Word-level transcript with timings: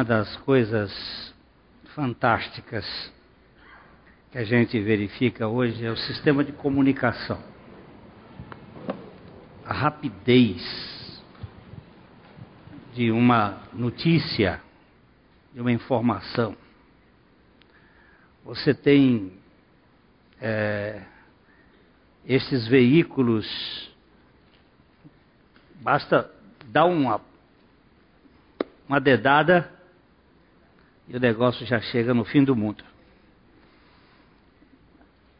uma 0.00 0.04
das 0.04 0.34
coisas 0.38 1.34
fantásticas 1.94 3.12
que 4.32 4.38
a 4.38 4.44
gente 4.44 4.80
verifica 4.80 5.46
hoje 5.46 5.84
é 5.84 5.90
o 5.90 5.96
sistema 5.96 6.42
de 6.42 6.52
comunicação. 6.52 7.38
A 9.62 9.74
rapidez 9.74 11.22
de 12.94 13.10
uma 13.10 13.60
notícia, 13.74 14.62
de 15.52 15.60
uma 15.60 15.70
informação. 15.70 16.56
Você 18.42 18.72
tem 18.72 19.34
é, 20.40 21.02
esses 22.24 22.66
veículos, 22.66 23.46
basta 25.82 26.30
dar 26.68 26.86
uma, 26.86 27.20
uma 28.88 28.98
dedada 28.98 29.78
e 31.10 31.16
o 31.16 31.20
negócio 31.20 31.66
já 31.66 31.80
chega 31.80 32.14
no 32.14 32.24
fim 32.24 32.44
do 32.44 32.54
mundo. 32.54 32.84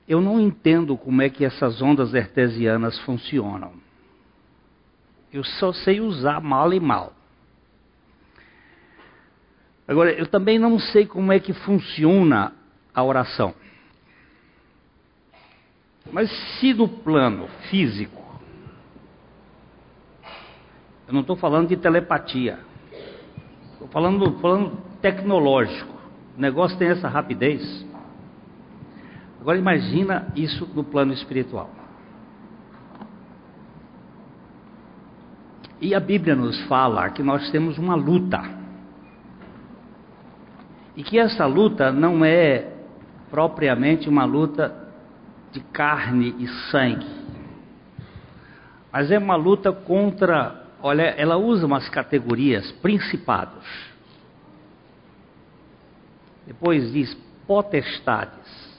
Eu 0.07 0.21
não 0.21 0.41
entendo 0.41 0.97
como 0.97 1.23
é 1.23 1.31
que 1.31 1.45
essas 1.45 1.81
ondas 1.81 2.13
artesianas 2.13 2.99
funcionam. 2.99 3.73
Eu 5.33 5.45
só 5.45 5.73
sei 5.73 6.01
usar 6.01 6.41
mal 6.41 6.73
e 6.75 6.81
mal. 6.81 7.13
Agora, 9.87 10.11
eu 10.11 10.27
também 10.27 10.59
não 10.59 10.77
sei 10.81 11.07
como 11.07 11.33
é 11.33 11.39
que 11.39 11.53
funciona 11.53 12.53
a 12.93 13.05
oração. 13.05 13.55
Mas 16.11 16.29
se 16.59 16.75
no 16.75 16.89
plano 16.89 17.47
físico, 17.71 18.41
eu 21.07 21.15
não 21.15 21.21
estou 21.21 21.37
falando 21.37 21.69
de 21.69 21.77
telepatia, 21.77 22.59
estou 23.75 23.87
falando 23.87 24.25
do 24.25 24.33
plano 24.41 24.90
tecnológico, 25.01 25.95
o 26.37 26.41
negócio 26.41 26.77
tem 26.79 26.89
essa 26.89 27.09
rapidez. 27.09 27.87
Agora 29.41 29.59
imagina 29.59 30.29
isso 30.37 30.69
no 30.75 30.85
plano 30.85 31.13
espiritual. 31.13 31.71
E 35.81 35.95
a 35.95 36.01
Bíblia 36.01 36.37
nos 36.37 36.61
fala 36.65 37.09
que 37.09 37.23
nós 37.23 37.51
temos 37.51 37.79
uma 37.79 37.95
luta. 37.95 38.43
E 40.95 41.03
que 41.03 41.19
essa 41.19 41.47
luta 41.47 41.91
não 41.91 42.23
é 42.25 42.69
propriamente 43.31 44.09
uma 44.09 44.25
luta 44.25 44.77
de 45.53 45.61
carne 45.61 46.35
e 46.39 46.49
sangue, 46.71 47.07
mas 48.93 49.11
é 49.11 49.19
uma 49.19 49.37
luta 49.37 49.73
contra, 49.73 50.65
olha, 50.83 51.03
ela 51.03 51.37
usa 51.37 51.67
umas 51.67 51.89
categorias, 51.89 52.71
principados. 52.73 53.90
Depois 56.51 56.93
diz 56.93 57.15
potestades 57.47 58.77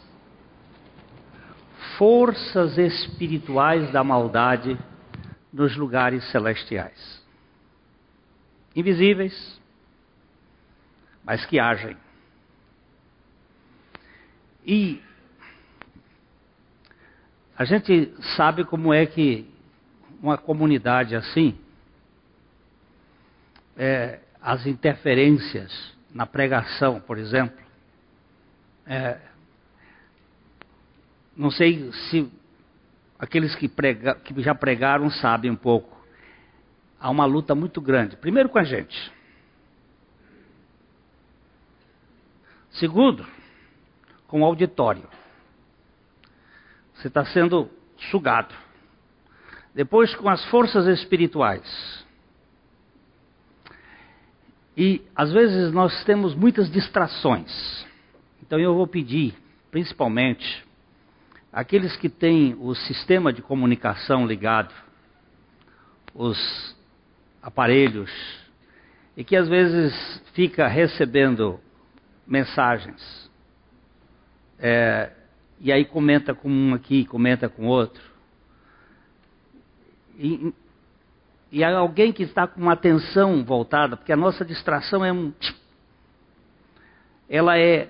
forças 1.97 2.77
espirituais 2.77 3.89
da 3.94 4.03
maldade 4.03 4.77
nos 5.53 5.77
lugares 5.77 6.30
celestiais. 6.31 7.25
Invisíveis, 8.75 9.58
mas 11.23 11.45
que 11.45 11.61
agem. 11.61 11.95
E 14.66 15.02
a 17.58 17.64
gente 17.64 18.14
sabe 18.36 18.66
como 18.66 18.94
é 18.94 19.05
que 19.05 19.49
uma 20.22 20.38
comunidade 20.38 21.16
assim, 21.16 21.58
é, 23.77 24.19
as 24.42 24.66
interferências 24.66 26.01
na 26.14 26.26
pregação, 26.26 27.00
por 27.00 27.17
exemplo, 27.17 27.58
é, 28.86 29.20
não 31.36 31.49
sei 31.49 31.92
se 31.92 32.32
aqueles 33.17 33.55
que, 33.55 33.70
prega, 33.70 34.16
que 34.16 34.42
já 34.42 34.54
pregaram 34.54 35.10
sabem 35.10 35.52
um 35.52 35.55
pouco. 35.55 35.99
Há 36.99 37.10
uma 37.10 37.26
luta 37.26 37.55
muito 37.55 37.80
grande. 37.80 38.16
Primeiro 38.17 38.49
com 38.49 38.60
a 38.60 38.64
gente. 38.64 39.11
Segundo, 42.72 43.26
com 44.28 44.42
o 44.42 44.45
auditório. 44.45 45.08
Você 46.95 47.08
está 47.08 47.26
sendo 47.26 47.70
sugado. 48.11 48.54
Depois 49.73 50.14
com 50.16 50.30
as 50.30 50.43
forças 50.45 50.86
espirituais. 50.88 52.05
E 54.83 54.99
às 55.15 55.31
vezes 55.31 55.71
nós 55.71 56.03
temos 56.05 56.33
muitas 56.33 56.67
distrações. 56.71 57.86
Então 58.42 58.59
eu 58.59 58.73
vou 58.73 58.87
pedir, 58.87 59.36
principalmente, 59.69 60.65
aqueles 61.53 61.95
que 61.97 62.09
têm 62.09 62.58
o 62.59 62.73
sistema 62.73 63.31
de 63.31 63.43
comunicação 63.43 64.25
ligado, 64.25 64.73
os 66.15 66.75
aparelhos, 67.43 68.09
e 69.15 69.23
que 69.23 69.36
às 69.36 69.47
vezes 69.47 69.93
fica 70.33 70.67
recebendo 70.67 71.59
mensagens, 72.25 73.30
é, 74.58 75.11
e 75.59 75.71
aí 75.71 75.86
comenta 75.86 76.33
com 76.33 76.49
um 76.49 76.73
aqui, 76.73 77.05
comenta 77.05 77.48
com 77.48 77.67
outro. 77.67 78.02
E, 80.17 80.52
e 81.52 81.64
há 81.64 81.78
alguém 81.78 82.14
que 82.14 82.23
está 82.23 82.48
com 82.48 82.62
uma 82.62 82.73
atenção 82.73 83.44
voltada, 83.44 83.98
porque 83.98 84.14
a 84.14 84.17
nossa 84.17 84.45
distração 84.45 85.04
é 85.04 85.12
um. 85.12 85.34
Ela 87.30 87.58
é 87.60 87.89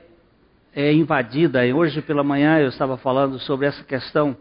é 0.74 0.94
invadida. 0.94 1.66
E 1.66 1.74
hoje 1.74 2.02
pela 2.02 2.24
manhã 2.24 2.60
eu 2.60 2.70
estava 2.70 2.98
falando 2.98 3.40
sobre 3.40 3.68
essa 3.68 3.84
questão. 3.84 4.36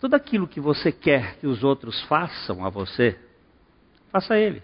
Tudo 0.00 0.14
aquilo 0.14 0.48
que 0.48 0.60
você 0.60 0.92
quer 0.92 1.36
que 1.36 1.46
os 1.46 1.62
outros 1.62 2.00
façam 2.02 2.64
a 2.64 2.68
você, 2.68 3.18
faça 4.10 4.34
a 4.34 4.38
ele. 4.38 4.62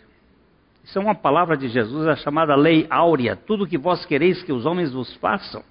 Isso 0.84 0.98
é 0.98 1.00
uma 1.00 1.14
palavra 1.14 1.56
de 1.56 1.68
Jesus, 1.68 2.06
a 2.06 2.16
chamada 2.16 2.54
lei 2.56 2.86
áurea. 2.90 3.36
Tudo 3.36 3.66
que 3.66 3.78
vós 3.78 4.04
quereis 4.04 4.42
que 4.42 4.52
os 4.52 4.66
homens 4.66 4.92
vos 4.92 5.14
façam, 5.16 5.62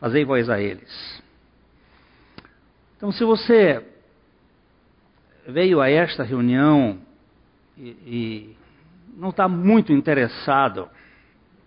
fazei 0.00 0.24
vós 0.24 0.50
a 0.50 0.60
eles. 0.60 1.22
Então, 2.96 3.10
se 3.12 3.24
você 3.24 3.84
veio 5.46 5.80
a 5.80 5.88
esta 5.90 6.22
reunião 6.22 6.98
e, 7.76 7.88
e 7.88 8.56
não 9.16 9.30
está 9.30 9.48
muito 9.48 9.92
interessado, 9.92 10.88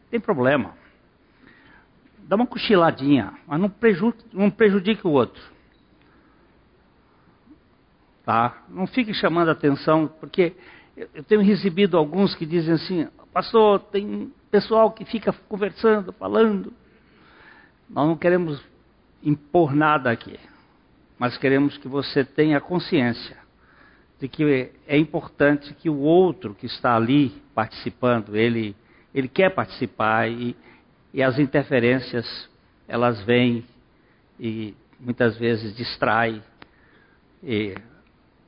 tem 0.09 0.19
problema 0.19 0.73
dá 2.27 2.35
uma 2.35 2.45
cochiladinha, 2.45 3.33
mas 3.47 3.59
não 3.59 3.69
prejudique, 3.69 4.25
não 4.33 4.51
prejudique 4.51 5.07
o 5.07 5.11
outro. 5.11 5.41
Tá? 8.25 8.63
Não 8.67 8.85
fique 8.85 9.13
chamando 9.13 9.49
atenção, 9.49 10.07
porque 10.19 10.53
eu 11.15 11.23
tenho 11.23 11.41
recebido 11.41 11.97
alguns 11.97 12.35
que 12.35 12.45
dizem 12.45 12.73
assim, 12.73 13.07
pastor, 13.31 13.79
tem 13.79 14.33
pessoal 14.51 14.91
que 14.91 15.05
fica 15.05 15.31
conversando, 15.47 16.11
falando. 16.11 16.73
Nós 17.89 18.05
não 18.05 18.17
queremos 18.17 18.61
impor 19.23 19.73
nada 19.73 20.11
aqui, 20.11 20.37
mas 21.17 21.37
queremos 21.37 21.77
que 21.77 21.87
você 21.87 22.25
tenha 22.25 22.59
consciência 22.59 23.37
de 24.19 24.27
que 24.27 24.71
é 24.87 24.97
importante 24.97 25.73
que 25.73 25.89
o 25.89 25.99
outro 25.99 26.55
que 26.55 26.65
está 26.65 26.95
ali 26.95 27.29
participando, 27.53 28.35
ele, 28.35 28.75
ele 29.13 29.27
quer 29.27 29.53
participar 29.53 30.29
e, 30.29 30.55
e 31.13 31.21
as 31.21 31.37
interferências, 31.37 32.49
elas 32.87 33.21
vêm 33.23 33.63
e 34.39 34.73
muitas 34.99 35.37
vezes 35.37 35.75
distrai 35.75 36.41
e 37.43 37.75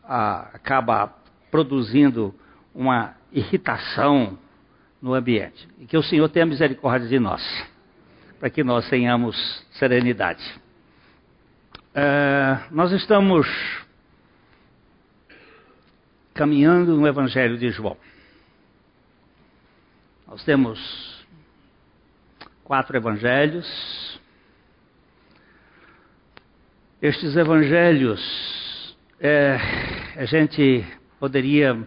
a, 0.03 0.49
acaba 0.53 1.13
produzindo 1.51 2.33
uma 2.73 3.15
irritação 3.31 4.37
no 5.01 5.13
ambiente. 5.13 5.67
E 5.77 5.85
que 5.85 5.97
o 5.97 6.03
Senhor 6.03 6.27
tenha 6.29 6.45
misericórdia 6.45 7.07
de 7.07 7.19
nós, 7.19 7.43
para 8.39 8.49
que 8.49 8.63
nós 8.63 8.89
tenhamos 8.89 9.35
serenidade. 9.71 10.43
É, 11.93 12.59
nós 12.71 12.91
estamos 12.91 13.47
caminhando 16.39 16.95
no 16.95 17.05
Evangelho 17.05 17.57
de 17.57 17.69
João. 17.69 17.97
Nós 20.25 20.41
temos 20.45 21.27
quatro 22.63 22.95
evangelhos. 22.95 23.67
Estes 27.01 27.35
evangelhos, 27.35 28.95
é, 29.19 29.57
a 30.15 30.23
gente 30.23 30.87
poderia 31.19 31.85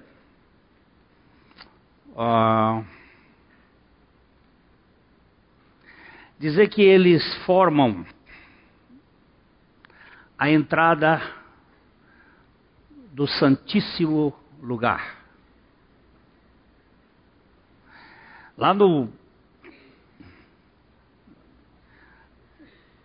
dizer 6.39 6.69
que 6.69 6.83
eles 6.83 7.25
formam 7.47 8.05
a 10.37 10.51
entrada 10.51 11.23
do 13.15 13.27
Santíssimo 13.27 14.42
Lugar. 14.63 15.17
Lá 18.57 18.73
no 18.73 19.09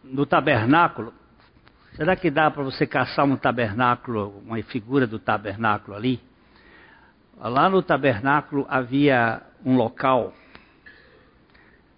no 0.03 0.25
tabernáculo, 0.25 1.13
será 1.95 2.15
que 2.15 2.29
dá 2.29 2.49
para 2.51 2.63
você 2.63 2.85
caçar 2.85 3.25
um 3.25 3.35
tabernáculo, 3.35 4.41
uma 4.45 4.61
figura 4.63 5.07
do 5.07 5.19
tabernáculo 5.19 5.97
ali? 5.97 6.21
Lá 7.37 7.69
no 7.69 7.81
tabernáculo 7.81 8.65
havia 8.69 9.41
um 9.65 9.75
local, 9.75 10.33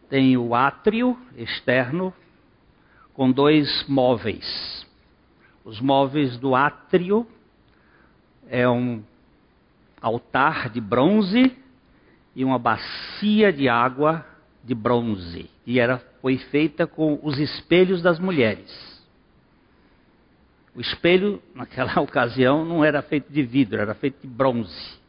tem 0.09 0.37
o 0.37 0.55
átrio 0.55 1.17
externo 1.35 2.13
com 3.13 3.31
dois 3.31 3.85
móveis. 3.87 4.87
Os 5.63 5.79
móveis 5.81 6.37
do 6.37 6.55
átrio 6.55 7.27
é 8.47 8.67
um 8.67 9.03
altar 10.01 10.69
de 10.69 10.79
bronze 10.79 11.55
e 12.35 12.45
uma 12.45 12.59
bacia 12.59 13.51
de 13.51 13.67
água 13.67 14.25
de 14.63 14.75
bronze, 14.75 15.49
e 15.65 15.79
era 15.79 15.97
foi 16.21 16.37
feita 16.37 16.85
com 16.85 17.19
os 17.23 17.39
espelhos 17.39 18.01
das 18.01 18.19
mulheres. 18.19 18.99
O 20.75 20.81
espelho, 20.81 21.41
naquela 21.55 21.99
ocasião, 22.01 22.65
não 22.65 22.83
era 22.83 23.01
feito 23.01 23.31
de 23.31 23.41
vidro, 23.43 23.79
era 23.79 23.93
feito 23.93 24.21
de 24.21 24.27
bronze. 24.27 24.99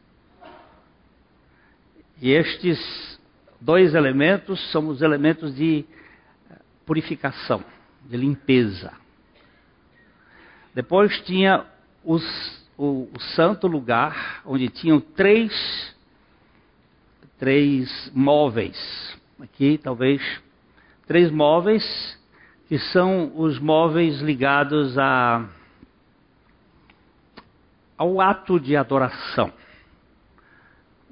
E 2.21 2.31
estes 2.31 3.19
dois 3.59 3.93
elementos 3.93 4.71
são 4.71 4.87
os 4.87 5.01
elementos 5.01 5.55
de 5.55 5.85
purificação, 6.85 7.63
de 8.05 8.17
limpeza. 8.17 8.93
Depois 10.73 11.19
tinha 11.21 11.65
os, 12.03 12.23
o, 12.83 13.09
o 13.13 13.19
santo 13.35 13.67
lugar, 13.67 14.41
onde 14.45 14.69
tinham 14.69 14.99
três, 14.99 15.95
três 17.37 18.11
móveis. 18.13 18.77
Aqui, 19.39 19.77
talvez, 19.77 20.21
três 21.05 21.29
móveis, 21.31 21.83
que 22.67 22.79
são 22.79 23.31
os 23.35 23.59
móveis 23.59 24.19
ligados 24.21 24.97
a, 24.97 25.47
ao 27.97 28.21
ato 28.21 28.59
de 28.59 28.75
adoração 28.75 29.51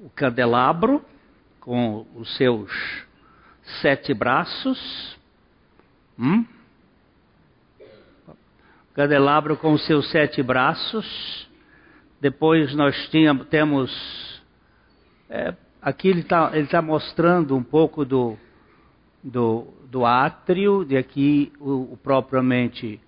o 0.02 0.08
candelabro 0.08 1.04
com 1.60 2.06
os 2.14 2.34
seus 2.36 2.70
sete 3.82 4.14
braços. 4.14 5.18
Hum? 6.18 6.46
Candelabro 8.94 9.58
com 9.58 9.74
os 9.74 9.84
seus 9.84 10.10
sete 10.10 10.42
braços. 10.42 11.49
Depois 12.20 12.74
nós 12.74 13.10
temos. 13.48 14.42
É, 15.28 15.54
aqui 15.80 16.08
ele 16.08 16.20
está 16.20 16.50
tá 16.70 16.82
mostrando 16.82 17.56
um 17.56 17.62
pouco 17.62 18.04
do, 18.04 18.36
do, 19.22 19.68
do 19.90 20.04
átrio, 20.04 20.84
de 20.84 20.96
aqui 20.96 21.52
o, 21.58 21.92
o 21.92 21.96
propriamente. 21.96 23.00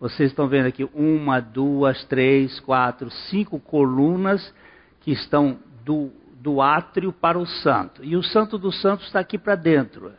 Vocês 0.00 0.30
estão 0.30 0.48
vendo 0.48 0.66
aqui 0.66 0.88
uma, 0.94 1.40
duas, 1.40 2.04
três, 2.04 2.58
quatro, 2.60 3.10
cinco 3.30 3.58
colunas 3.60 4.54
que 5.00 5.12
estão 5.12 5.58
do, 5.84 6.10
do 6.40 6.60
átrio 6.60 7.12
para 7.12 7.38
o 7.38 7.46
santo. 7.46 8.04
E 8.04 8.16
o 8.16 8.22
santo 8.22 8.58
dos 8.58 8.80
santos 8.80 9.06
está 9.06 9.20
aqui 9.20 9.38
para 9.38 9.54
dentro. 9.54 10.12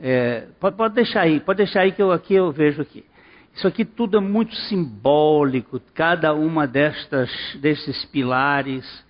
É, 0.00 0.48
pode, 0.58 0.76
pode, 0.76 0.94
deixar 0.94 1.22
aí, 1.22 1.40
pode 1.40 1.58
deixar 1.58 1.80
aí 1.80 1.92
que 1.92 2.02
eu 2.02 2.12
aqui 2.12 2.34
eu 2.34 2.50
vejo 2.50 2.80
aqui. 2.80 3.04
Isso 3.54 3.66
aqui 3.66 3.84
tudo 3.84 4.16
é 4.16 4.20
muito 4.20 4.54
simbólico, 4.54 5.80
cada 5.94 6.32
uma 6.32 6.66
destas 6.66 7.30
desses 7.60 8.04
pilares 8.06 9.04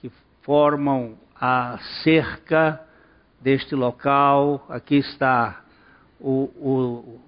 que 0.00 0.10
formam 0.42 1.18
a 1.38 1.78
cerca 2.02 2.80
deste 3.40 3.74
local. 3.74 4.66
Aqui 4.68 4.96
está 4.96 5.62
o, 6.18 6.50
o, 6.56 7.20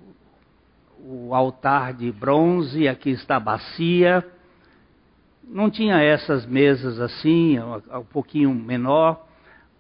o 1.29 1.35
altar 1.35 1.93
de 1.93 2.11
bronze, 2.11 2.89
aqui 2.89 3.11
está 3.11 3.37
a 3.37 3.41
bacia 3.41 4.25
não 5.49 5.71
tinha 5.71 6.01
essas 6.01 6.47
mesas 6.47 6.99
assim, 7.01 7.59
um 7.59 8.05
pouquinho 8.05 8.55
menor. 8.55 9.27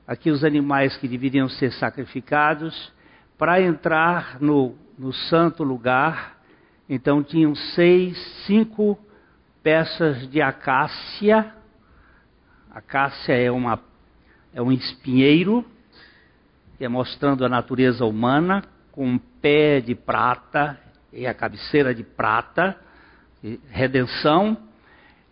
Aqui 0.07 0.31
os 0.31 0.45
animais 0.45 0.97
que 0.97 1.09
deveriam 1.09 1.49
ser 1.49 1.73
sacrificados. 1.73 2.93
Para 3.39 3.61
entrar 3.61 4.41
no, 4.41 4.77
no 4.99 5.13
santo 5.13 5.65
lugar, 5.65 6.34
então 6.89 7.23
tinham 7.23 7.55
seis, 7.55 8.17
cinco 8.47 8.99
peças 9.63 10.29
de 10.31 10.41
acácia. 10.43 11.53
Acácia 12.71 13.33
é, 13.33 13.51
uma, 13.51 13.81
é 14.53 14.61
um 14.61 14.73
espinheiro, 14.73 15.65
que 16.77 16.85
é 16.85 16.89
mostrando 16.89 17.45
a 17.45 17.49
natureza 17.49 18.05
humana, 18.05 18.63
com 18.93 19.07
um 19.07 19.19
pé 19.19 19.81
de 19.81 19.95
prata 19.95 20.79
e 21.13 21.27
a 21.27 21.35
cabeceira 21.35 21.95
de 21.95 22.03
prata, 22.03 22.77
redenção 23.71 24.57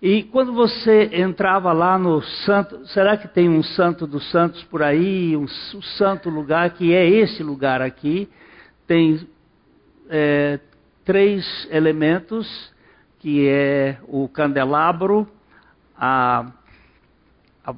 e 0.02 0.24
quando 0.24 0.52
você 0.52 1.10
entrava 1.12 1.72
lá 1.72 1.96
no 1.96 2.20
santo, 2.20 2.84
será 2.88 3.16
que 3.16 3.28
tem 3.28 3.48
um 3.48 3.62
santo 3.62 4.04
dos 4.04 4.28
santos 4.32 4.60
por 4.64 4.82
aí, 4.82 5.36
um, 5.36 5.44
um 5.44 5.82
santo 5.96 6.28
lugar 6.28 6.70
que 6.70 6.92
é 6.92 7.08
esse 7.08 7.40
lugar 7.40 7.80
aqui? 7.80 8.28
Tem 8.84 9.24
é, 10.10 10.58
três 11.04 11.68
elementos, 11.70 12.72
que 13.18 13.48
é 13.48 13.98
o 14.08 14.28
candelabro, 14.28 15.28
a, 15.96 16.52
a 17.64 17.74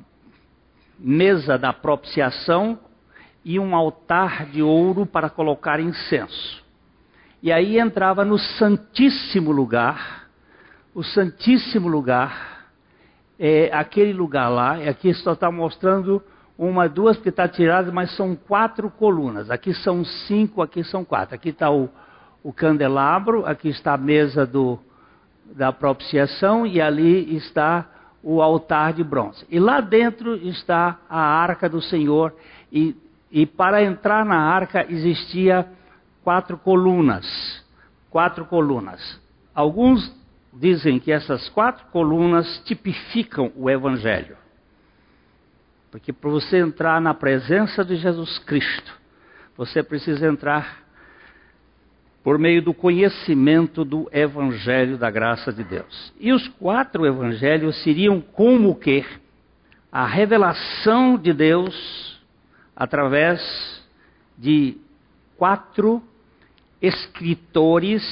mesa 0.99 1.59
da 1.59 1.73
propiciação 1.73 2.79
e 3.45 3.59
um 3.59 3.75
altar 3.75 4.47
de 4.47 4.63
ouro 4.63 5.05
para 5.05 5.29
colocar 5.29 5.81
incenso. 5.81 6.63
E 7.43 7.53
aí 7.53 7.79
entrava 7.79 8.25
no 8.25 8.39
santíssimo 8.39 9.53
lugar 9.53 10.25
o 10.95 11.03
Santíssimo 11.03 11.89
Lugar, 11.89 12.69
é 13.37 13.69
aquele 13.73 14.13
lugar 14.13 14.49
lá, 14.49 14.79
e 14.79 14.89
aqui 14.89 15.13
só 15.13 15.33
está 15.33 15.51
mostrando 15.51 16.23
uma, 16.57 16.89
duas, 16.89 17.17
porque 17.17 17.31
está 17.31 17.49
tirado, 17.49 17.93
mas 17.93 18.15
são 18.15 18.37
quatro 18.37 18.89
colunas. 18.89 19.51
Aqui 19.51 19.75
são 19.75 20.05
cinco, 20.05 20.63
aqui 20.63 20.85
são 20.85 21.05
quatro. 21.05 21.35
Aqui 21.35 21.49
está 21.49 21.69
o, 21.69 21.91
o 22.45 22.53
candelabro, 22.53 23.47
aqui 23.47 23.71
está 23.71 23.95
a 23.95 23.99
mesa 23.99 24.47
do, 24.47 24.79
da 25.47 25.73
propiciação 25.73 26.67
e 26.67 26.79
ali 26.79 27.35
está 27.35 27.91
o 28.23 28.43
altar 28.43 28.93
de 28.93 29.03
bronze. 29.03 29.47
E 29.49 29.59
lá 29.59 29.81
dentro 29.81 30.37
está 30.37 30.99
a 31.09 31.19
arca 31.19 31.71
do 31.71 31.81
Senhor. 31.81 32.37
E, 32.71 32.95
e 33.33 33.47
para 33.47 33.83
entrar 33.83 34.27
na 34.27 34.37
arca 34.37 34.85
existia 34.91 35.67
quatro 36.23 36.59
colunas. 36.59 37.65
Quatro 38.11 38.45
colunas. 38.45 39.19
Alguns 39.55 40.15
dizem 40.53 41.01
que 41.01 41.11
essas 41.11 41.49
quatro 41.49 41.87
colunas 41.87 42.63
tipificam 42.67 43.51
o 43.57 43.71
Evangelho. 43.71 44.37
Porque 45.91 46.13
para 46.13 46.29
você 46.29 46.59
entrar 46.59 47.01
na 47.01 47.15
presença 47.15 47.83
de 47.83 47.97
Jesus 47.97 48.39
Cristo, 48.41 48.93
você 49.57 49.83
precisa 49.83 50.27
entrar 50.27 50.84
por 52.25 52.39
meio 52.39 52.63
do 52.63 52.73
conhecimento 52.73 53.85
do 53.85 54.09
Evangelho 54.11 54.97
da 54.97 55.11
graça 55.11 55.53
de 55.53 55.63
Deus. 55.63 56.13
E 56.19 56.33
os 56.33 56.49
quatro 56.49 57.05
evangelhos 57.05 57.83
seriam 57.83 58.19
como 58.19 58.75
que 58.75 59.05
a 59.93 60.07
revelação 60.07 61.19
de 61.19 61.35
Deus 61.35 62.19
através 62.75 63.87
de 64.39 64.79
quatro 65.37 66.03
escritores 66.81 68.03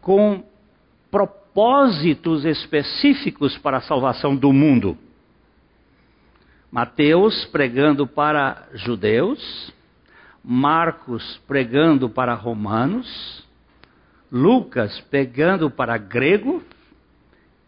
com 0.00 0.42
propósitos 1.08 2.44
específicos 2.44 3.56
para 3.56 3.76
a 3.76 3.82
salvação 3.82 4.34
do 4.34 4.52
mundo. 4.52 4.98
Mateus 6.72 7.44
pregando 7.46 8.04
para 8.04 8.68
judeus, 8.74 9.72
Marcos 10.48 11.40
pregando 11.48 12.08
para 12.08 12.32
romanos, 12.34 13.44
Lucas 14.30 15.00
pregando 15.10 15.68
para 15.70 15.98
grego 15.98 16.62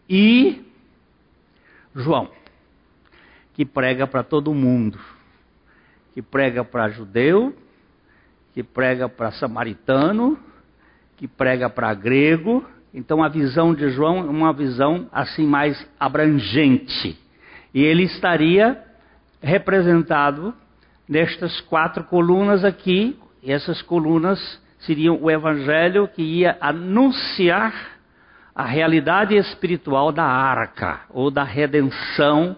e 0.09 0.65
João, 1.93 2.29
que 3.53 3.65
prega 3.65 4.07
para 4.07 4.23
todo 4.23 4.53
mundo, 4.53 4.97
que 6.13 6.21
prega 6.21 6.63
para 6.63 6.89
judeu, 6.89 7.53
que 8.53 8.63
prega 8.63 9.09
para 9.09 9.31
samaritano, 9.33 10.39
que 11.17 11.27
prega 11.27 11.69
para 11.69 11.93
grego 11.93 12.65
então 12.93 13.23
a 13.23 13.29
visão 13.29 13.73
de 13.73 13.89
João 13.89 14.19
é 14.19 14.29
uma 14.29 14.51
visão 14.51 15.07
assim 15.11 15.45
mais 15.45 15.87
abrangente. 15.99 17.17
E 17.73 17.83
ele 17.83 18.03
estaria 18.03 18.83
representado 19.41 20.53
nestas 21.09 21.59
quatro 21.61 22.03
colunas 22.03 22.63
aqui, 22.63 23.17
essas 23.43 23.81
colunas 23.81 24.39
seriam 24.81 25.17
o 25.19 25.31
evangelho 25.31 26.07
que 26.07 26.21
ia 26.21 26.55
anunciar 26.61 27.97
a 28.53 28.63
realidade 28.63 29.35
espiritual 29.35 30.11
da 30.11 30.23
arca 30.23 31.01
ou 31.09 31.31
da 31.31 31.43
redenção 31.43 32.55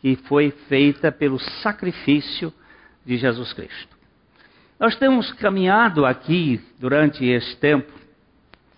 que 0.00 0.16
foi 0.28 0.50
feita 0.68 1.10
pelo 1.10 1.38
sacrifício 1.62 2.52
de 3.04 3.16
Jesus 3.16 3.52
Cristo. 3.54 3.96
Nós 4.78 4.96
temos 4.96 5.32
caminhado 5.32 6.04
aqui 6.04 6.60
durante 6.78 7.24
esse 7.24 7.56
tempo, 7.56 7.92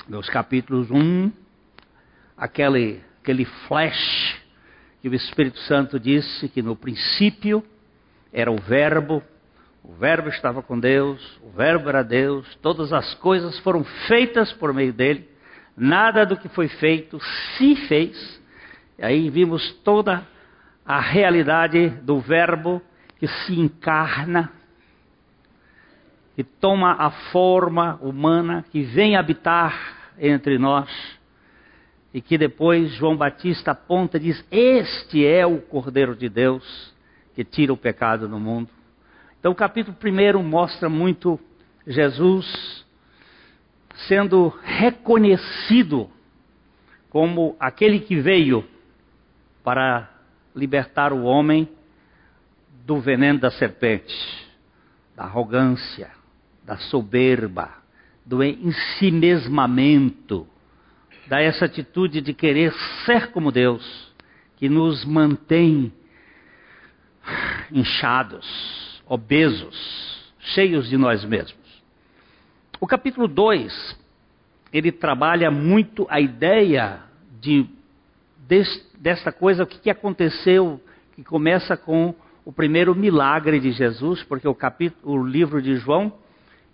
nos 0.09 0.29
capítulos 0.29 0.91
1, 0.91 1.33
aquele, 2.37 3.01
aquele 3.21 3.45
flash 3.67 4.41
que 5.01 5.09
o 5.09 5.15
Espírito 5.15 5.59
Santo 5.61 5.99
disse 5.99 6.49
que 6.49 6.63
no 6.63 6.77
princípio 6.77 7.65
era 8.33 8.51
o 8.51 8.57
Verbo, 8.57 9.23
o 9.85 9.93
Verbo 9.93 10.29
estava 10.29 10.63
com 10.63 10.79
Deus, 10.79 11.39
o 11.43 11.51
Verbo 11.51 11.89
era 11.89 12.03
Deus, 12.03 12.55
todas 12.63 12.93
as 12.93 13.15
coisas 13.15 13.59
foram 13.59 13.85
feitas 14.07 14.53
por 14.53 14.73
meio 14.73 14.93
dele, 14.93 15.29
nada 15.77 16.25
do 16.25 16.37
que 16.37 16.49
foi 16.49 16.69
feito 16.69 17.21
se 17.57 17.77
fez. 17.89 18.41
E 18.99 19.05
aí 19.05 19.29
vimos 19.29 19.73
toda 19.85 20.27
a 20.87 21.01
realidade 21.01 21.91
do 22.03 22.21
Verbo 22.21 22.81
que 23.19 23.27
se 23.27 23.59
encarna, 23.59 24.51
que 26.35 26.45
toma 26.45 26.93
a 26.93 27.11
forma 27.11 27.99
humana, 28.01 28.65
que 28.71 28.83
vem 28.83 29.17
habitar 29.17 30.13
entre 30.19 30.59
nós, 30.59 30.89
e 32.15 32.21
que 32.21 32.39
depois 32.39 32.93
João 32.93 33.17
Batista 33.17 33.73
aponta 33.73 34.17
e 34.17 34.21
diz: 34.21 34.45
Este 34.51 35.27
é 35.27 35.45
o 35.47 35.61
Cordeiro 35.61 36.15
de 36.15 36.29
Deus 36.29 36.92
que 37.35 37.45
tira 37.45 37.73
o 37.73 37.77
pecado 37.77 38.29
do 38.29 38.39
mundo. 38.39 38.69
Então, 39.39 39.53
o 39.53 39.57
capítulo 39.57 39.97
1 40.03 40.43
mostra 40.43 40.89
muito 40.89 41.39
Jesus 41.87 42.85
sendo 44.09 44.49
reconhecido 44.63 46.11
como 47.11 47.55
aquele 47.61 48.01
que 48.01 48.19
veio 48.21 48.65
para 49.63 50.11
libertar 50.55 51.13
o 51.13 51.25
homem 51.25 51.69
do 52.87 53.01
veneno 53.01 53.39
da 53.39 53.51
serpente, 53.51 54.15
da 55.15 55.25
arrogância, 55.25 56.11
da 56.65 56.77
soberba, 56.77 57.71
do 58.25 58.43
ensimesmamento, 58.43 60.47
da 61.29 61.41
essa 61.41 61.67
atitude 61.67 62.21
de 62.21 62.33
querer 62.33 62.73
ser 63.05 63.33
como 63.33 63.53
Deus, 63.53 64.13
que 64.57 64.69
nos 64.69 65.05
mantém 65.05 65.93
inchados, 67.73 69.03
obesos, 69.07 70.33
cheios 70.39 70.89
de 70.89 70.97
nós 70.97 71.25
mesmos. 71.25 71.63
O 72.81 72.87
capítulo 72.87 73.29
2, 73.29 73.99
ele 74.73 74.91
trabalha 74.91 75.51
muito 75.51 76.07
a 76.11 76.21
ideia 76.21 77.01
de 77.41 77.67
desta 78.99 79.33
coisa, 79.33 79.63
o 79.63 79.67
que 79.67 79.89
aconteceu, 79.89 80.81
que 81.15 81.25
começa 81.25 81.77
com 81.77 82.15
o 82.45 82.53
primeiro 82.53 82.95
milagre 82.95 83.59
de 83.59 83.73
Jesus, 83.73 84.23
porque 84.25 84.47
o 84.47 84.55
capítulo, 84.55 85.15
o 85.15 85.27
livro 85.27 85.63
de 85.63 85.77
João, 85.77 86.13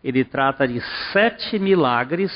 ele 0.03 0.25
trata 0.25 0.67
de 0.67 0.81
sete 1.13 1.59
milagres 1.59 2.33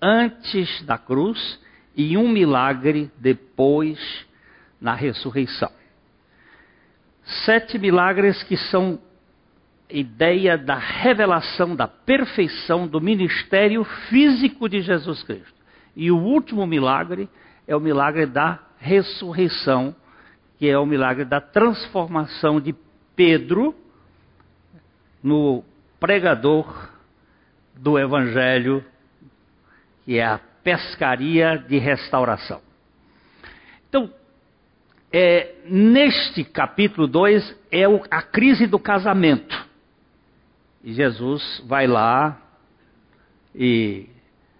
antes 0.00 0.82
da 0.82 0.98
cruz 0.98 1.58
e 1.96 2.16
um 2.16 2.28
milagre 2.28 3.10
depois 3.18 3.98
na 4.80 4.94
ressurreição. 4.94 5.70
Sete 7.24 7.78
milagres 7.78 8.42
que 8.42 8.56
são 8.56 8.98
ideia 9.88 10.58
da 10.58 10.76
revelação 10.76 11.76
da 11.76 11.86
perfeição 11.86 12.86
do 12.86 13.00
ministério 13.00 13.84
físico 14.08 14.68
de 14.68 14.80
Jesus 14.80 15.22
Cristo. 15.22 15.54
E 15.94 16.10
o 16.10 16.18
último 16.18 16.66
milagre 16.66 17.28
é 17.66 17.76
o 17.76 17.80
milagre 17.80 18.26
da 18.26 18.58
ressurreição, 18.78 19.94
que 20.58 20.68
é 20.68 20.78
o 20.78 20.86
milagre 20.86 21.24
da 21.24 21.40
transformação 21.40 22.60
de 22.60 22.74
Pedro 23.14 23.74
no 25.22 25.64
pregador 26.00 26.90
do 27.74 27.98
Evangelho, 27.98 28.84
que 30.04 30.18
é 30.18 30.26
a 30.26 30.40
pescaria 30.62 31.56
de 31.56 31.78
restauração. 31.78 32.60
Então, 33.88 34.10
é, 35.16 35.54
neste 35.66 36.42
capítulo 36.42 37.06
2 37.06 37.56
é 37.70 37.86
o, 37.86 38.02
a 38.10 38.20
crise 38.20 38.66
do 38.66 38.80
casamento. 38.80 39.64
E 40.82 40.92
Jesus 40.92 41.62
vai 41.68 41.86
lá 41.86 42.36
e 43.54 44.08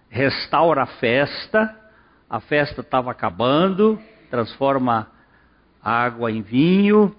restaura 0.08 0.84
a 0.84 0.86
festa. 0.86 1.76
A 2.30 2.38
festa 2.38 2.82
estava 2.82 3.10
acabando, 3.10 4.00
transforma 4.30 5.08
água 5.82 6.30
em 6.30 6.40
vinho, 6.40 7.12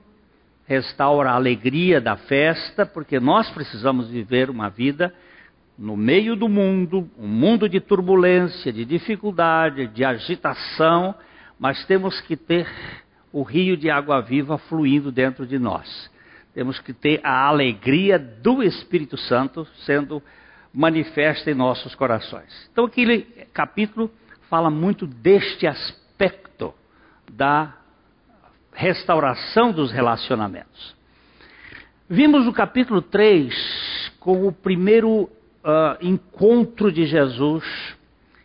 restaura 0.65 1.31
a 1.31 1.35
alegria 1.35 1.99
da 1.99 2.15
festa, 2.15 2.85
porque 2.85 3.19
nós 3.19 3.49
precisamos 3.49 4.07
viver 4.07 4.49
uma 4.49 4.69
vida 4.69 5.13
no 5.77 5.97
meio 5.97 6.37
do 6.37 6.47
mundo, 6.47 7.09
um 7.19 7.27
mundo 7.27 7.67
de 7.67 7.81
turbulência, 7.81 8.71
de 8.71 8.85
dificuldade, 8.85 9.87
de 9.87 10.05
agitação, 10.05 11.13
mas 11.59 11.85
temos 11.85 12.21
que 12.21 12.37
ter 12.37 12.65
o 13.35 13.43
rio 13.43 13.75
de 13.75 13.89
água 13.89 14.21
viva 14.21 14.57
fluindo 14.57 15.11
dentro 15.11 15.45
de 15.45 15.59
nós 15.59 16.09
temos 16.55 16.79
que 16.79 16.93
ter 16.93 17.19
a 17.21 17.47
alegria 17.47 18.17
do 18.17 18.63
Espírito 18.63 19.17
Santo 19.17 19.67
sendo 19.85 20.23
manifesta 20.73 21.51
em 21.51 21.53
nossos 21.53 21.93
corações. 21.95 22.69
Então, 22.71 22.85
aquele 22.85 23.23
capítulo 23.53 24.09
fala 24.49 24.69
muito 24.69 25.05
deste 25.05 25.67
aspecto 25.67 26.73
da 27.29 27.75
restauração 28.71 29.73
dos 29.73 29.91
relacionamentos. 29.91 30.95
Vimos 32.09 32.47
o 32.47 32.53
capítulo 32.53 33.01
3 33.01 34.13
com 34.21 34.47
o 34.47 34.51
primeiro 34.53 35.23
uh, 35.23 35.29
encontro 35.99 36.89
de 36.89 37.05
Jesus, 37.05 37.65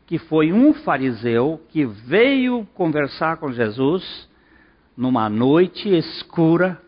que 0.09 0.19
foi 0.19 0.53
um 0.53 0.75
fariseu 0.75 1.61
que 1.69 1.85
veio 1.85 2.67
conversar 2.75 3.37
com 3.37 3.53
Jesus 3.53 4.29
numa 4.97 5.29
noite 5.29 5.89
escura 5.89 6.81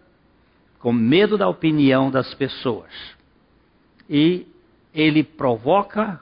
com 0.78 0.92
medo 0.92 1.38
da 1.38 1.48
opinião 1.48 2.10
das 2.10 2.34
pessoas. 2.34 2.90
E 4.10 4.46
ele 4.92 5.22
provoca 5.22 6.20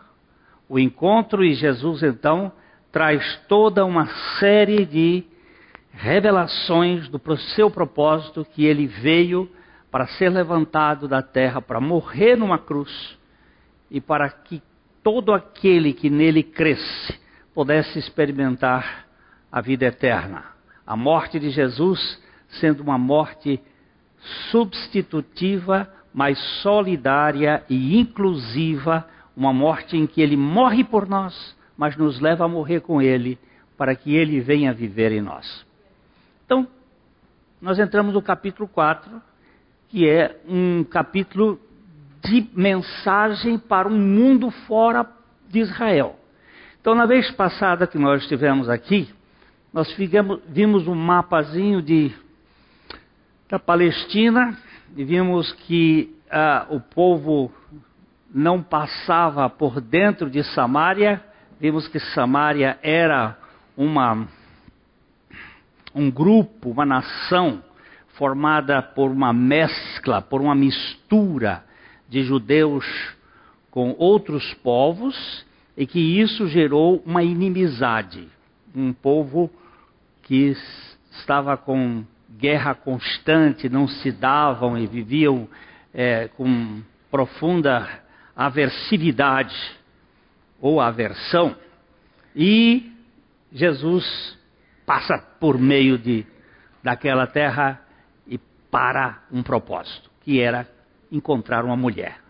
o 0.69 0.79
encontro 0.79 1.43
e 1.43 1.55
Jesus 1.55 2.03
então 2.03 2.53
traz 2.93 3.41
toda 3.49 3.85
uma 3.85 4.07
série 4.39 4.85
de 4.85 5.25
revelações 5.93 7.09
do 7.09 7.21
seu 7.55 7.71
propósito 7.71 8.47
que 8.55 8.65
ele 8.65 8.87
veio 8.87 9.51
para 9.91 10.07
ser 10.07 10.29
levantado 10.29 11.09
da 11.09 11.23
terra, 11.23 11.61
para 11.61 11.81
morrer 11.81 12.37
numa 12.37 12.59
cruz 12.59 13.19
e 13.91 14.01
para 14.01 14.29
que 14.29 14.63
todo 15.03 15.33
aquele 15.33 15.93
que 15.93 16.09
nele 16.09 16.43
cresce 16.43 17.19
pudesse 17.53 17.99
experimentar 17.99 19.07
a 19.51 19.61
vida 19.61 19.87
eterna. 19.87 20.60
A 20.91 20.97
morte 20.97 21.39
de 21.39 21.51
Jesus 21.51 22.21
sendo 22.49 22.83
uma 22.83 22.99
morte 22.99 23.61
substitutiva, 24.51 25.89
mas 26.13 26.37
solidária 26.63 27.63
e 27.71 27.97
inclusiva, 27.97 29.07
uma 29.37 29.53
morte 29.53 29.97
em 29.97 30.05
que 30.05 30.21
ele 30.21 30.37
morre 30.37 30.83
por 30.83 31.09
nós, 31.09 31.57
mas 31.79 31.97
nos 31.97 32.19
leva 32.19 32.45
a 32.45 32.49
morrer 32.49 32.81
com 32.81 33.01
ele, 33.01 33.39
para 33.79 33.95
que 33.95 34.17
ele 34.17 34.41
venha 34.41 34.75
viver 34.75 35.13
em 35.13 35.21
nós. 35.21 35.65
Então, 36.45 36.67
nós 37.63 37.79
entramos 37.79 38.13
no 38.13 38.21
capítulo 38.21 38.67
4, 38.67 39.23
que 39.91 40.09
é 40.09 40.41
um 40.45 40.83
capítulo 40.83 41.61
de 42.21 42.51
mensagem 42.53 43.61
para 43.61 43.87
um 43.87 43.97
mundo 43.97 44.51
fora 44.67 45.09
de 45.49 45.61
Israel. 45.61 46.19
Então, 46.81 46.97
na 46.97 47.07
vez 47.07 47.31
passada 47.31 47.87
que 47.87 47.97
nós 47.97 48.23
estivemos 48.23 48.69
aqui, 48.69 49.09
nós 49.73 49.95
vimos 50.49 50.89
um 50.89 50.95
mapazinho 50.95 51.81
de 51.81 52.13
da 53.49 53.59
Palestina 53.59 54.57
e 54.97 55.05
vimos 55.05 55.53
que 55.53 56.15
ah, 56.31 56.67
o 56.71 56.81
povo 56.81 57.53
não 58.33 58.63
passava 58.63 59.49
por 59.49 59.81
dentro 59.81 60.31
de 60.31 60.43
Samaria, 60.43 61.21
vimos 61.59 61.89
que 61.89 61.99
Samaria 61.99 62.79
era 62.83 63.37
uma, 63.77 64.29
um 65.95 66.11
grupo, 66.11 66.71
uma 66.71 66.87
nação 66.87 67.63
formada 68.11 68.81
por 68.83 69.11
uma 69.11 69.33
mescla, 69.33 70.21
por 70.21 70.41
uma 70.41 70.55
mistura 70.55 71.65
de 72.09 72.23
judeus 72.23 72.85
com 73.71 73.95
outros 73.99 74.53
povos 74.55 75.45
e 75.77 75.87
que 75.87 75.99
isso 76.21 76.47
gerou 76.49 77.03
uma 77.07 77.23
inimizade. 77.23 78.29
Um 78.75 78.93
povo 78.93 79.51
que 80.31 80.57
estava 81.11 81.57
com 81.57 82.05
guerra 82.39 82.73
constante, 82.73 83.69
não 83.69 83.89
se 83.89 84.13
davam 84.13 84.79
e 84.79 84.87
viviam 84.87 85.49
é, 85.93 86.29
com 86.29 86.81
profunda 87.11 88.01
aversividade 88.37 89.57
ou 90.61 90.81
aversão. 90.81 91.57
E 92.37 92.93
Jesus 93.53 94.39
passa 94.87 95.19
por 95.19 95.59
meio 95.59 95.99
de, 95.99 96.25
daquela 96.81 97.27
terra 97.27 97.85
para 98.71 99.25
um 99.33 99.43
propósito, 99.43 100.09
que 100.21 100.41
era 100.41 100.65
encontrar 101.11 101.65
uma 101.65 101.77
mulher. 101.77 102.21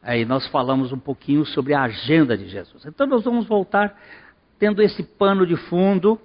Aí 0.00 0.24
nós 0.24 0.46
falamos 0.46 0.92
um 0.92 1.00
pouquinho 1.00 1.44
sobre 1.44 1.74
a 1.74 1.82
agenda 1.82 2.38
de 2.38 2.48
Jesus. 2.48 2.86
Então 2.86 3.08
nós 3.08 3.24
vamos 3.24 3.48
voltar 3.48 3.92
tendo 4.60 4.82
esse 4.82 5.02
pano 5.02 5.46
de 5.46 5.56
fundo, 5.56 6.20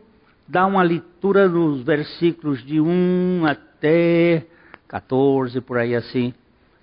dar 0.45 0.65
uma 0.65 0.83
leitura 0.83 1.47
nos 1.47 1.81
versículos 1.83 2.61
de 2.65 2.81
1 2.81 3.45
até 3.47 4.45
14, 4.89 5.61
por 5.61 5.77
aí 5.77 5.95
assim. 5.95 6.33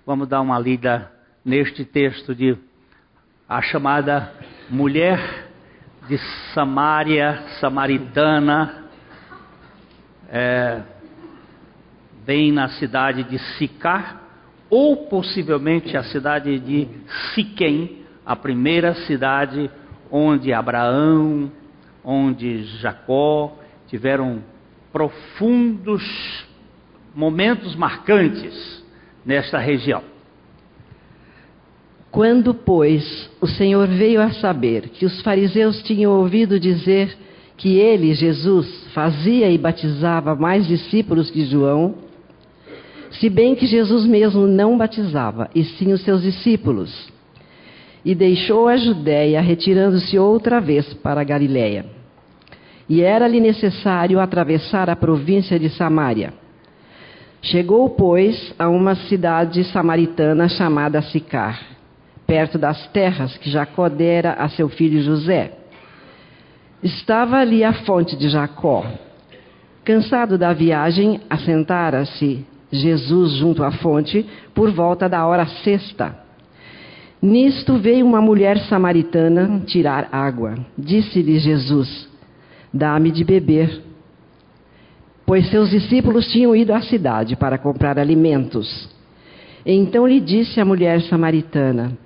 Vamos 0.03 0.27
dar 0.27 0.41
uma 0.41 0.57
lida 0.57 1.11
neste 1.45 1.85
texto 1.85 2.33
de 2.33 2.57
a 3.47 3.61
chamada 3.61 4.33
mulher 4.67 5.47
de 6.07 6.17
Samaria, 6.55 7.43
samaritana, 7.59 8.85
é, 10.29 10.81
vem 12.25 12.51
na 12.51 12.69
cidade 12.69 13.23
de 13.25 13.37
Sicar, 13.57 14.23
ou 14.71 15.05
possivelmente 15.05 15.95
a 15.95 16.03
cidade 16.03 16.57
de 16.59 16.87
Siquém, 17.35 18.03
a 18.25 18.35
primeira 18.35 18.95
cidade 19.05 19.69
onde 20.15 20.53
Abraão, 20.53 21.51
onde 22.05 22.61
Jacó 22.79 23.57
tiveram 23.87 24.43
profundos 24.91 26.03
momentos 27.15 27.75
marcantes 27.75 28.85
nesta 29.25 29.57
região. 29.57 30.03
Quando, 32.11 32.53
pois, 32.53 33.27
o 33.41 33.47
Senhor 33.47 33.87
veio 33.87 34.21
a 34.21 34.31
saber 34.33 34.89
que 34.89 35.03
os 35.03 35.19
fariseus 35.23 35.81
tinham 35.81 36.11
ouvido 36.11 36.59
dizer 36.59 37.17
que 37.57 37.77
ele, 37.79 38.13
Jesus, 38.13 38.85
fazia 38.93 39.49
e 39.49 39.57
batizava 39.57 40.35
mais 40.35 40.67
discípulos 40.67 41.31
que 41.31 41.43
João, 41.45 41.95
se 43.09 43.31
bem 43.31 43.55
que 43.55 43.65
Jesus 43.65 44.05
mesmo 44.05 44.45
não 44.45 44.77
batizava, 44.77 45.49
e 45.55 45.63
sim 45.63 45.91
os 45.91 46.01
seus 46.01 46.21
discípulos, 46.21 47.11
e 48.03 48.13
deixou 48.13 48.67
a 48.67 48.75
Judéia, 48.75 49.41
retirando-se 49.41 50.17
outra 50.19 50.59
vez 50.59 50.93
para 50.95 51.23
Galiléia. 51.23 51.85
E 52.89 53.01
era-lhe 53.01 53.39
necessário 53.39 54.19
atravessar 54.19 54.89
a 54.89 54.95
província 54.95 55.57
de 55.57 55.69
Samaria. 55.69 56.33
Chegou, 57.41 57.89
pois, 57.89 58.53
a 58.59 58.69
uma 58.69 58.95
cidade 58.95 59.63
samaritana 59.65 60.47
chamada 60.49 61.01
Sicar 61.01 61.73
perto 62.25 62.57
das 62.57 62.87
terras 62.87 63.37
que 63.37 63.49
Jacó 63.49 63.89
dera 63.89 64.33
a 64.33 64.49
seu 64.49 64.69
filho 64.69 65.01
José. 65.01 65.51
Estava 66.81 67.37
ali 67.37 67.63
a 67.63 67.73
fonte 67.73 68.17
de 68.17 68.29
Jacó. 68.29 68.85
Cansado 69.83 70.37
da 70.37 70.53
viagem, 70.53 71.21
assentara-se 71.29 72.45
Jesus 72.71 73.33
junto 73.33 73.63
à 73.63 73.71
fonte 73.71 74.25
por 74.53 74.71
volta 74.71 75.07
da 75.07 75.25
hora 75.25 75.45
sexta. 75.45 76.22
Nisto 77.23 77.77
veio 77.77 78.05
uma 78.05 78.19
mulher 78.19 78.57
samaritana 78.67 79.61
tirar 79.65 80.09
água. 80.11 80.55
Disse-lhe 80.77 81.39
Jesus: 81.39 82.09
Dá-me 82.73 83.11
de 83.11 83.23
beber. 83.23 83.81
Pois 85.25 85.49
seus 85.49 85.69
discípulos 85.69 86.27
tinham 86.27 86.53
ido 86.53 86.73
à 86.73 86.81
cidade 86.81 87.37
para 87.37 87.57
comprar 87.57 87.97
alimentos. 87.97 88.89
Então 89.65 90.05
lhe 90.05 90.19
disse 90.19 90.59
a 90.59 90.65
mulher 90.65 91.01
samaritana: 91.03 91.97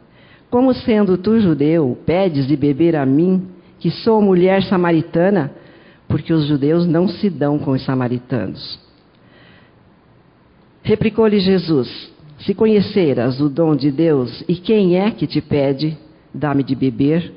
como 0.50 0.74
sendo 0.74 1.18
tu 1.18 1.40
judeu, 1.40 1.98
pedes 2.06 2.48
de 2.48 2.56
beber 2.56 2.96
a 2.96 3.06
mim, 3.06 3.50
que 3.80 3.92
sou 3.92 4.22
mulher 4.22 4.64
samaritana, 4.64 5.52
porque 6.08 6.32
os 6.32 6.46
judeus 6.46 6.88
não 6.88 7.08
se 7.08 7.28
dão 7.28 7.60
com 7.60 7.72
os 7.72 7.84
samaritanos. 7.84 8.80
Replicou-lhe 10.84 11.40
Jesus: 11.40 12.14
Se 12.40 12.54
conheceras 12.54 13.42
o 13.42 13.50
dom 13.50 13.76
de 13.76 13.92
Deus 13.92 14.44
e 14.48 14.56
quem 14.56 14.98
é 14.98 15.12
que 15.12 15.26
te 15.26 15.42
pede, 15.42 15.98
dá-me 16.34 16.64
de 16.64 16.76
beber, 16.76 17.34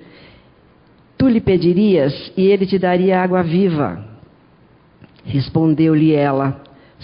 tu 1.17 1.27
lhe 1.27 1.41
pedirias 1.41 2.33
e 2.37 2.47
ele 2.47 2.67
te 2.67 2.79
daria 2.79 3.23
água 3.23 3.43
viva. 3.43 4.05
Respondeu-lhe 5.25 6.13
ela: 6.13 6.61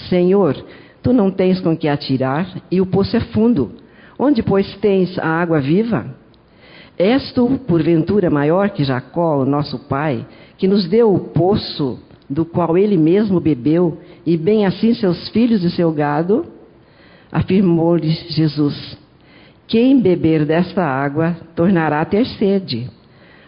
Senhor, 0.08 0.56
tu 1.02 1.12
não 1.12 1.30
tens 1.30 1.60
com 1.60 1.76
que 1.76 1.88
atirar 1.88 2.62
e 2.70 2.80
o 2.80 2.86
poço 2.86 3.16
é 3.16 3.20
fundo. 3.20 3.72
Onde, 4.18 4.42
pois, 4.42 4.74
tens 4.76 5.18
a 5.18 5.26
água 5.26 5.60
viva? 5.60 6.06
És 6.98 7.32
tu, 7.32 7.60
porventura, 7.66 8.30
maior 8.30 8.70
que 8.70 8.84
Jacó, 8.84 9.42
o 9.42 9.44
nosso 9.44 9.78
pai, 9.80 10.26
que 10.56 10.66
nos 10.66 10.88
deu 10.88 11.12
o 11.12 11.20
poço 11.20 11.98
do 12.28 12.44
qual 12.44 12.76
ele 12.78 12.96
mesmo 12.96 13.38
bebeu, 13.38 13.98
e 14.24 14.36
bem 14.36 14.64
assim 14.64 14.94
seus 14.94 15.28
filhos 15.28 15.62
e 15.62 15.70
seu 15.70 15.92
gado? 15.92 16.46
Afirmou-lhe 17.30 18.10
Jesus: 18.10 18.98
Quem 19.66 20.00
beber 20.00 20.44
desta 20.44 20.84
água 20.84 21.36
tornará 21.54 22.00
a 22.00 22.04
ter 22.04 22.24
sede. 22.26 22.88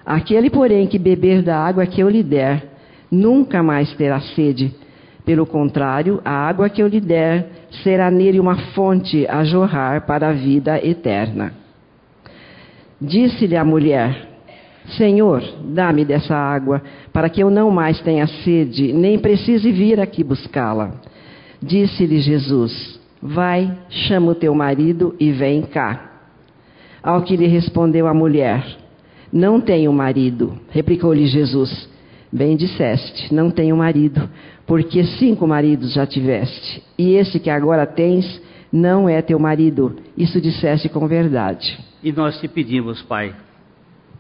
Aquele, 0.04 0.50
porém, 0.50 0.86
que 0.86 0.98
beber 0.98 1.42
da 1.42 1.58
água 1.58 1.86
que 1.86 2.00
eu 2.00 2.08
lhe 2.08 2.22
der, 2.22 2.64
nunca 3.10 3.62
mais 3.62 3.92
terá 3.94 4.20
sede. 4.20 4.74
Pelo 5.24 5.44
contrário, 5.44 6.20
a 6.24 6.32
água 6.32 6.70
que 6.70 6.82
eu 6.82 6.88
lhe 6.88 7.00
der 7.00 7.48
será 7.82 8.10
nele 8.10 8.40
uma 8.40 8.56
fonte 8.72 9.26
a 9.28 9.44
jorrar 9.44 10.06
para 10.06 10.30
a 10.30 10.32
vida 10.32 10.84
eterna. 10.84 11.52
Disse-lhe 13.00 13.56
a 13.56 13.64
mulher: 13.64 14.28
Senhor, 14.96 15.42
dá-me 15.66 16.04
dessa 16.04 16.34
água, 16.34 16.82
para 17.12 17.28
que 17.28 17.42
eu 17.42 17.50
não 17.50 17.70
mais 17.70 18.00
tenha 18.00 18.26
sede, 18.26 18.92
nem 18.92 19.18
precise 19.18 19.70
vir 19.70 20.00
aqui 20.00 20.24
buscá-la. 20.24 20.92
Disse-lhe 21.62 22.20
Jesus: 22.20 22.97
Vai, 23.20 23.76
chama 23.88 24.32
o 24.32 24.34
teu 24.34 24.54
marido 24.54 25.14
e 25.18 25.32
vem 25.32 25.62
cá. 25.62 26.12
Ao 27.02 27.22
que 27.22 27.36
lhe 27.36 27.46
respondeu 27.46 28.06
a 28.06 28.14
mulher: 28.14 28.64
Não 29.32 29.60
tenho 29.60 29.92
marido. 29.92 30.58
Replicou-lhe 30.70 31.26
Jesus: 31.26 31.88
Bem 32.30 32.56
disseste, 32.56 33.32
não 33.34 33.50
tenho 33.50 33.76
marido, 33.76 34.28
porque 34.66 35.02
cinco 35.04 35.46
maridos 35.46 35.94
já 35.94 36.06
tiveste, 36.06 36.82
e 36.98 37.14
esse 37.14 37.40
que 37.40 37.48
agora 37.48 37.86
tens 37.86 38.40
não 38.70 39.08
é 39.08 39.22
teu 39.22 39.38
marido. 39.38 39.96
Isso 40.16 40.40
disseste 40.40 40.88
com 40.90 41.08
verdade. 41.08 41.78
E 42.02 42.12
nós 42.12 42.38
te 42.38 42.46
pedimos, 42.46 43.00
Pai, 43.02 43.34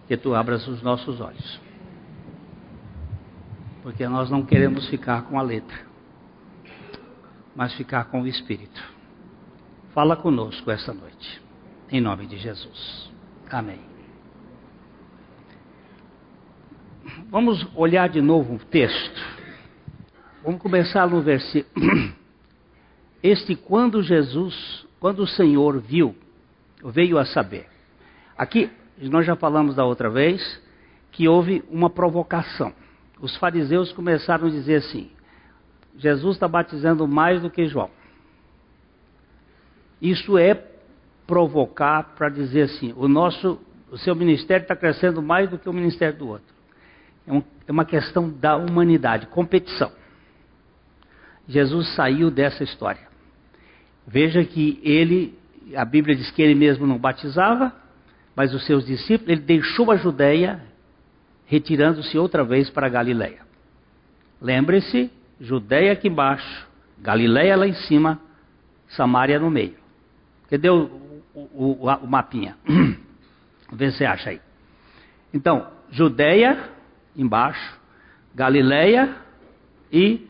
que 0.06 0.16
tu 0.16 0.34
abras 0.34 0.66
os 0.66 0.82
nossos 0.82 1.20
olhos. 1.20 1.60
Porque 3.82 4.08
nós 4.08 4.30
não 4.30 4.42
queremos 4.42 4.88
ficar 4.88 5.22
com 5.22 5.38
a 5.38 5.42
letra, 5.42 5.76
mas 7.58 7.74
ficar 7.74 8.04
com 8.04 8.22
o 8.22 8.26
Espírito. 8.28 8.80
Fala 9.92 10.14
conosco 10.14 10.70
esta 10.70 10.94
noite, 10.94 11.42
em 11.90 12.00
nome 12.00 12.24
de 12.24 12.36
Jesus. 12.36 13.10
Amém. 13.50 13.80
Vamos 17.28 17.66
olhar 17.74 18.08
de 18.08 18.22
novo 18.22 18.54
o 18.54 18.58
texto. 18.60 19.20
Vamos 20.44 20.62
começar 20.62 21.10
no 21.10 21.20
versículo. 21.20 21.84
Este 23.20 23.56
quando 23.56 24.04
Jesus, 24.04 24.86
quando 25.00 25.24
o 25.24 25.26
Senhor 25.26 25.80
viu, 25.80 26.14
veio 26.84 27.18
a 27.18 27.24
saber. 27.24 27.66
Aqui, 28.36 28.70
nós 29.02 29.26
já 29.26 29.34
falamos 29.34 29.74
da 29.74 29.84
outra 29.84 30.08
vez, 30.08 30.62
que 31.10 31.26
houve 31.26 31.64
uma 31.68 31.90
provocação. 31.90 32.72
Os 33.20 33.36
fariseus 33.36 33.92
começaram 33.92 34.46
a 34.46 34.50
dizer 34.50 34.76
assim: 34.76 35.10
Jesus 35.98 36.36
está 36.36 36.46
batizando 36.46 37.06
mais 37.06 37.42
do 37.42 37.50
que 37.50 37.66
João. 37.66 37.90
Isso 40.00 40.38
é 40.38 40.54
provocar 41.26 42.14
para 42.16 42.28
dizer 42.28 42.62
assim: 42.62 42.94
o 42.96 43.08
nosso, 43.08 43.60
o 43.90 43.98
seu 43.98 44.14
ministério 44.14 44.62
está 44.62 44.76
crescendo 44.76 45.20
mais 45.20 45.50
do 45.50 45.58
que 45.58 45.68
o 45.68 45.72
ministério 45.72 46.16
do 46.16 46.28
outro. 46.28 46.54
É, 47.26 47.32
um, 47.32 47.42
é 47.66 47.72
uma 47.72 47.84
questão 47.84 48.30
da 48.30 48.56
humanidade, 48.56 49.26
competição. 49.26 49.92
Jesus 51.46 51.88
saiu 51.94 52.30
dessa 52.30 52.62
história. 52.62 53.08
Veja 54.06 54.44
que 54.44 54.80
ele, 54.82 55.36
a 55.74 55.84
Bíblia 55.84 56.14
diz 56.14 56.30
que 56.30 56.40
ele 56.40 56.54
mesmo 56.54 56.86
não 56.86 56.98
batizava, 56.98 57.74
mas 58.36 58.54
os 58.54 58.64
seus 58.64 58.86
discípulos, 58.86 59.30
ele 59.32 59.40
deixou 59.40 59.90
a 59.90 59.96
Judéia, 59.96 60.62
retirando-se 61.46 62.16
outra 62.16 62.44
vez 62.44 62.70
para 62.70 62.86
a 62.86 62.90
Galiléia. 62.90 63.40
Lembre-se, 64.40 65.10
Judéia 65.40 65.92
aqui 65.92 66.08
embaixo, 66.08 66.66
Galiléia 66.98 67.56
lá 67.56 67.66
em 67.66 67.74
cima, 67.74 68.20
Samaria 68.88 69.38
no 69.38 69.50
meio. 69.50 69.76
Cadê 70.50 70.68
o, 70.68 71.22
o, 71.34 71.40
o, 71.54 71.86
o 71.86 72.06
mapinha? 72.06 72.56
Vê 73.72 73.90
se 73.90 73.98
você 73.98 74.04
acha 74.04 74.30
aí. 74.30 74.40
Então, 75.32 75.68
Judéia 75.90 76.58
embaixo, 77.16 77.78
Galiléia 78.34 79.14
e 79.92 80.26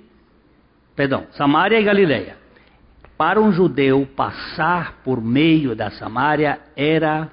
perdão, 0.95 1.27
Samaria 1.33 1.81
e 1.81 1.85
Galileia. 1.85 2.37
Para 3.17 3.41
um 3.41 3.53
judeu 3.53 4.07
passar 4.15 5.01
por 5.05 5.21
meio 5.21 5.75
da 5.75 5.91
Samaria 5.91 6.61
era 6.77 7.31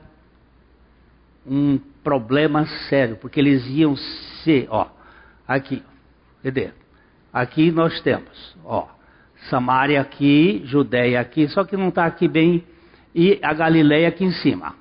um 1.46 1.80
problema 2.04 2.66
sério, 2.90 3.18
porque 3.18 3.40
eles 3.40 3.66
iam 3.68 3.96
ser, 4.44 4.68
ó, 4.70 4.88
aqui, 5.48 5.84
cadê? 6.44 6.72
Aqui 7.36 7.70
nós 7.70 8.00
temos, 8.00 8.56
ó, 8.64 8.88
Samaria 9.50 10.00
aqui, 10.00 10.62
Judéia 10.64 11.20
aqui, 11.20 11.50
só 11.50 11.66
que 11.66 11.76
não 11.76 11.90
está 11.90 12.06
aqui 12.06 12.30
bem, 12.30 12.64
e 13.14 13.38
a 13.44 13.54
Galileia 13.54 14.08
aqui 14.08 14.24
em 14.24 14.32
cima. 14.32 14.74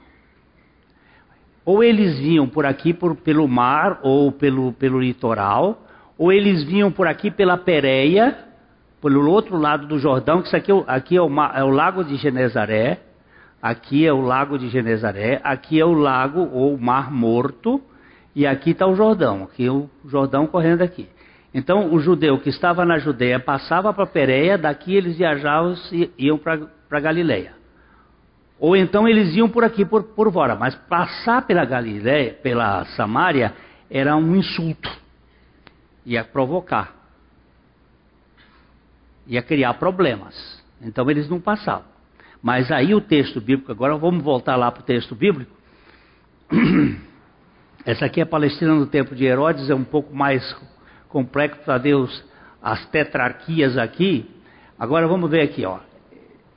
Ou 1.64 1.82
eles 1.82 2.16
vinham 2.16 2.48
por 2.48 2.64
aqui 2.64 2.94
por, 2.94 3.16
pelo 3.16 3.48
mar 3.48 3.98
ou 4.04 4.30
pelo, 4.30 4.72
pelo 4.74 5.00
litoral, 5.00 5.82
ou 6.16 6.32
eles 6.32 6.62
vinham 6.62 6.92
por 6.92 7.08
aqui 7.08 7.28
pela 7.28 7.56
Pérea, 7.56 8.38
pelo 9.02 9.28
outro 9.28 9.56
lado 9.56 9.88
do 9.88 9.98
Jordão, 9.98 10.40
que 10.40 10.46
isso 10.46 10.56
aqui, 10.56 10.70
é 10.70 10.84
aqui 10.86 11.16
é, 11.16 11.20
o, 11.20 11.28
é 11.56 11.64
o 11.64 11.70
lago 11.70 12.04
de 12.04 12.14
Genezaré, 12.14 13.00
aqui 13.60 14.06
é 14.06 14.12
o 14.12 14.20
lago 14.20 14.56
de 14.60 14.68
Genezaré, 14.68 15.40
aqui 15.42 15.80
é 15.80 15.84
o 15.84 15.92
lago 15.92 16.48
ou 16.52 16.78
Mar 16.78 17.10
Morto, 17.10 17.82
e 18.32 18.46
aqui 18.46 18.70
está 18.70 18.86
o 18.86 18.94
Jordão, 18.94 19.42
aqui 19.42 19.66
é 19.66 19.72
o 19.72 19.90
Jordão 20.06 20.46
correndo 20.46 20.82
aqui. 20.82 21.08
Então 21.54 21.94
o 21.94 22.00
judeu 22.00 22.40
que 22.40 22.48
estava 22.48 22.84
na 22.84 22.98
Judeia 22.98 23.38
passava 23.38 23.94
para 23.94 24.06
Pérea, 24.06 24.58
daqui 24.58 24.96
eles 24.96 25.16
viajavam 25.16 25.76
e 25.92 26.10
iam 26.18 26.36
para 26.36 27.00
Galileia. 27.00 27.52
Ou 28.58 28.76
então 28.76 29.06
eles 29.06 29.36
iam 29.36 29.48
por 29.48 29.62
aqui 29.62 29.84
por, 29.84 30.02
por 30.02 30.32
fora, 30.32 30.56
mas 30.56 30.74
passar 30.74 31.46
pela 31.46 31.64
Galileia, 31.64 32.34
pela 32.34 32.84
Samária, 32.96 33.54
era 33.88 34.16
um 34.16 34.34
insulto. 34.34 34.90
Ia 36.04 36.24
provocar. 36.24 36.92
Ia 39.26 39.42
criar 39.42 39.74
problemas. 39.74 40.62
Então 40.82 41.08
eles 41.08 41.28
não 41.28 41.40
passavam. 41.40 41.94
Mas 42.42 42.70
aí 42.72 42.94
o 42.94 43.00
texto 43.00 43.40
bíblico, 43.40 43.70
agora 43.70 43.96
vamos 43.96 44.24
voltar 44.24 44.56
lá 44.56 44.72
para 44.72 44.82
o 44.82 44.84
texto 44.84 45.14
bíblico. 45.14 45.52
Essa 47.86 48.06
aqui 48.06 48.20
é 48.20 48.22
a 48.24 48.26
Palestina 48.26 48.74
no 48.74 48.86
tempo 48.86 49.14
de 49.14 49.24
Herodes, 49.24 49.70
é 49.70 49.74
um 49.74 49.84
pouco 49.84 50.14
mais 50.14 50.42
complexo 51.14 51.60
para 51.60 51.78
Deus 51.78 52.24
as 52.60 52.84
tetrarquias 52.86 53.78
aqui. 53.78 54.28
Agora 54.76 55.06
vamos 55.06 55.30
ver 55.30 55.42
aqui, 55.42 55.64
ó. 55.64 55.78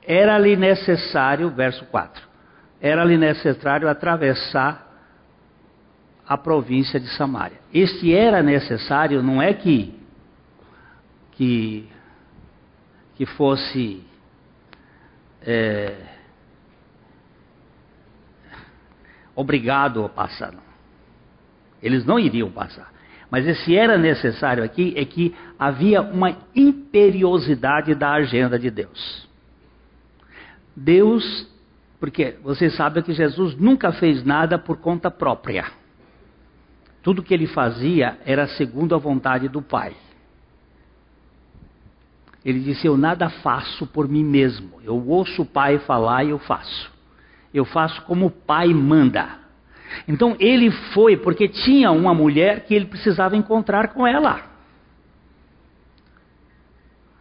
Era-lhe 0.04 0.56
necessário, 0.56 1.48
verso 1.50 1.84
4, 1.84 2.20
era-lhe 2.80 3.16
necessário 3.16 3.88
atravessar 3.88 4.84
a 6.26 6.36
província 6.36 6.98
de 6.98 7.06
Samaria. 7.10 7.58
Este 7.72 8.12
era 8.12 8.42
necessário 8.42 9.22
não 9.22 9.40
é 9.40 9.54
que 9.54 9.96
que, 11.32 11.88
que 13.14 13.24
fosse 13.24 14.02
é, 15.40 15.94
obrigado 19.36 20.04
a 20.04 20.08
passar. 20.08 20.50
Não. 20.50 20.62
Eles 21.80 22.04
não 22.04 22.18
iriam 22.18 22.50
passar. 22.50 22.97
Mas 23.30 23.46
esse 23.46 23.76
era 23.76 23.98
necessário 23.98 24.64
aqui 24.64 24.94
é 24.96 25.04
que 25.04 25.34
havia 25.58 26.00
uma 26.00 26.36
imperiosidade 26.54 27.94
da 27.94 28.12
agenda 28.12 28.58
de 28.58 28.70
Deus. 28.70 29.28
Deus, 30.74 31.46
porque 32.00 32.36
você 32.42 32.70
sabe 32.70 33.02
que 33.02 33.12
Jesus 33.12 33.54
nunca 33.56 33.92
fez 33.92 34.24
nada 34.24 34.58
por 34.58 34.78
conta 34.78 35.10
própria. 35.10 35.66
Tudo 37.02 37.22
que 37.22 37.34
ele 37.34 37.46
fazia 37.46 38.18
era 38.24 38.46
segundo 38.46 38.94
a 38.94 38.98
vontade 38.98 39.48
do 39.48 39.60
Pai. 39.60 39.94
Ele 42.44 42.60
disse: 42.60 42.86
Eu 42.86 42.96
nada 42.96 43.28
faço 43.28 43.86
por 43.86 44.08
mim 44.08 44.24
mesmo. 44.24 44.80
Eu 44.82 45.06
ouço 45.06 45.42
o 45.42 45.46
Pai 45.46 45.78
falar 45.80 46.24
e 46.24 46.30
eu 46.30 46.38
faço. 46.38 46.90
Eu 47.52 47.64
faço 47.64 48.00
como 48.02 48.26
o 48.26 48.30
Pai 48.30 48.68
manda. 48.68 49.47
Então 50.06 50.36
ele 50.38 50.70
foi 50.92 51.16
porque 51.16 51.48
tinha 51.48 51.90
uma 51.90 52.14
mulher 52.14 52.64
que 52.64 52.74
ele 52.74 52.86
precisava 52.86 53.36
encontrar 53.36 53.88
com 53.88 54.06
ela. 54.06 54.42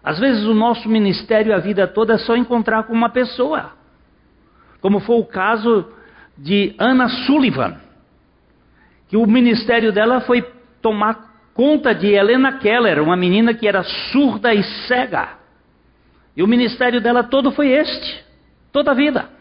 Às 0.03 0.19
vezes 0.19 0.45
o 0.45 0.53
nosso 0.53 0.88
ministério 0.88 1.53
a 1.53 1.58
vida 1.58 1.88
toda 1.88 2.13
é 2.13 2.17
só 2.17 2.36
encontrar 2.36 2.84
com 2.84 2.93
uma 2.93 3.10
pessoa. 3.10 3.73
Como 4.80 4.99
foi 4.99 5.17
o 5.17 5.25
caso 5.25 5.91
de 6.38 6.75
Anna 6.80 7.10
Sullivan, 7.10 7.77
que 9.10 9.17
o 9.17 9.25
ministério 9.25 9.91
dela 9.91 10.21
foi 10.21 10.43
tomar 10.82 11.27
conta 11.53 11.93
de 11.93 12.08
Helena 12.08 12.60
Keller, 12.60 13.01
uma 13.01 13.17
menina 13.17 13.53
que 13.53 13.67
era 13.67 13.84
surda 13.84 14.53
e 14.53 14.63
cega. 14.88 15.30
E 16.36 16.43
o 16.43 16.47
ministério 16.47 17.01
dela 17.01 17.23
todo 17.23 17.51
foi 17.51 17.69
este, 17.69 18.23
toda 18.71 18.91
a 18.91 18.93
vida. 18.93 19.37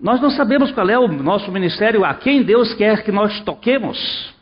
Nós 0.00 0.20
não 0.20 0.30
sabemos 0.30 0.70
qual 0.70 0.88
é 0.88 0.98
o 0.98 1.08
nosso 1.08 1.50
ministério, 1.50 2.04
a 2.04 2.14
quem 2.14 2.42
Deus 2.42 2.72
quer 2.74 3.02
que 3.02 3.10
nós 3.10 3.40
toquemos. 3.40 4.32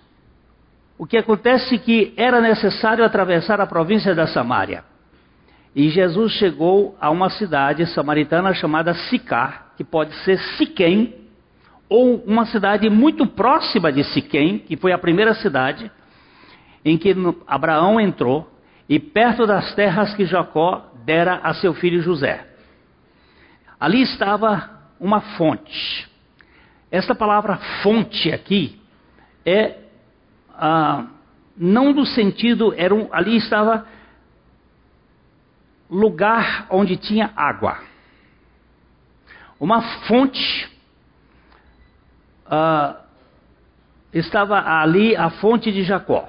O 0.98 1.06
que 1.06 1.16
acontece 1.16 1.76
é 1.76 1.78
que 1.78 2.12
era 2.16 2.40
necessário 2.40 3.04
atravessar 3.04 3.60
a 3.60 3.66
província 3.66 4.14
da 4.14 4.26
Samária. 4.26 4.84
E 5.74 5.88
Jesus 5.88 6.32
chegou 6.32 6.96
a 7.00 7.10
uma 7.10 7.30
cidade 7.30 7.86
samaritana 7.86 8.52
chamada 8.52 8.94
Sicar, 8.94 9.72
que 9.76 9.84
pode 9.84 10.14
ser 10.24 10.38
Siquém, 10.56 11.14
ou 11.88 12.16
uma 12.26 12.44
cidade 12.46 12.88
muito 12.90 13.26
próxima 13.26 13.90
de 13.90 14.04
Siquém, 14.04 14.58
que 14.58 14.76
foi 14.76 14.92
a 14.92 14.98
primeira 14.98 15.34
cidade 15.34 15.90
em 16.84 16.96
que 16.96 17.14
Abraão 17.46 18.00
entrou, 18.00 18.48
e 18.88 18.98
perto 19.00 19.46
das 19.46 19.74
terras 19.74 20.14
que 20.14 20.24
Jacó 20.24 20.92
dera 21.04 21.40
a 21.42 21.52
seu 21.54 21.74
filho 21.74 22.00
José. 22.00 22.46
Ali 23.78 24.02
estava 24.02 24.75
uma 24.98 25.20
fonte. 25.20 26.08
Essa 26.90 27.14
palavra 27.14 27.56
fonte 27.82 28.32
aqui 28.32 28.80
é 29.44 29.78
ah, 30.54 31.06
não 31.56 31.92
do 31.92 32.04
sentido, 32.04 32.74
era 32.76 32.94
um, 32.94 33.08
ali 33.12 33.36
estava 33.36 33.86
lugar 35.90 36.66
onde 36.70 36.96
tinha 36.96 37.32
água. 37.36 37.78
Uma 39.58 39.80
fonte 40.06 40.70
ah, 42.46 43.00
estava 44.12 44.60
ali 44.60 45.16
a 45.16 45.30
fonte 45.30 45.72
de 45.72 45.82
Jacó. 45.82 46.28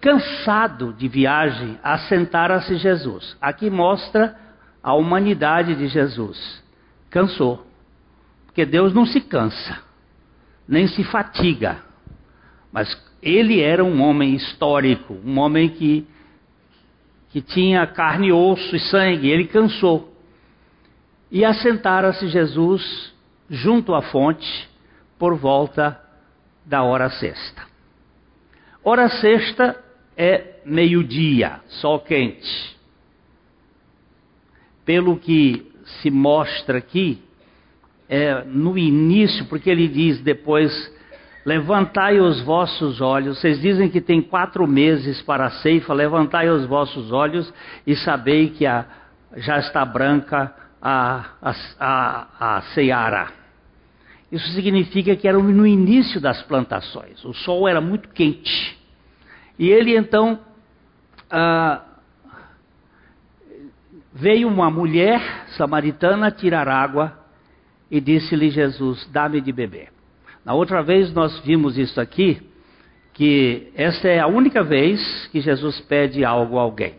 Cansado 0.00 0.92
de 0.92 1.08
viagem, 1.08 1.78
assentara-se 1.82 2.76
Jesus. 2.76 3.36
Aqui 3.40 3.70
mostra 3.70 4.38
a 4.82 4.92
humanidade 4.92 5.74
de 5.74 5.88
Jesus. 5.88 6.62
Cansou. 7.14 7.64
Porque 8.46 8.66
Deus 8.66 8.92
não 8.92 9.06
se 9.06 9.20
cansa, 9.20 9.80
nem 10.66 10.88
se 10.88 11.04
fatiga. 11.04 11.80
Mas 12.72 13.00
ele 13.22 13.60
era 13.60 13.84
um 13.84 14.02
homem 14.02 14.34
histórico, 14.34 15.16
um 15.24 15.38
homem 15.38 15.68
que, 15.68 16.04
que 17.30 17.40
tinha 17.40 17.86
carne, 17.86 18.32
osso 18.32 18.74
e 18.74 18.80
sangue. 18.80 19.30
Ele 19.30 19.46
cansou. 19.46 20.12
E 21.30 21.44
assentara-se 21.44 22.26
Jesus 22.26 23.14
junto 23.48 23.94
à 23.94 24.02
fonte 24.02 24.68
por 25.16 25.36
volta 25.36 26.00
da 26.66 26.82
hora 26.82 27.08
sexta. 27.10 27.62
Hora 28.82 29.08
sexta 29.08 29.80
é 30.16 30.56
meio-dia, 30.64 31.60
sol 31.68 32.00
quente. 32.00 32.76
Pelo 34.84 35.16
que 35.16 35.73
se 35.84 36.10
mostra 36.10 36.78
aqui, 36.78 37.22
é 38.08 38.44
no 38.44 38.76
início, 38.76 39.46
porque 39.46 39.70
ele 39.70 39.88
diz 39.88 40.20
depois 40.20 40.72
Levantai 41.44 42.20
os 42.20 42.40
vossos 42.40 43.00
olhos. 43.02 43.38
Vocês 43.38 43.60
dizem 43.60 43.90
que 43.90 44.00
tem 44.00 44.22
quatro 44.22 44.66
meses 44.66 45.20
para 45.20 45.46
a 45.46 45.50
ceifa. 45.50 45.92
Levantai 45.92 46.48
os 46.48 46.64
vossos 46.66 47.12
olhos 47.12 47.52
e 47.86 47.94
sabei 47.94 48.48
que 48.48 48.64
a, 48.64 48.86
já 49.36 49.58
está 49.58 49.84
branca 49.84 50.54
a, 50.80 51.24
a, 51.42 51.54
a, 51.78 52.58
a. 52.58 53.28
Isso 54.32 54.52
significa 54.52 55.14
que 55.14 55.28
era 55.28 55.38
no 55.38 55.66
início 55.66 56.18
das 56.20 56.42
plantações. 56.42 57.22
O 57.24 57.34
sol 57.34 57.68
era 57.68 57.80
muito 57.80 58.08
quente. 58.08 58.78
E 59.58 59.68
ele 59.68 59.96
então. 59.96 60.40
Ah, 61.30 61.82
veio 64.14 64.46
uma 64.46 64.70
mulher 64.70 65.20
samaritana 65.56 66.30
tirar 66.30 66.68
água 66.68 67.18
e 67.90 68.00
disse-lhe 68.00 68.48
Jesus: 68.48 69.08
Dá-me 69.12 69.40
de 69.40 69.52
beber. 69.52 69.88
Na 70.44 70.54
outra 70.54 70.82
vez 70.82 71.12
nós 71.12 71.40
vimos 71.40 71.76
isso 71.76 72.00
aqui, 72.00 72.40
que 73.12 73.72
esta 73.74 74.08
é 74.08 74.20
a 74.20 74.26
única 74.26 74.62
vez 74.62 75.28
que 75.32 75.40
Jesus 75.40 75.80
pede 75.80 76.24
algo 76.24 76.58
a 76.58 76.62
alguém. 76.62 76.94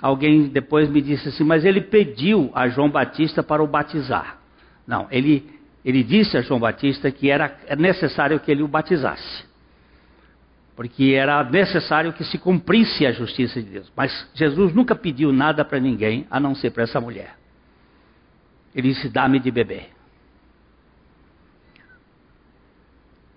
Alguém 0.00 0.48
depois 0.48 0.88
me 0.88 1.00
disse 1.00 1.28
assim, 1.28 1.44
mas 1.44 1.64
ele 1.64 1.80
pediu 1.80 2.50
a 2.54 2.68
João 2.68 2.90
Batista 2.90 3.42
para 3.42 3.62
o 3.62 3.66
batizar. 3.66 4.38
Não, 4.86 5.06
ele, 5.10 5.48
ele 5.84 6.02
disse 6.02 6.36
a 6.36 6.42
João 6.42 6.60
Batista 6.60 7.10
que 7.10 7.30
era 7.30 7.56
necessário 7.78 8.38
que 8.38 8.50
ele 8.50 8.62
o 8.62 8.68
batizasse. 8.68 9.44
Porque 10.76 11.12
era 11.14 11.44
necessário 11.44 12.12
que 12.12 12.24
se 12.24 12.36
cumprisse 12.38 13.06
a 13.06 13.12
justiça 13.12 13.62
de 13.62 13.70
Deus. 13.70 13.92
Mas 13.96 14.28
Jesus 14.34 14.74
nunca 14.74 14.94
pediu 14.94 15.32
nada 15.32 15.64
para 15.64 15.78
ninguém, 15.78 16.26
a 16.30 16.40
não 16.40 16.54
ser 16.54 16.70
para 16.70 16.82
essa 16.82 17.00
mulher. 17.00 17.36
Ele 18.74 18.88
disse: 18.88 19.08
dá-me 19.08 19.38
de 19.38 19.50
beber. 19.50 19.94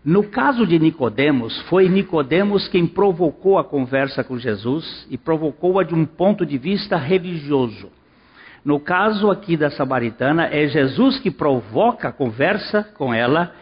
No 0.03 0.23
caso 0.23 0.65
de 0.65 0.79
Nicodemos, 0.79 1.59
foi 1.63 1.89
Nicodemos 1.89 2.67
quem 2.69 2.87
provocou 2.87 3.59
a 3.59 3.63
conversa 3.63 4.23
com 4.23 4.39
Jesus 4.39 5.05
e 5.09 5.17
provocou-a 5.17 5.83
de 5.83 5.93
um 5.93 6.05
ponto 6.05 6.45
de 6.45 6.57
vista 6.57 6.95
religioso. 6.95 7.91
No 8.63 8.79
caso 8.79 9.29
aqui 9.29 9.57
da 9.57 9.69
samaritana, 9.69 10.47
é 10.47 10.65
Jesus 10.67 11.19
que 11.19 11.29
provoca 11.29 12.07
a 12.07 12.11
conversa 12.13 12.83
com 12.95 13.13
ela 13.13 13.53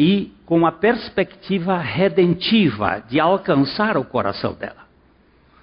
e 0.00 0.32
com 0.46 0.64
a 0.64 0.72
perspectiva 0.72 1.76
redentiva 1.76 3.04
de 3.06 3.20
alcançar 3.20 3.98
o 3.98 4.04
coração 4.04 4.54
dela. 4.54 4.88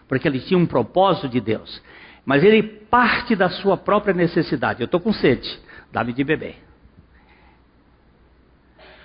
Porque 0.07 0.27
ele 0.27 0.39
tinha 0.39 0.59
um 0.59 0.67
propósito 0.67 1.27
de 1.27 1.41
Deus. 1.41 1.81
Mas 2.23 2.43
ele 2.43 2.61
parte 2.61 3.35
da 3.35 3.49
sua 3.49 3.75
própria 3.75 4.13
necessidade. 4.13 4.79
Eu 4.79 4.85
estou 4.85 4.99
com 4.99 5.11
sede, 5.11 5.59
dá-me 5.91 6.13
de 6.13 6.23
beber. 6.23 6.55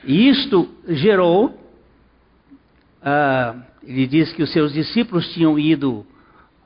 E 0.04 0.28
isto 0.28 0.68
gerou, 0.86 1.46
uh, 1.46 3.62
ele 3.82 4.06
diz 4.06 4.34
que 4.34 4.42
os 4.42 4.52
seus 4.52 4.70
discípulos 4.70 5.32
tinham 5.32 5.58
ido 5.58 6.04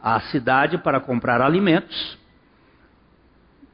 à 0.03 0.19
cidade 0.23 0.77
para 0.77 0.99
comprar 0.99 1.41
alimentos. 1.41 2.19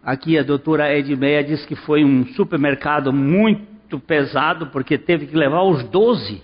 Aqui 0.05 0.37
a 0.37 0.43
doutora 0.43 0.95
Edmeia 0.95 1.43
diz 1.43 1.65
que 1.65 1.77
foi 1.77 2.05
um 2.05 2.27
supermercado 2.35 3.11
muito 3.11 3.72
pesado, 3.99 4.69
porque 4.69 4.99
teve 4.99 5.27
que 5.27 5.37
levar 5.37 5.63
os 5.63 5.83
doze. 5.85 6.43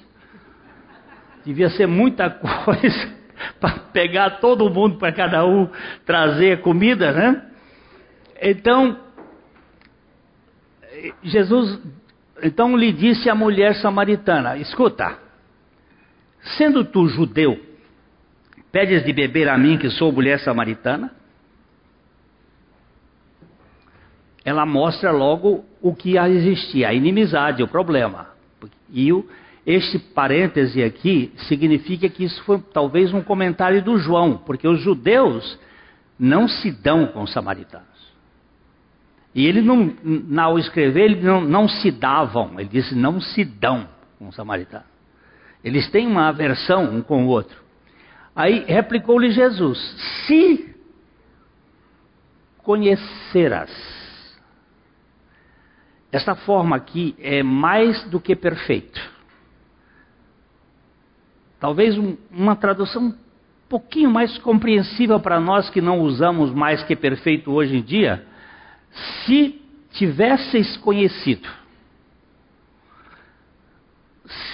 Devia 1.45 1.71
ser 1.71 1.87
muita 1.87 2.29
coisa 2.65 3.19
para 3.61 3.79
pegar 3.93 4.39
todo 4.41 4.69
mundo 4.71 4.99
para 4.99 5.13
cada 5.13 5.45
um 5.45 5.69
trazer 6.05 6.61
comida, 6.61 7.13
né? 7.13 7.43
Então, 8.41 8.99
Jesus 11.23 11.81
então 12.43 12.77
lhe 12.77 12.93
disse 12.93 13.29
a 13.29 13.35
mulher 13.35 13.75
samaritana: 13.77 14.57
Escuta, 14.57 15.19
sendo 16.57 16.85
tu 16.85 17.09
judeu, 17.09 17.59
pedes 18.71 19.05
de 19.05 19.13
beber 19.13 19.49
a 19.49 19.59
mim, 19.59 19.77
que 19.77 19.91
sou 19.91 20.13
mulher 20.13 20.39
samaritana? 20.41 21.13
Ela 24.49 24.65
mostra 24.65 25.11
logo 25.11 25.63
o 25.83 25.95
que 25.95 26.17
existia, 26.17 26.89
a 26.89 26.95
inimizade, 26.95 27.63
o 27.63 27.69
problema. 27.69 28.29
E 28.91 29.13
o, 29.13 29.29
este 29.67 29.99
parêntese 29.99 30.83
aqui 30.83 31.31
significa 31.49 32.09
que 32.09 32.25
isso 32.25 32.43
foi 32.45 32.59
talvez 32.73 33.13
um 33.13 33.21
comentário 33.21 33.83
do 33.83 33.99
João, 33.99 34.39
porque 34.39 34.67
os 34.67 34.81
judeus 34.81 35.59
não 36.19 36.49
se 36.49 36.71
dão 36.71 37.09
com 37.09 37.25
os 37.25 37.31
samaritanos. 37.31 37.87
E 39.35 39.47
ele 39.47 39.61
não, 39.61 39.95
ao 40.43 40.59
escrever, 40.59 41.11
ele 41.11 41.21
não, 41.21 41.43
não 41.43 41.69
se 41.69 41.91
davam, 41.91 42.59
ele 42.59 42.71
disse 42.71 42.95
não 42.95 43.21
se 43.21 43.45
dão 43.45 43.87
com 44.19 44.29
o 44.29 44.33
samaritano. 44.33 44.87
Eles 45.63 45.91
têm 45.91 46.07
uma 46.07 46.29
aversão 46.29 46.85
um 46.85 47.03
com 47.03 47.27
o 47.27 47.29
outro. 47.29 47.59
Aí 48.35 48.65
replicou-lhe 48.67 49.31
Jesus: 49.31 49.79
Se 50.27 50.75
conheceras. 52.63 53.98
Esta 56.11 56.35
forma 56.35 56.77
aqui 56.77 57.15
é 57.19 57.43
mais 57.43 58.03
do 58.05 58.19
que 58.19 58.35
perfeito. 58.35 59.01
Talvez 61.61 61.99
um, 61.99 62.17
uma 62.31 62.57
tradução 62.57 63.09
um 63.09 63.15
pouquinho 63.69 64.11
mais 64.11 64.39
compreensível 64.39 65.21
para 65.21 65.39
nós 65.39 65.69
que 65.69 65.81
não 65.81 66.01
usamos 66.01 66.51
mais 66.53 66.83
que 66.85 66.97
perfeito 66.97 67.53
hoje 67.53 67.77
em 67.77 67.83
dia 67.83 68.25
se 69.25 69.61
tivesseis 69.93 70.77
conhecido, 70.79 71.49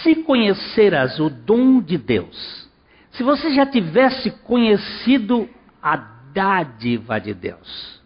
se 0.03 0.17
conheceras 0.17 1.19
o 1.21 1.31
dom 1.31 1.81
de 1.81 1.97
Deus, 1.99 2.69
se 3.13 3.23
você 3.23 3.55
já 3.55 3.67
tivesse 3.67 4.31
conhecido 4.43 5.49
a 5.83 5.97
dádiva 5.97 7.21
de 7.21 7.33
Deus, 7.33 8.03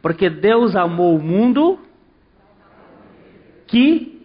porque 0.00 0.30
Deus 0.30 0.76
amou 0.76 1.16
o 1.16 1.22
mundo 1.22 1.80
que 3.66 4.20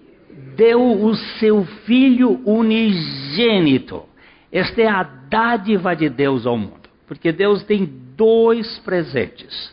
deu 0.55 1.03
o 1.03 1.15
seu 1.15 1.65
Filho 1.85 2.41
unigênito. 2.45 4.03
Esta 4.51 4.81
é 4.81 4.87
a 4.87 5.03
dádiva 5.03 5.95
de 5.95 6.09
Deus 6.09 6.45
ao 6.45 6.57
mundo, 6.57 6.89
porque 7.07 7.31
Deus 7.31 7.63
tem 7.63 7.85
dois 8.15 8.79
presentes 8.79 9.71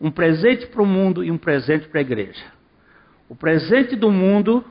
um 0.00 0.10
presente 0.10 0.66
para 0.66 0.82
o 0.82 0.86
mundo 0.86 1.24
e 1.24 1.30
um 1.30 1.38
presente 1.38 1.88
para 1.88 2.00
a 2.00 2.02
igreja. 2.02 2.44
O 3.28 3.34
presente 3.34 3.96
do 3.96 4.10
mundo 4.10 4.64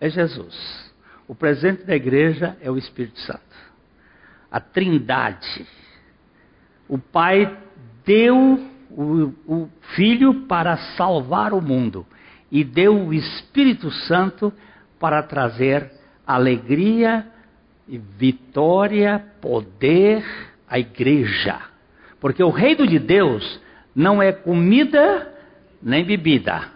é 0.00 0.08
Jesus. 0.08 0.92
O 1.26 1.34
presente 1.34 1.84
da 1.84 1.94
igreja 1.94 2.56
é 2.60 2.70
o 2.70 2.78
Espírito 2.78 3.18
Santo. 3.20 3.42
A 4.50 4.60
Trindade. 4.60 5.66
O 6.88 6.98
Pai 6.98 7.58
deu 8.04 8.66
o, 8.90 9.34
o 9.46 9.68
Filho 9.94 10.46
para 10.46 10.76
salvar 10.96 11.52
o 11.52 11.60
mundo 11.60 12.06
e 12.50 12.64
deu 12.64 13.06
o 13.06 13.14
Espírito 13.14 13.90
Santo 13.90 14.52
para 14.98 15.22
trazer 15.22 15.90
alegria, 16.26 17.26
vitória, 17.86 19.24
poder 19.40 20.24
à 20.68 20.78
igreja. 20.78 21.60
Porque 22.20 22.42
o 22.42 22.50
reino 22.50 22.86
de 22.86 22.98
Deus 22.98 23.60
não 23.94 24.22
é 24.22 24.32
comida 24.32 25.32
nem 25.82 26.04
bebida, 26.04 26.68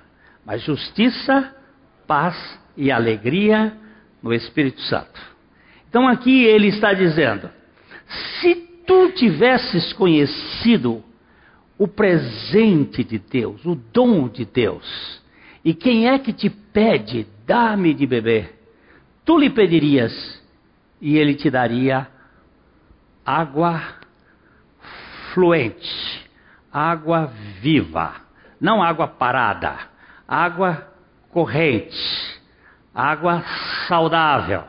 mas 0.44 0.62
justiça, 0.62 1.54
paz 2.06 2.36
e 2.76 2.90
alegria 2.90 3.72
no 4.22 4.32
Espírito 4.32 4.80
Santo. 4.82 5.20
Então 5.88 6.06
aqui 6.08 6.44
ele 6.44 6.68
está 6.68 6.92
dizendo: 6.92 7.50
se 8.40 8.54
tu 8.86 9.10
tivesses 9.12 9.92
conhecido 9.92 11.02
o 11.78 11.88
presente 11.88 13.02
de 13.02 13.18
Deus, 13.18 13.64
o 13.64 13.74
dom 13.74 14.28
de 14.28 14.44
Deus, 14.44 15.21
e 15.64 15.74
quem 15.74 16.08
é 16.08 16.18
que 16.18 16.32
te 16.32 16.50
pede, 16.50 17.26
dá-me 17.46 17.94
de 17.94 18.06
beber, 18.06 18.58
tu 19.24 19.38
lhe 19.38 19.50
pedirias 19.50 20.42
e 21.00 21.16
ele 21.16 21.34
te 21.34 21.50
daria 21.50 22.08
água 23.24 23.80
fluente 25.32 26.22
água 26.72 27.26
viva, 27.60 28.14
não 28.58 28.82
água 28.82 29.06
parada, 29.06 29.76
água 30.26 30.88
corrente, 31.30 32.40
água 32.94 33.44
saudável. 33.86 34.64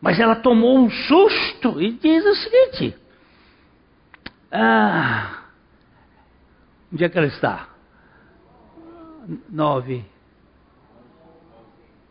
Mas 0.00 0.20
ela 0.20 0.36
tomou 0.36 0.78
um 0.78 0.90
susto 0.90 1.80
e 1.80 1.92
diz 1.92 2.24
o 2.24 2.34
seguinte: 2.34 2.96
ah, 4.52 5.44
onde 6.92 7.04
é 7.04 7.08
que 7.08 7.16
ela 7.16 7.28
está? 7.28 7.68
Nove. 9.48 10.04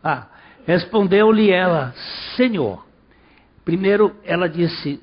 Ah, 0.02 0.26
respondeu-lhe 0.66 1.50
ela, 1.50 1.92
Senhor. 2.36 2.84
Primeiro 3.64 4.14
ela 4.24 4.48
disse: 4.48 5.00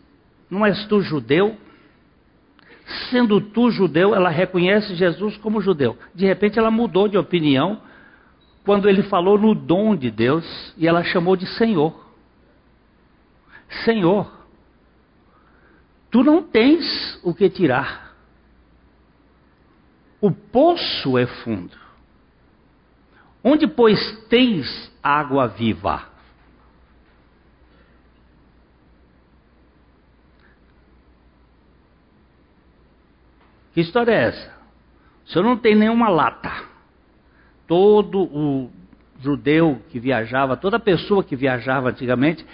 Não 0.50 0.66
és 0.66 0.86
tu 0.88 1.02
judeu? 1.02 1.58
Sendo 3.10 3.40
tu 3.40 3.70
judeu, 3.70 4.16
ela 4.16 4.30
reconhece 4.30 4.96
Jesus 4.96 5.38
como 5.38 5.62
judeu. 5.62 5.98
De 6.14 6.26
repente 6.26 6.58
ela 6.58 6.72
mudou 6.72 7.08
de 7.08 7.18
opinião 7.18 7.82
quando 8.66 8.90
ele 8.90 9.04
falou 9.04 9.38
no 9.38 9.54
dom 9.54 9.96
de 9.96 10.10
Deus 10.10 10.74
e 10.76 10.88
ela 10.88 11.04
chamou 11.04 11.36
de 11.36 11.46
Senhor. 11.46 12.08
Senhor, 13.86 14.32
tu 16.10 16.24
não 16.24 16.42
tens 16.42 17.20
o 17.24 17.34
que 17.34 17.50
tirar. 17.50 18.16
O 20.20 20.32
poço 20.32 21.18
é 21.18 21.26
fundo. 21.26 21.89
Onde, 23.44 23.68
pois, 23.68 24.00
tens 24.28 24.92
água 25.02 25.48
viva? 25.48 26.04
Que 33.74 33.82
história 33.82 34.12
é 34.12 34.24
essa? 34.26 34.54
O 35.26 35.30
senhor 35.30 35.46
não 35.46 35.58
tem 35.58 35.76
nenhuma 35.76 36.10
lata. 36.10 36.52
Todo 37.68 38.24
o 38.24 38.70
judeu 39.22 39.82
que 39.90 40.00
viajava, 40.00 40.58
toda 40.58 40.80
pessoa 40.80 41.24
que 41.24 41.36
viajava 41.36 41.90
antigamente, 41.90 42.46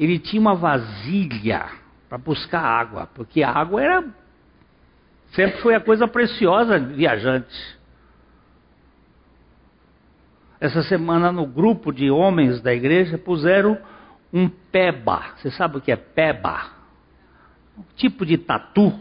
ele 0.00 0.18
tinha 0.18 0.40
uma 0.40 0.54
vasilha 0.54 1.66
para 2.08 2.18
buscar 2.18 2.60
água, 2.60 3.08
porque 3.14 3.42
a 3.42 3.50
água 3.50 3.82
era 3.82 4.04
sempre 5.32 5.60
foi 5.60 5.74
a 5.74 5.80
coisa 5.80 6.08
preciosa 6.08 6.78
viajante. 6.78 7.73
Essa 10.64 10.82
semana 10.82 11.30
no 11.30 11.46
grupo 11.46 11.92
de 11.92 12.10
homens 12.10 12.58
da 12.62 12.72
igreja 12.72 13.18
puseram 13.18 13.76
um 14.32 14.48
peba. 14.48 15.22
Você 15.36 15.50
sabe 15.50 15.76
o 15.76 15.80
que 15.82 15.92
é 15.92 15.96
peba? 15.96 16.70
Um 17.76 17.82
tipo 17.96 18.24
de 18.24 18.38
tatu 18.38 18.98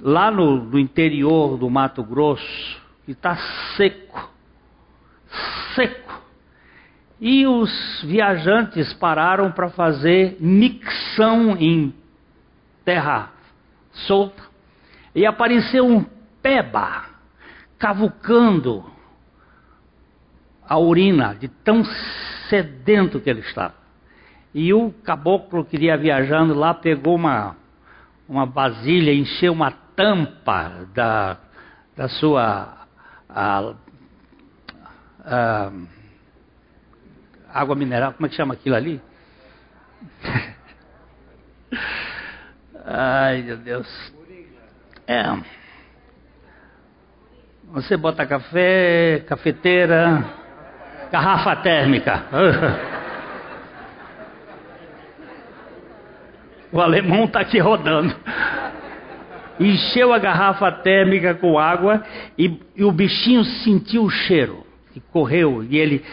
lá 0.00 0.30
no, 0.30 0.64
no 0.64 0.78
interior 0.78 1.58
do 1.58 1.68
Mato 1.68 2.02
Grosso, 2.02 2.80
que 3.04 3.12
está 3.12 3.36
seco, 3.76 4.30
seco. 5.74 6.18
E 7.20 7.46
os 7.46 8.02
viajantes 8.06 8.94
pararam 8.94 9.52
para 9.52 9.68
fazer 9.68 10.38
micção 10.40 11.58
em 11.58 11.92
terra 12.86 13.32
solta. 13.92 14.44
E 15.14 15.26
apareceu 15.26 15.86
um 15.86 16.06
peba 16.40 17.04
cavucando 17.78 18.96
a 20.68 20.78
urina 20.78 21.34
de 21.34 21.48
tão 21.48 21.82
sedento 22.48 23.20
que 23.20 23.30
ele 23.30 23.40
estava. 23.40 23.74
E 24.54 24.72
o 24.74 24.92
caboclo 25.04 25.64
que 25.64 25.76
ia 25.76 25.96
viajando 25.96 26.54
lá 26.54 26.74
pegou 26.74 27.14
uma, 27.14 27.56
uma 28.28 28.44
vasilha, 28.44 29.12
encheu 29.12 29.52
uma 29.52 29.70
tampa 29.70 30.86
da, 30.94 31.38
da 31.96 32.08
sua 32.08 32.86
a, 33.28 33.74
a, 35.24 35.72
água 37.52 37.74
mineral, 37.74 38.12
como 38.12 38.26
é 38.26 38.28
que 38.28 38.36
chama 38.36 38.54
aquilo 38.54 38.76
ali? 38.76 39.00
Ai, 42.84 43.42
meu 43.42 43.56
Deus. 43.58 44.12
É. 45.06 45.22
Você 47.72 47.96
bota 47.98 48.26
café, 48.26 49.22
cafeteira, 49.26 50.24
garrafa 51.10 51.56
térmica. 51.56 52.24
O 56.70 56.80
alemão 56.80 57.24
está 57.24 57.40
aqui 57.40 57.58
rodando. 57.58 58.14
Encheu 59.58 60.12
a 60.12 60.18
garrafa 60.18 60.70
térmica 60.70 61.34
com 61.34 61.58
água 61.58 62.04
e, 62.36 62.60
e 62.76 62.84
o 62.84 62.92
bichinho 62.92 63.44
sentiu 63.44 64.04
o 64.04 64.10
cheiro. 64.10 64.66
E 64.94 65.00
correu 65.00 65.64
e 65.64 65.78
ele. 65.78 66.04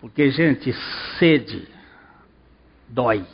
Porque, 0.00 0.30
gente, 0.30 0.72
sede 1.18 1.68
dói. 2.88 3.24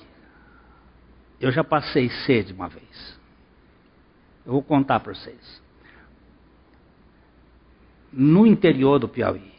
Eu 1.41 1.53
já 1.53 1.63
passei 1.63 2.09
sede 2.27 2.53
uma 2.53 2.69
vez. 2.69 3.19
Eu 4.45 4.53
vou 4.53 4.63
contar 4.63 5.01
para 5.01 5.15
vocês. 5.15 5.63
No 8.13 8.47
interior 8.47 8.99
do 8.99 9.09
Piauí, 9.09 9.53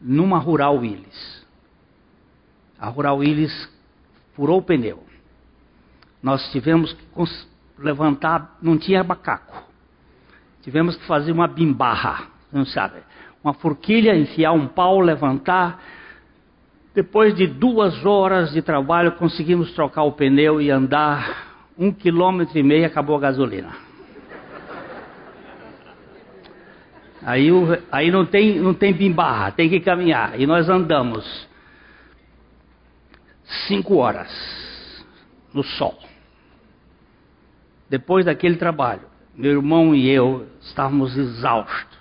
numa 0.00 0.38
Rural 0.38 0.76
Willis. 0.78 1.46
A 2.78 2.88
Rural 2.88 3.18
Willis 3.18 3.68
furou 4.34 4.58
o 4.58 4.62
pneu. 4.62 5.04
Nós 6.22 6.50
tivemos 6.50 6.92
que 6.92 7.02
levantar, 7.78 8.56
não 8.62 8.78
tinha 8.78 9.04
macaco. 9.04 9.62
Tivemos 10.62 10.96
que 10.96 11.06
fazer 11.06 11.32
uma 11.32 11.46
bimbarra, 11.46 12.28
não 12.52 12.64
sabe? 12.64 13.00
Uma 13.42 13.54
forquilha, 13.54 14.16
enfiar 14.16 14.52
um 14.52 14.66
pau, 14.66 15.00
levantar. 15.00 15.82
Depois 16.94 17.34
de 17.34 17.46
duas 17.46 18.04
horas 18.04 18.52
de 18.52 18.60
trabalho, 18.60 19.12
conseguimos 19.12 19.72
trocar 19.72 20.02
o 20.02 20.12
pneu 20.12 20.60
e 20.60 20.70
andar 20.70 21.72
um 21.78 21.92
quilômetro 21.92 22.58
e 22.58 22.62
meio, 22.62 22.86
acabou 22.86 23.16
a 23.16 23.20
gasolina. 23.20 23.89
Aí, 27.22 27.50
aí 27.92 28.10
não 28.10 28.24
tem, 28.24 28.58
não 28.58 28.72
tem 28.72 28.92
bimbarra, 28.92 29.52
tem 29.52 29.68
que 29.68 29.80
caminhar. 29.80 30.40
E 30.40 30.46
nós 30.46 30.68
andamos 30.68 31.48
cinco 33.66 33.96
horas 33.96 34.30
no 35.52 35.62
sol. 35.62 35.98
Depois 37.88 38.24
daquele 38.24 38.56
trabalho, 38.56 39.02
meu 39.34 39.52
irmão 39.52 39.94
e 39.94 40.08
eu 40.08 40.46
estávamos 40.60 41.16
exaustos. 41.16 41.98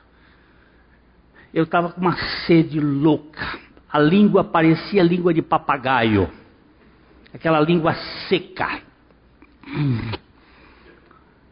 Eu 1.54 1.64
estava 1.64 1.90
com 1.90 2.00
uma 2.00 2.16
sede 2.46 2.80
louca. 2.80 3.60
A 3.92 3.98
língua 3.98 4.44
parecia 4.44 5.02
língua 5.02 5.34
de 5.34 5.42
papagaio. 5.42 6.30
Aquela 7.34 7.60
língua 7.60 7.96
seca. 8.28 8.82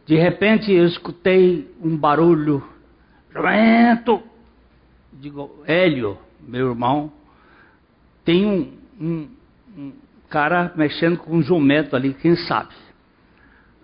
De 0.06 0.16
repente 0.16 0.72
eu 0.72 0.86
escutei 0.86 1.74
um 1.82 1.96
barulho. 1.96 2.62
Jumento! 3.38 4.22
Digo, 5.12 5.62
Hélio, 5.64 6.18
meu 6.40 6.70
irmão, 6.70 7.12
tem 8.24 8.44
um, 8.44 8.72
um, 9.00 9.28
um 9.76 9.92
cara 10.28 10.72
mexendo 10.76 11.18
com 11.18 11.36
um 11.36 11.42
jumento 11.42 11.94
ali, 11.94 12.14
quem 12.14 12.34
sabe. 12.34 12.74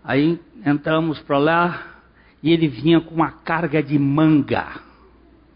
Aí 0.03 0.41
entramos 0.67 1.21
para 1.21 1.39
lá 1.39 1.83
e 2.43 2.53
ele 2.53 2.69
vinha 2.69 3.01
com 3.01 3.15
uma 3.15 3.31
carga 3.31 3.83
de 3.83 3.99
manga. 3.99 4.81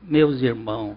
Meus 0.02 0.40
irmãos. 0.40 0.96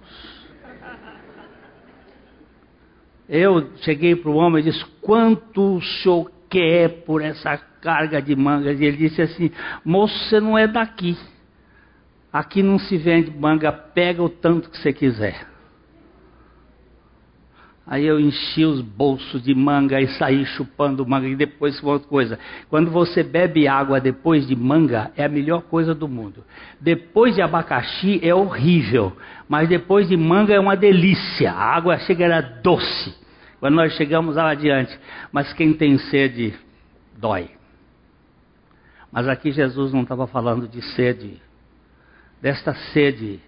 Eu 3.27 3.71
cheguei 3.77 4.15
para 4.15 4.29
o 4.29 4.35
homem 4.35 4.61
e 4.61 4.71
disse: 4.71 4.85
Quanto 5.01 5.77
o 5.77 5.81
senhor 5.81 6.31
quer 6.49 7.03
por 7.03 7.21
essa 7.21 7.57
carga 7.57 8.21
de 8.21 8.35
manga? 8.35 8.71
E 8.71 8.85
ele 8.85 8.97
disse 8.97 9.21
assim: 9.21 9.51
Moço, 9.83 10.17
você 10.29 10.39
não 10.39 10.57
é 10.57 10.67
daqui. 10.67 11.17
Aqui 12.31 12.63
não 12.63 12.79
se 12.79 12.97
vende 12.97 13.31
manga, 13.31 13.71
pega 13.71 14.23
o 14.23 14.29
tanto 14.29 14.69
que 14.69 14.77
você 14.77 14.93
quiser. 14.93 15.51
Aí 17.85 18.05
eu 18.05 18.19
enchi 18.19 18.63
os 18.63 18.79
bolsos 18.79 19.43
de 19.43 19.53
manga 19.53 19.99
e 19.99 20.07
saí 20.07 20.45
chupando 20.45 21.05
manga. 21.05 21.27
E 21.27 21.35
depois, 21.35 21.83
outra 21.83 22.07
coisa: 22.07 22.39
quando 22.69 22.89
você 22.89 23.21
bebe 23.21 23.67
água 23.67 23.99
depois 23.99 24.47
de 24.47 24.55
manga, 24.55 25.11
é 25.17 25.25
a 25.25 25.29
melhor 25.29 25.63
coisa 25.63 25.93
do 25.93 26.07
mundo. 26.07 26.41
Depois 26.79 27.35
de 27.35 27.41
abacaxi 27.41 28.19
é 28.23 28.33
horrível, 28.33 29.11
mas 29.49 29.67
depois 29.67 30.07
de 30.07 30.15
manga 30.15 30.53
é 30.53 30.59
uma 30.59 30.77
delícia. 30.77 31.51
A 31.51 31.75
água 31.75 31.97
chega 31.99 32.23
era 32.23 32.39
doce. 32.39 33.13
Quando 33.59 33.75
nós 33.75 33.93
chegamos 33.93 34.37
lá 34.37 34.51
adiante, 34.51 34.97
mas 35.31 35.51
quem 35.51 35.73
tem 35.73 35.97
sede 35.97 36.53
dói. 37.17 37.49
Mas 39.11 39.27
aqui 39.27 39.51
Jesus 39.51 39.91
não 39.91 40.03
estava 40.03 40.25
falando 40.27 40.67
de 40.67 40.81
sede, 40.81 41.41
desta 42.41 42.73
sede 42.73 43.39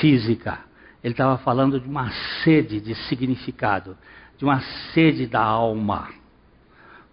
física 0.00 0.66
ele 1.06 1.12
estava 1.12 1.38
falando 1.38 1.78
de 1.78 1.88
uma 1.88 2.10
sede 2.42 2.80
de 2.80 2.92
significado, 3.06 3.96
de 4.36 4.44
uma 4.44 4.60
sede 4.92 5.24
da 5.24 5.40
alma. 5.40 6.08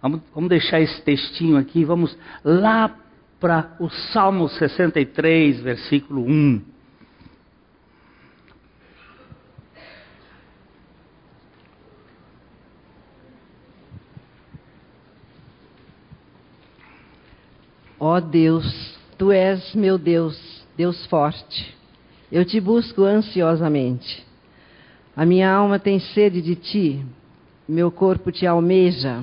Vamos, 0.02 0.20
vamos 0.34 0.50
deixar 0.50 0.80
esse 0.80 1.00
textinho 1.02 1.56
aqui, 1.56 1.84
vamos 1.84 2.18
lá 2.42 2.92
para 3.38 3.76
o 3.78 3.88
Salmo 3.88 4.48
63, 4.48 5.60
versículo 5.60 6.24
1. 6.24 6.60
Ó 18.00 18.16
oh 18.16 18.20
Deus, 18.20 18.98
tu 19.16 19.30
és 19.30 19.72
meu 19.72 19.96
Deus, 19.96 20.53
Deus 20.76 21.06
forte. 21.06 21.74
Eu 22.30 22.44
te 22.44 22.60
busco 22.60 23.04
ansiosamente. 23.04 24.26
A 25.16 25.24
minha 25.24 25.50
alma 25.50 25.78
tem 25.78 26.00
sede 26.00 26.42
de 26.42 26.56
ti, 26.56 27.06
meu 27.68 27.90
corpo 27.90 28.32
te 28.32 28.46
almeja, 28.46 29.22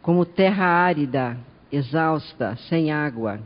como 0.00 0.24
terra 0.24 0.64
árida, 0.64 1.36
exausta, 1.70 2.56
sem 2.68 2.90
água. 2.90 3.38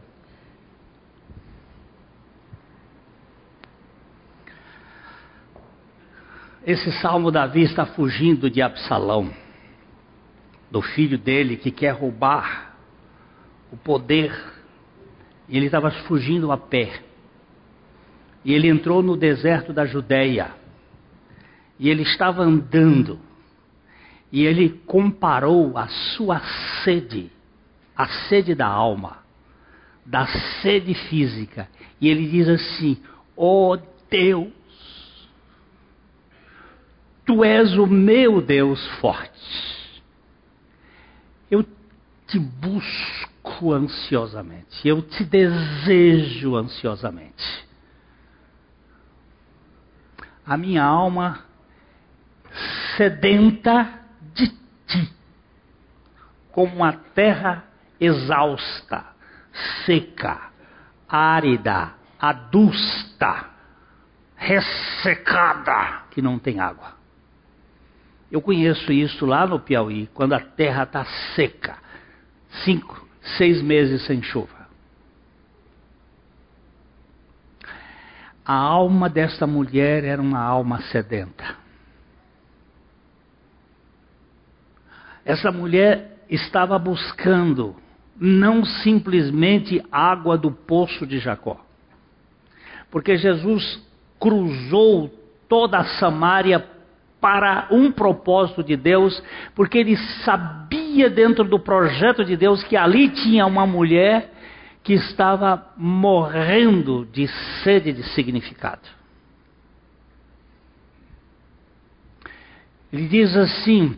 Esse 6.65 6.93
salmo 7.01 7.33
Davi 7.33 7.63
está 7.63 7.85
fugindo 7.85 8.49
de 8.49 8.63
Absalão, 8.63 9.29
do 10.71 10.81
filho 10.81 11.19
dele 11.19 11.57
que 11.57 11.73
quer 11.73 11.91
roubar 11.91 12.77
o 13.73 13.77
poder, 13.77 14.33
ele 15.49 15.67
estava 15.67 15.91
fugindo 16.07 16.53
a 16.53 16.57
pé. 16.57 17.03
E 18.45 18.53
ele 18.53 18.69
entrou 18.69 19.03
no 19.03 19.17
deserto 19.17 19.73
da 19.73 19.87
Judéia. 19.87 20.53
E 21.79 21.89
ele 21.89 22.03
estava 22.03 22.43
andando. 22.43 23.19
E 24.31 24.45
ele 24.45 24.71
comparou 24.87 25.77
a 25.77 25.89
sua 25.89 26.41
sede, 26.83 27.31
a 27.95 28.07
sede 28.29 28.55
da 28.55 28.67
alma, 28.67 29.19
da 30.05 30.27
sede 30.63 30.95
física. 30.95 31.69
E 32.01 32.09
ele 32.09 32.27
diz 32.29 32.49
assim: 32.49 32.97
Ó 33.37 33.75
oh 33.75 33.79
Deus, 34.11 34.51
tu 37.27 37.45
és 37.45 37.77
o 37.77 37.87
meu 37.87 38.41
Deus 38.41 38.85
forte. 39.01 40.03
Eu 41.51 41.63
te 42.27 42.39
busco 42.39 43.73
ansiosamente, 43.73 44.89
eu 44.89 45.03
te 45.03 45.23
desejo 45.25 46.57
ansiosamente 46.57 47.72
a 50.47 50.57
minha 50.57 50.83
alma 50.83 51.45
sedenta 52.97 54.01
de 54.35 54.49
ti, 54.87 55.13
como 56.51 56.77
uma 56.77 56.93
terra 56.93 57.65
exausta, 58.01 59.05
seca, 59.85 60.51
árida, 61.09 61.93
adusta, 62.19 63.51
ressecada, 64.37 66.03
que 66.11 66.21
não 66.21 66.39
tem 66.39 66.61
água. 66.61 66.93
Eu 68.31 68.41
conheço 68.41 68.93
isso 68.93 69.27
lá 69.27 69.47
no 69.47 69.61
Piauí, 69.61 70.09
quando 70.15 70.33
a 70.33 70.41
terra 70.41 70.85
está 70.85 71.05
seca, 71.35 71.77
cinco, 72.65 73.07
seis 73.37 73.63
meses 73.63 74.05
sem 74.07 74.23
chuva. 74.23 74.62
A 78.45 78.55
alma 78.55 79.09
desta 79.09 79.47
mulher 79.47 80.05
era 80.05 80.21
uma 80.21 80.41
alma 80.41 80.81
sedenta. 80.83 81.57
Essa 85.25 85.53
mulher 85.53 86.25
estava 86.29 86.79
buscando 86.79 87.77
não 88.19 88.65
simplesmente 88.65 89.85
água 89.91 90.37
do 90.37 90.51
poço 90.51 91.07
de 91.07 91.19
Jacó. 91.19 91.61
Porque 92.91 93.17
Jesus 93.17 93.83
cruzou 94.19 95.11
toda 95.49 95.79
a 95.79 95.85
Samária 95.99 96.65
para 97.21 97.69
um 97.71 97.93
propósito 97.93 98.65
de 98.65 98.77
Deus, 98.77 99.23
porque 99.55 99.79
ele 99.79 99.97
sabia 100.25 101.09
dentro 101.09 101.45
do 101.45 101.59
projeto 101.59 102.25
de 102.25 102.37
Deus 102.37 102.65
que 102.65 102.77
ali 102.77 103.09
tinha 103.11 103.47
uma 103.47 103.67
mulher 103.67 104.32
que 104.83 104.95
estava 104.95 105.73
morrendo 105.77 107.07
de 107.07 107.29
sede 107.63 107.93
de 107.93 108.03
significado. 108.03 108.89
Ele 112.93 113.09
diz 113.09 113.37
assim: 113.37 113.97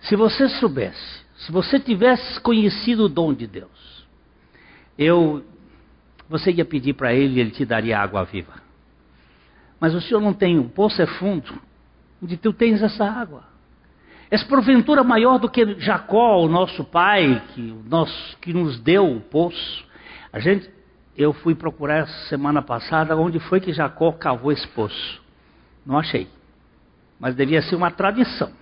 se 0.00 0.16
você 0.16 0.48
soubesse, 0.48 1.24
se 1.36 1.52
você 1.52 1.78
tivesse 1.78 2.40
conhecido 2.40 3.04
o 3.04 3.08
dom 3.08 3.32
de 3.32 3.46
Deus, 3.46 4.06
eu, 4.98 5.44
você 6.28 6.50
ia 6.50 6.64
pedir 6.64 6.94
para 6.94 7.12
ele 7.12 7.36
e 7.36 7.40
ele 7.40 7.50
te 7.50 7.64
daria 7.64 8.00
água 8.00 8.24
viva. 8.24 8.54
Mas 9.78 9.94
o 9.94 10.00
senhor 10.00 10.20
não 10.20 10.34
tem, 10.34 10.58
o 10.58 10.68
poço 10.68 11.00
é 11.00 11.06
fundo, 11.06 11.60
onde 12.22 12.36
tu 12.36 12.52
tens 12.52 12.82
essa 12.82 13.04
água. 13.04 13.49
És 14.30 14.44
porventura 14.44 15.02
maior 15.02 15.38
do 15.38 15.50
que 15.50 15.74
Jacó, 15.80 16.38
o 16.40 16.48
nosso 16.48 16.84
pai, 16.84 17.42
que, 17.48 17.74
que 18.40 18.52
nos 18.52 18.78
deu 18.78 19.10
o 19.10 19.20
poço. 19.20 19.84
A 20.32 20.38
gente, 20.38 20.70
eu 21.16 21.32
fui 21.32 21.54
procurar 21.54 22.06
semana 22.28 22.62
passada 22.62 23.16
onde 23.16 23.40
foi 23.40 23.60
que 23.60 23.72
Jacó 23.72 24.12
cavou 24.12 24.52
esse 24.52 24.66
poço. 24.68 25.20
Não 25.84 25.98
achei. 25.98 26.28
Mas 27.18 27.34
devia 27.34 27.60
ser 27.60 27.74
uma 27.74 27.90
tradição 27.90 28.52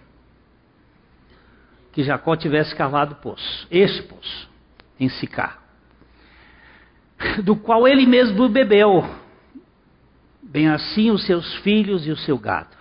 que 1.93 2.03
Jacó 2.03 2.35
tivesse 2.37 2.75
cavado 2.75 3.15
o 3.15 3.17
poço, 3.17 3.67
esse 3.71 4.03
poço, 4.03 4.49
em 5.01 5.09
Sicá, 5.09 5.59
do 7.43 7.57
qual 7.57 7.89
ele 7.89 8.07
mesmo 8.07 8.49
bebeu, 8.49 9.05
bem 10.41 10.69
assim 10.69 11.11
os 11.11 11.27
seus 11.27 11.57
filhos 11.57 12.07
e 12.07 12.11
o 12.11 12.17
seu 12.17 12.39
gado. 12.39 12.78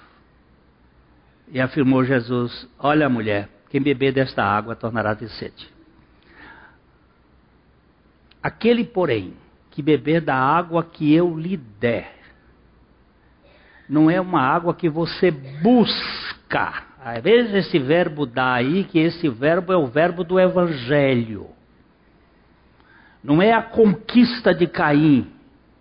E 1.50 1.60
afirmou 1.60 2.04
Jesus: 2.04 2.68
Olha, 2.80 3.08
mulher, 3.08 3.50
quem 3.70 3.82
beber 3.82 4.12
desta 4.14 4.43
água 4.43 4.76
tornará 4.76 5.14
de 5.14 5.30
sede. 5.30 5.68
Aquele, 8.41 8.84
porém, 8.84 9.34
que 9.72 9.82
beber 9.82 10.22
da 10.22 10.36
água 10.36 10.84
que 10.84 11.14
eu 11.14 11.38
lhe 11.38 11.58
der, 11.58 12.14
não 13.88 14.10
é 14.10 14.20
uma 14.20 14.41
água 14.41 14.74
que 14.74 14.89
você 14.89 15.32
busca. 15.32 16.84
Às 17.04 17.22
vezes 17.22 17.54
esse 17.54 17.80
verbo 17.80 18.26
dá 18.26 18.54
aí, 18.54 18.84
que 18.84 19.00
esse 19.00 19.30
verbo 19.30 19.72
é 19.72 19.78
o 19.78 19.88
verbo 19.88 20.24
do 20.24 20.39
evangelho. 20.39 21.48
Não 23.24 23.41
é 23.41 23.54
a 23.54 23.62
conquista 23.62 24.54
de 24.54 24.68
Caim, 24.68 25.32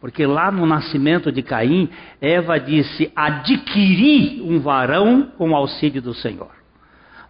porque 0.00 0.26
lá 0.26 0.50
no 0.50 0.66
nascimento 0.66 1.32
de 1.32 1.42
Caim, 1.42 1.88
Eva 2.20 2.58
disse: 2.58 3.10
adquiri 3.16 4.42
um 4.42 4.60
varão 4.60 5.32
com 5.38 5.56
auxílio 5.56 6.02
do 6.02 6.14
Senhor. 6.14 6.50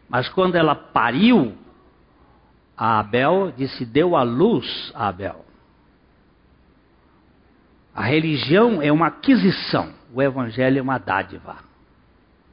Mas 0.09 0.29
quando 0.29 0.57
ela 0.57 0.75
pariu, 0.75 1.55
a 2.77 2.99
Abel 2.99 3.53
disse: 3.57 3.85
deu 3.85 4.17
a 4.17 4.23
luz 4.23 4.93
a 4.95 5.09
Abel. 5.09 5.45
A 7.95 8.03
religião 8.03 8.83
é 8.83 8.93
uma 8.93 9.07
aquisição, 9.07 9.91
o 10.13 10.21
evangelho 10.21 10.79
é 10.79 10.83
uma 10.83 10.99
dádiva, 10.99 11.57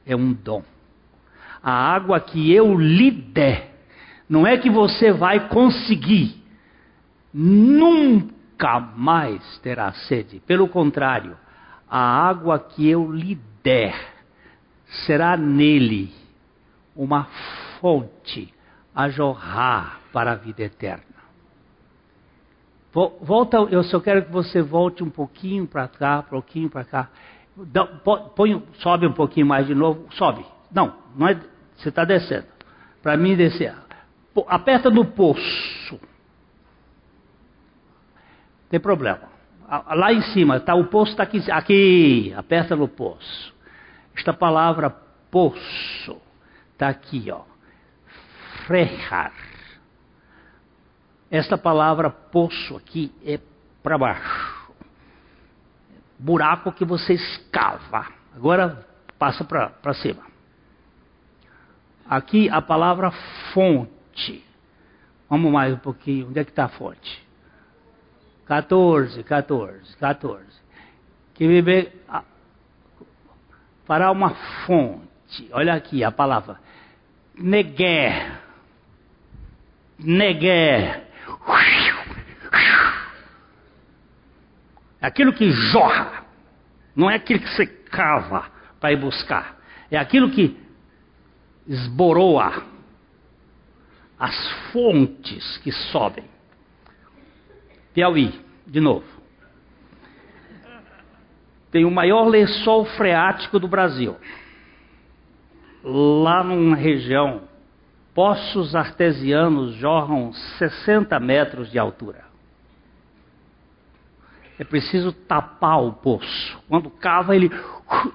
é 0.06 0.16
um 0.16 0.32
dom. 0.32 0.62
A 1.62 1.72
água 1.72 2.18
que 2.18 2.50
eu 2.52 2.78
lhe 2.78 3.10
der, 3.10 3.74
não 4.28 4.46
é 4.46 4.56
que 4.56 4.70
você 4.70 5.12
vai 5.12 5.48
conseguir, 5.48 6.42
nunca 7.32 8.33
nunca 8.64 8.80
mais 8.80 9.58
terá 9.58 9.92
sede. 9.92 10.40
Pelo 10.40 10.68
contrário, 10.68 11.36
a 11.88 11.98
água 11.98 12.58
que 12.58 12.88
eu 12.88 13.12
lhe 13.12 13.38
der 13.62 13.94
será 15.06 15.36
nele 15.36 16.12
uma 16.96 17.24
fonte 17.80 18.52
a 18.94 19.08
jorrar 19.08 20.00
para 20.12 20.32
a 20.32 20.36
vida 20.36 20.62
eterna. 20.62 21.02
Volta, 22.92 23.56
eu 23.56 23.82
só 23.82 23.98
quero 23.98 24.24
que 24.24 24.30
você 24.30 24.62
volte 24.62 25.02
um 25.02 25.10
pouquinho 25.10 25.66
para 25.66 25.88
cá, 25.88 26.20
um 26.20 26.30
pouquinho 26.30 26.70
para 26.70 26.84
cá. 26.84 27.08
Põe, 28.36 28.62
sobe 28.74 29.06
um 29.06 29.12
pouquinho 29.12 29.46
mais 29.46 29.66
de 29.66 29.74
novo, 29.74 30.06
sobe. 30.12 30.46
Não, 30.72 30.96
não 31.16 31.26
é, 31.28 31.40
você 31.76 31.88
está 31.88 32.04
descendo. 32.04 32.46
Para 33.02 33.16
mim 33.16 33.36
descer. 33.36 33.74
Aperta 34.46 34.90
no 34.90 35.04
poço. 35.04 36.00
Tem 38.74 38.80
problema. 38.80 39.28
Lá 39.94 40.12
em 40.12 40.20
cima, 40.32 40.58
tá, 40.58 40.74
o 40.74 40.86
poço 40.86 41.12
está 41.12 41.22
aqui, 41.22 41.48
aqui, 41.48 42.34
aperta 42.36 42.74
no 42.74 42.88
poço. 42.88 43.54
Esta 44.16 44.32
palavra 44.32 44.90
poço 45.30 46.20
está 46.72 46.88
aqui, 46.88 47.30
ó. 47.30 47.42
Frejar. 48.66 49.32
Esta 51.30 51.56
palavra 51.56 52.10
poço 52.10 52.76
aqui 52.76 53.14
é 53.24 53.38
para 53.80 53.96
baixo. 53.96 54.72
Buraco 56.18 56.72
que 56.72 56.84
você 56.84 57.14
escava. 57.14 58.08
Agora 58.34 58.84
passa 59.20 59.44
para 59.44 59.94
cima. 59.94 60.24
Aqui 62.10 62.50
a 62.50 62.60
palavra 62.60 63.12
fonte. 63.52 64.44
Vamos 65.30 65.52
mais 65.52 65.72
um 65.72 65.78
pouquinho. 65.78 66.26
Onde 66.26 66.40
é 66.40 66.44
que 66.44 66.50
está 66.50 66.64
a 66.64 66.68
fonte? 66.70 67.23
14, 68.46 69.22
14, 69.22 69.96
14. 69.96 70.44
Que 71.34 71.46
beber 71.46 71.92
para 73.86 74.10
uma 74.10 74.30
fonte. 74.66 75.48
Olha 75.52 75.74
aqui 75.74 76.04
a 76.04 76.12
palavra. 76.12 76.60
Neguer. 77.34 78.40
Neguer. 79.98 81.04
Aquilo 85.00 85.32
que 85.32 85.50
jorra. 85.50 86.24
Não 86.94 87.10
é 87.10 87.16
aquilo 87.16 87.40
que 87.40 87.48
você 87.48 87.66
cava 87.66 88.46
para 88.80 88.92
ir 88.92 88.96
buscar. 88.96 89.58
É 89.90 89.98
aquilo 89.98 90.30
que 90.30 90.58
esboroa 91.66 92.62
as 94.18 94.50
fontes 94.72 95.58
que 95.58 95.72
sobem. 95.72 96.33
Piauí, 97.94 98.34
de 98.66 98.80
novo. 98.80 99.06
Tem 101.70 101.84
o 101.84 101.90
maior 101.90 102.26
lençol 102.28 102.84
freático 102.84 103.58
do 103.58 103.68
Brasil. 103.68 104.16
Lá 105.82 106.42
numa 106.42 106.76
região, 106.76 107.42
poços 108.14 108.74
artesianos 108.74 109.74
jorram 109.74 110.32
60 110.32 111.18
metros 111.20 111.70
de 111.70 111.78
altura. 111.78 112.24
É 114.58 114.64
preciso 114.64 115.12
tapar 115.12 115.82
o 115.82 115.92
poço. 115.92 116.62
Quando 116.68 116.90
cava, 116.90 117.34
ele. 117.34 117.50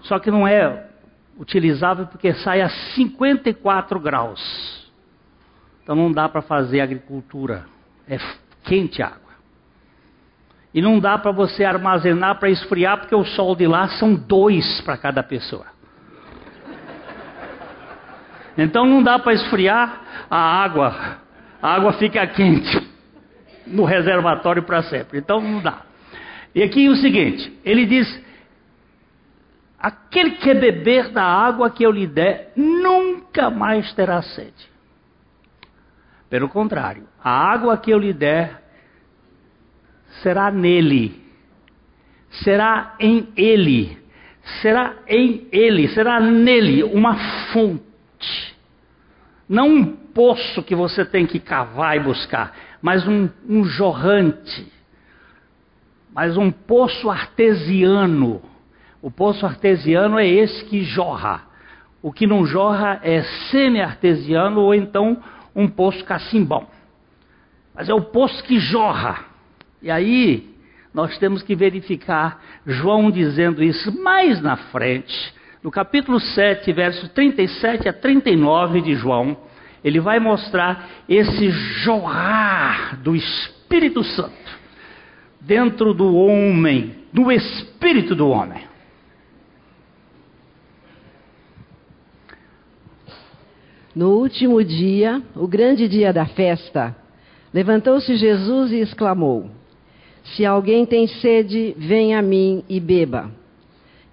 Só 0.03 0.19
que 0.19 0.31
não 0.31 0.47
é 0.47 0.89
utilizável 1.37 2.07
porque 2.07 2.33
sai 2.33 2.61
a 2.61 2.69
54 2.69 3.99
graus. 3.99 4.91
Então 5.83 5.95
não 5.95 6.11
dá 6.11 6.29
para 6.29 6.41
fazer 6.41 6.81
agricultura. 6.81 7.65
É 8.07 8.17
quente 8.63 9.01
a 9.01 9.07
água. 9.07 9.28
E 10.73 10.81
não 10.81 10.99
dá 10.99 11.17
para 11.17 11.31
você 11.31 11.63
armazenar 11.63 12.39
para 12.39 12.49
esfriar, 12.49 12.99
porque 12.99 13.15
o 13.15 13.25
sol 13.25 13.55
de 13.55 13.67
lá 13.67 13.87
são 13.89 14.13
dois 14.13 14.81
para 14.81 14.97
cada 14.97 15.23
pessoa. 15.23 15.65
Então 18.57 18.85
não 18.85 19.01
dá 19.01 19.17
para 19.17 19.33
esfriar 19.33 20.01
a 20.29 20.63
água. 20.63 21.17
A 21.61 21.75
água 21.75 21.93
fica 21.93 22.25
quente 22.27 22.87
no 23.65 23.83
reservatório 23.83 24.63
para 24.63 24.83
sempre. 24.83 25.17
Então 25.17 25.41
não 25.41 25.61
dá. 25.61 25.81
E 26.53 26.61
aqui 26.61 26.85
é 26.85 26.89
o 26.89 26.95
seguinte: 26.97 27.57
ele 27.63 27.85
diz: 27.85 28.21
aquele 29.79 30.31
que 30.31 30.53
beber 30.53 31.09
da 31.09 31.23
água 31.23 31.69
que 31.69 31.83
eu 31.83 31.91
lhe 31.91 32.05
der, 32.05 32.51
nunca 32.55 33.49
mais 33.49 33.91
terá 33.93 34.21
sede. 34.21 34.69
Pelo 36.29 36.47
contrário, 36.47 37.07
a 37.23 37.31
água 37.31 37.77
que 37.77 37.89
eu 37.89 37.97
lhe 37.97 38.13
der 38.13 38.58
será 40.21 40.51
nele 40.51 41.29
será 42.29 42.95
em 42.99 43.27
ele, 43.35 43.97
será 44.61 44.93
em 45.07 45.47
ele, 45.51 45.87
será 45.89 46.19
nele 46.19 46.83
uma 46.83 47.15
fonte. 47.51 48.55
Não 49.47 49.67
um 49.67 49.85
poço 49.85 50.61
que 50.63 50.75
você 50.75 51.03
tem 51.03 51.25
que 51.25 51.39
cavar 51.39 51.97
e 51.97 51.99
buscar, 51.99 52.55
mas 52.81 53.07
um, 53.07 53.29
um 53.47 53.63
jorrante, 53.63 54.71
mas 56.13 56.37
um 56.37 56.51
poço 56.51 57.09
artesiano. 57.09 58.41
O 59.01 59.09
poço 59.09 59.45
artesiano 59.45 60.19
é 60.19 60.27
esse 60.27 60.65
que 60.65 60.83
jorra. 60.83 61.47
O 62.01 62.11
que 62.11 62.27
não 62.27 62.45
jorra 62.45 62.99
é 63.01 63.23
semi-artesiano 63.49 64.61
ou 64.61 64.73
então 64.73 65.21
um 65.55 65.67
poço 65.67 66.03
cacimbão. 66.03 66.67
Mas 67.73 67.89
é 67.89 67.93
o 67.93 68.01
poço 68.01 68.43
que 68.43 68.59
jorra. 68.59 69.28
E 69.81 69.89
aí 69.89 70.49
nós 70.93 71.17
temos 71.17 71.41
que 71.43 71.55
verificar 71.55 72.43
João 72.65 73.11
dizendo 73.11 73.63
isso 73.63 73.91
mais 74.01 74.41
na 74.41 74.57
frente, 74.57 75.33
no 75.61 75.69
capítulo 75.69 76.19
7, 76.19 76.71
versos 76.71 77.09
37 77.09 77.89
a 77.89 77.93
39 77.93 78.81
de 78.81 78.95
João, 78.95 79.37
ele 79.83 79.99
vai 79.99 80.19
mostrar 80.19 80.89
esse 81.07 81.49
jorrar 81.49 82.97
do 83.01 83.15
Espírito 83.15 84.03
Santo 84.03 84.59
dentro 85.39 85.93
do 85.93 86.15
homem, 86.15 86.95
do 87.13 87.31
espírito 87.31 88.15
do 88.15 88.29
homem. 88.29 88.67
No 93.95 94.11
último 94.11 94.63
dia, 94.63 95.21
o 95.35 95.47
grande 95.47 95.87
dia 95.87 96.13
da 96.13 96.25
festa, 96.25 96.95
levantou-se 97.53 98.15
Jesus 98.15 98.71
e 98.71 98.79
exclamou: 98.79 99.49
Se 100.23 100.45
alguém 100.45 100.85
tem 100.85 101.07
sede, 101.07 101.73
venha 101.77 102.19
a 102.19 102.21
mim 102.21 102.63
e 102.69 102.79
beba. 102.79 103.31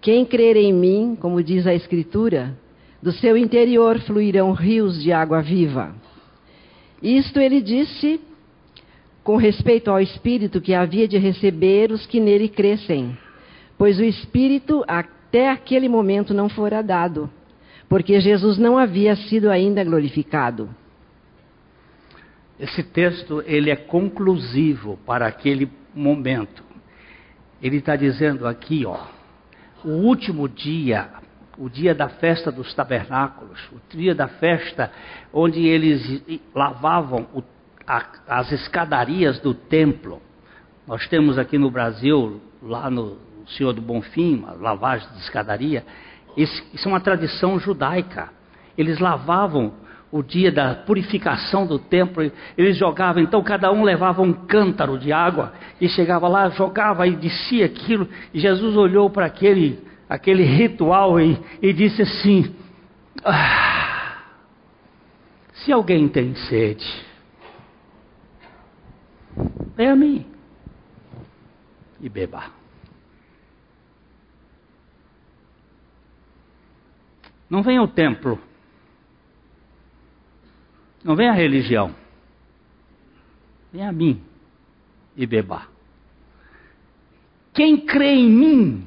Quem 0.01 0.25
crer 0.25 0.57
em 0.57 0.73
mim, 0.73 1.17
como 1.21 1.43
diz 1.43 1.67
a 1.67 1.75
Escritura, 1.75 2.57
do 3.03 3.13
seu 3.13 3.37
interior 3.37 3.99
fluirão 4.01 4.53
rios 4.53 5.03
de 5.03 5.13
água 5.13 5.43
viva. 5.43 5.95
Isto 7.03 7.41
ele 7.41 7.61
disse 7.61 8.21
com 9.23 9.37
respeito 9.37 9.91
ao 9.91 10.01
Espírito 10.01 10.61
que 10.61 10.73
havia 10.73 11.09
de 11.09 11.19
receber 11.19 11.91
os 11.91 12.07
que 12.07 12.21
nele 12.21 12.49
crescem, 12.49 13.19
pois 13.77 13.99
o 13.99 14.05
Espírito 14.05 14.85
até 14.87 15.51
aquele 15.51 15.89
momento 15.89 16.33
não 16.33 16.49
fora 16.49 16.83
dado, 16.83 17.29
porque 17.89 18.21
Jesus 18.21 18.57
não 18.57 18.79
havia 18.79 19.17
sido 19.17 19.51
ainda 19.51 19.83
glorificado. 19.83 20.71
Esse 22.59 22.83
texto 22.83 23.43
ele 23.47 23.71
é 23.71 23.77
conclusivo 23.77 24.99
para 25.05 25.27
aquele 25.27 25.69
momento. 25.97 26.63
Ele 27.63 27.79
está 27.79 27.97
dizendo 27.97 28.47
aqui, 28.47 28.85
ó, 28.85 28.99
o 29.85 29.91
último 29.91 30.49
dia, 30.49 31.09
o 31.57 31.69
dia 31.69 31.95
da 31.95 32.09
festa 32.09 32.53
dos 32.53 32.75
tabernáculos, 32.75 33.59
o 33.73 33.97
dia 33.97 34.15
da 34.15 34.29
festa 34.29 34.93
onde 35.33 35.67
eles 35.67 36.23
lavavam 36.55 37.27
o, 37.33 37.43
a, 37.87 38.05
as 38.29 38.53
escadarias 38.53 39.39
do 39.41 39.55
templo. 39.55 40.21
Nós 40.87 41.09
temos 41.09 41.39
aqui 41.39 41.57
no 41.57 41.71
Brasil, 41.71 42.41
lá 42.63 42.91
no 42.91 43.17
Senhor 43.49 43.73
do 43.73 43.81
Bonfim, 43.81 44.45
lavagem 44.61 45.09
de 45.13 45.19
escadaria. 45.21 45.85
Isso, 46.37 46.63
isso 46.75 46.89
é 46.89 46.93
uma 46.93 47.01
tradição 47.01 47.59
judaica. 47.59 48.29
Eles 48.77 48.99
lavavam 48.99 49.73
o 50.17 50.23
dia 50.23 50.51
da 50.51 50.75
purificação 50.75 51.67
do 51.67 51.79
templo, 51.79 52.31
eles 52.57 52.77
jogavam, 52.77 53.23
então 53.23 53.43
cada 53.43 53.71
um 53.71 53.83
levava 53.83 54.23
um 54.23 54.33
cântaro 54.33 54.99
de 54.99 55.13
água 55.13 55.53
e 55.81 55.89
chegava 55.89 56.27
lá, 56.27 56.49
jogava 56.49 57.07
e 57.07 57.15
descia 57.17 57.67
aquilo, 57.67 58.09
e 58.33 58.41
Jesus 58.41 58.77
olhou 58.77 59.11
para 59.11 59.27
aquele, 59.27 59.79
aquele 60.09 60.43
ritual 60.43 61.21
e, 61.21 61.39
e 61.61 61.73
disse 61.73 62.03
assim: 62.03 62.55
ah, 63.23 64.23
Se 65.53 65.71
alguém 65.71 66.09
tem 66.09 66.35
sede, 66.35 66.87
vem 69.77 69.89
a 69.89 69.97
mim 69.97 70.27
e 72.01 72.09
beba. 72.09 72.45
Não 77.51 77.63
venha 77.63 77.81
ao 77.81 77.89
templo 77.89 78.41
não 81.07 81.15
vem 81.15 81.29
a 81.29 81.33
religião. 81.33 81.95
Vem 83.73 83.87
a 83.87 83.93
mim 83.93 84.21
e 85.17 85.25
beba. 85.25 85.63
Quem 87.55 87.79
crê 87.79 88.15
em 88.15 88.29
mim, 88.29 88.87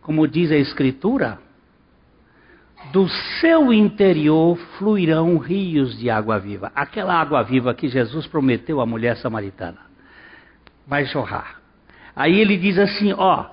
como 0.00 0.28
diz 0.28 0.52
a 0.52 0.56
Escritura, 0.56 1.40
do 2.92 3.08
seu 3.40 3.72
interior 3.72 4.56
fluirão 4.78 5.38
rios 5.38 5.98
de 5.98 6.08
água 6.08 6.38
viva. 6.38 6.70
Aquela 6.74 7.14
água 7.14 7.42
viva 7.42 7.74
que 7.74 7.88
Jesus 7.88 8.28
prometeu 8.28 8.80
à 8.80 8.86
mulher 8.86 9.16
samaritana 9.16 9.80
vai 10.86 11.04
jorrar. 11.04 11.60
Aí 12.14 12.38
ele 12.38 12.56
diz 12.56 12.78
assim: 12.78 13.12
ó, 13.12 13.50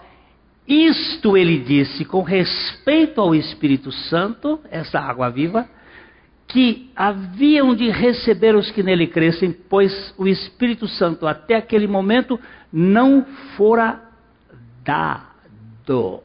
isto 0.68 1.36
ele 1.36 1.58
disse 1.60 2.06
com 2.06 2.22
respeito 2.22 3.20
ao 3.20 3.34
Espírito 3.34 3.92
Santo, 3.92 4.60
essa 4.70 5.00
água 5.00 5.30
viva, 5.32 5.68
que 6.48 6.90
haviam 6.96 7.76
de 7.76 7.90
receber 7.90 8.56
os 8.56 8.72
que 8.72 8.82
nele 8.82 9.08
crescem, 9.08 9.52
pois 9.52 10.14
o 10.18 10.28
Espírito 10.28 10.88
Santo 10.88 11.28
até 11.28 11.56
aquele 11.56 11.88
momento 11.88 12.40
não 12.72 13.26
fora 13.58 14.02
dado. 14.84 16.22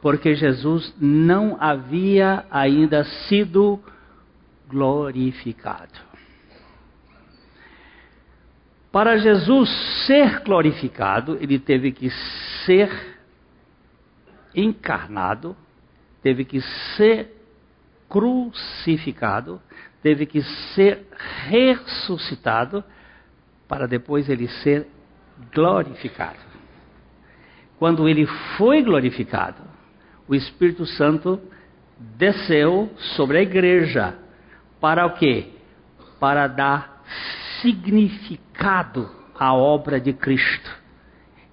Porque 0.00 0.34
Jesus 0.34 0.94
não 0.98 1.56
havia 1.60 2.44
ainda 2.50 3.04
sido 3.04 3.80
glorificado. 4.68 6.14
Para 8.90 9.16
Jesus 9.18 9.68
ser 10.06 10.40
glorificado, 10.40 11.36
ele 11.40 11.58
teve 11.58 11.90
que 11.90 12.10
ser 12.64 12.90
encarnado, 14.54 15.56
teve 16.22 16.44
que 16.44 16.60
ser 16.96 17.33
crucificado, 18.08 19.60
teve 20.02 20.26
que 20.26 20.42
ser 20.74 21.06
ressuscitado 21.48 22.84
para 23.66 23.86
depois 23.86 24.28
ele 24.28 24.48
ser 24.48 24.86
glorificado. 25.52 26.38
Quando 27.78 28.08
ele 28.08 28.26
foi 28.56 28.82
glorificado, 28.82 29.62
o 30.28 30.34
Espírito 30.34 30.86
Santo 30.86 31.40
desceu 31.98 32.90
sobre 33.16 33.38
a 33.38 33.42
igreja 33.42 34.16
para 34.80 35.06
o 35.06 35.14
quê? 35.14 35.48
Para 36.20 36.46
dar 36.46 37.02
significado 37.60 39.10
à 39.38 39.54
obra 39.54 40.00
de 40.00 40.12
Cristo 40.12 40.70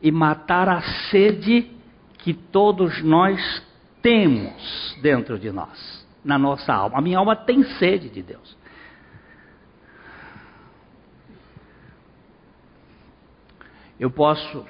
e 0.01 0.11
matar 0.11 0.67
a 0.67 0.81
sede 1.09 1.71
que 2.17 2.33
todos 2.33 3.01
nós 3.01 3.63
temos 4.01 4.97
dentro 5.01 5.39
de 5.39 5.51
nós 5.51 6.00
na 6.23 6.37
nossa 6.37 6.73
alma. 6.73 6.97
A 6.97 7.01
minha 7.01 7.17
alma 7.17 7.35
tem 7.35 7.63
sede 7.77 8.09
de 8.09 8.21
Deus. 8.21 8.57
Eu 13.99 14.09
posso, 14.09 14.65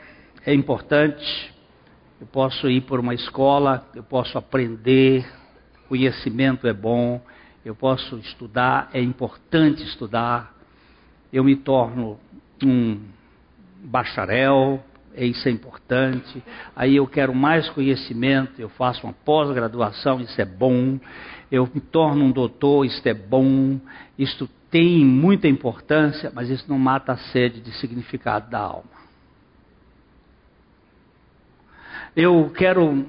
é 0.45 0.53
importante, 0.53 1.53
eu 2.19 2.27
posso 2.27 2.69
ir 2.69 2.81
por 2.81 2.99
uma 2.99 3.13
escola, 3.13 3.87
eu 3.95 4.03
posso 4.03 4.37
aprender, 4.37 5.25
conhecimento 5.87 6.67
é 6.67 6.73
bom, 6.73 7.21
eu 7.63 7.75
posso 7.75 8.17
estudar, 8.17 8.89
é 8.93 9.01
importante 9.01 9.83
estudar, 9.83 10.53
eu 11.31 11.43
me 11.43 11.55
torno 11.55 12.19
um 12.63 12.99
bacharel, 13.83 14.83
isso 15.15 15.47
é 15.47 15.51
importante. 15.51 16.43
Aí 16.75 16.95
eu 16.95 17.07
quero 17.07 17.33
mais 17.33 17.69
conhecimento, 17.69 18.59
eu 18.59 18.69
faço 18.69 19.05
uma 19.05 19.13
pós-graduação, 19.13 20.21
isso 20.21 20.39
é 20.41 20.45
bom 20.45 20.99
eu 21.51 21.69
me 21.71 21.81
torno 21.81 22.23
um 22.23 22.31
doutor, 22.31 22.85
isto 22.85 23.05
é 23.05 23.13
bom, 23.13 23.77
isto 24.17 24.47
tem 24.69 25.03
muita 25.03 25.49
importância, 25.49 26.31
mas 26.33 26.49
isso 26.49 26.65
não 26.69 26.79
mata 26.79 27.11
a 27.11 27.17
sede 27.17 27.59
de 27.59 27.71
significado 27.73 28.49
da 28.49 28.59
alma. 28.59 29.01
Eu 32.15 32.51
quero 32.55 33.05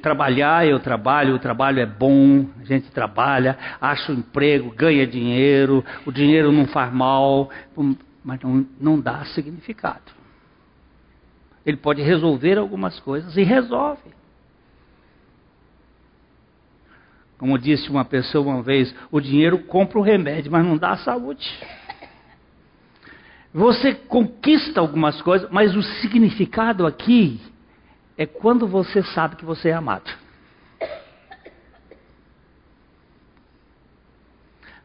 trabalhar, 0.00 0.66
eu 0.66 0.80
trabalho, 0.80 1.34
o 1.34 1.38
trabalho 1.38 1.80
é 1.80 1.86
bom, 1.86 2.46
a 2.58 2.64
gente 2.64 2.90
trabalha, 2.90 3.58
acha 3.78 4.12
um 4.12 4.16
emprego, 4.16 4.70
ganha 4.70 5.06
dinheiro, 5.06 5.84
o 6.06 6.12
dinheiro 6.12 6.50
não 6.50 6.66
faz 6.66 6.90
mal, 6.90 7.50
mas 8.24 8.40
não, 8.40 8.66
não 8.80 8.98
dá 8.98 9.26
significado. 9.26 10.17
Ele 11.68 11.76
pode 11.76 12.00
resolver 12.00 12.56
algumas 12.56 12.98
coisas 12.98 13.36
e 13.36 13.42
resolve. 13.42 14.10
Como 17.36 17.58
disse 17.58 17.90
uma 17.90 18.06
pessoa 18.06 18.54
uma 18.54 18.62
vez, 18.62 18.94
o 19.10 19.20
dinheiro 19.20 19.58
compra 19.64 19.98
o 19.98 20.02
remédio, 20.02 20.50
mas 20.50 20.64
não 20.64 20.78
dá 20.78 20.92
a 20.92 20.96
saúde. 20.96 21.46
Você 23.52 23.94
conquista 23.94 24.80
algumas 24.80 25.20
coisas, 25.20 25.50
mas 25.50 25.76
o 25.76 25.82
significado 25.82 26.86
aqui 26.86 27.38
é 28.16 28.24
quando 28.24 28.66
você 28.66 29.02
sabe 29.02 29.36
que 29.36 29.44
você 29.44 29.68
é 29.68 29.74
amado. 29.74 30.10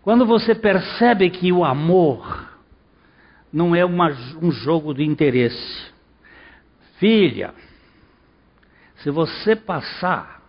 Quando 0.02 0.26
você 0.26 0.54
percebe 0.54 1.30
que 1.30 1.50
o 1.50 1.64
amor 1.64 2.46
não 3.54 3.74
é 3.74 3.86
uma, 3.86 4.10
um 4.42 4.52
jogo 4.52 4.94
de 4.94 5.06
interesse. 5.06 5.93
Filha, 7.04 7.54
se 9.00 9.10
você 9.10 9.58
passar, 9.58 10.42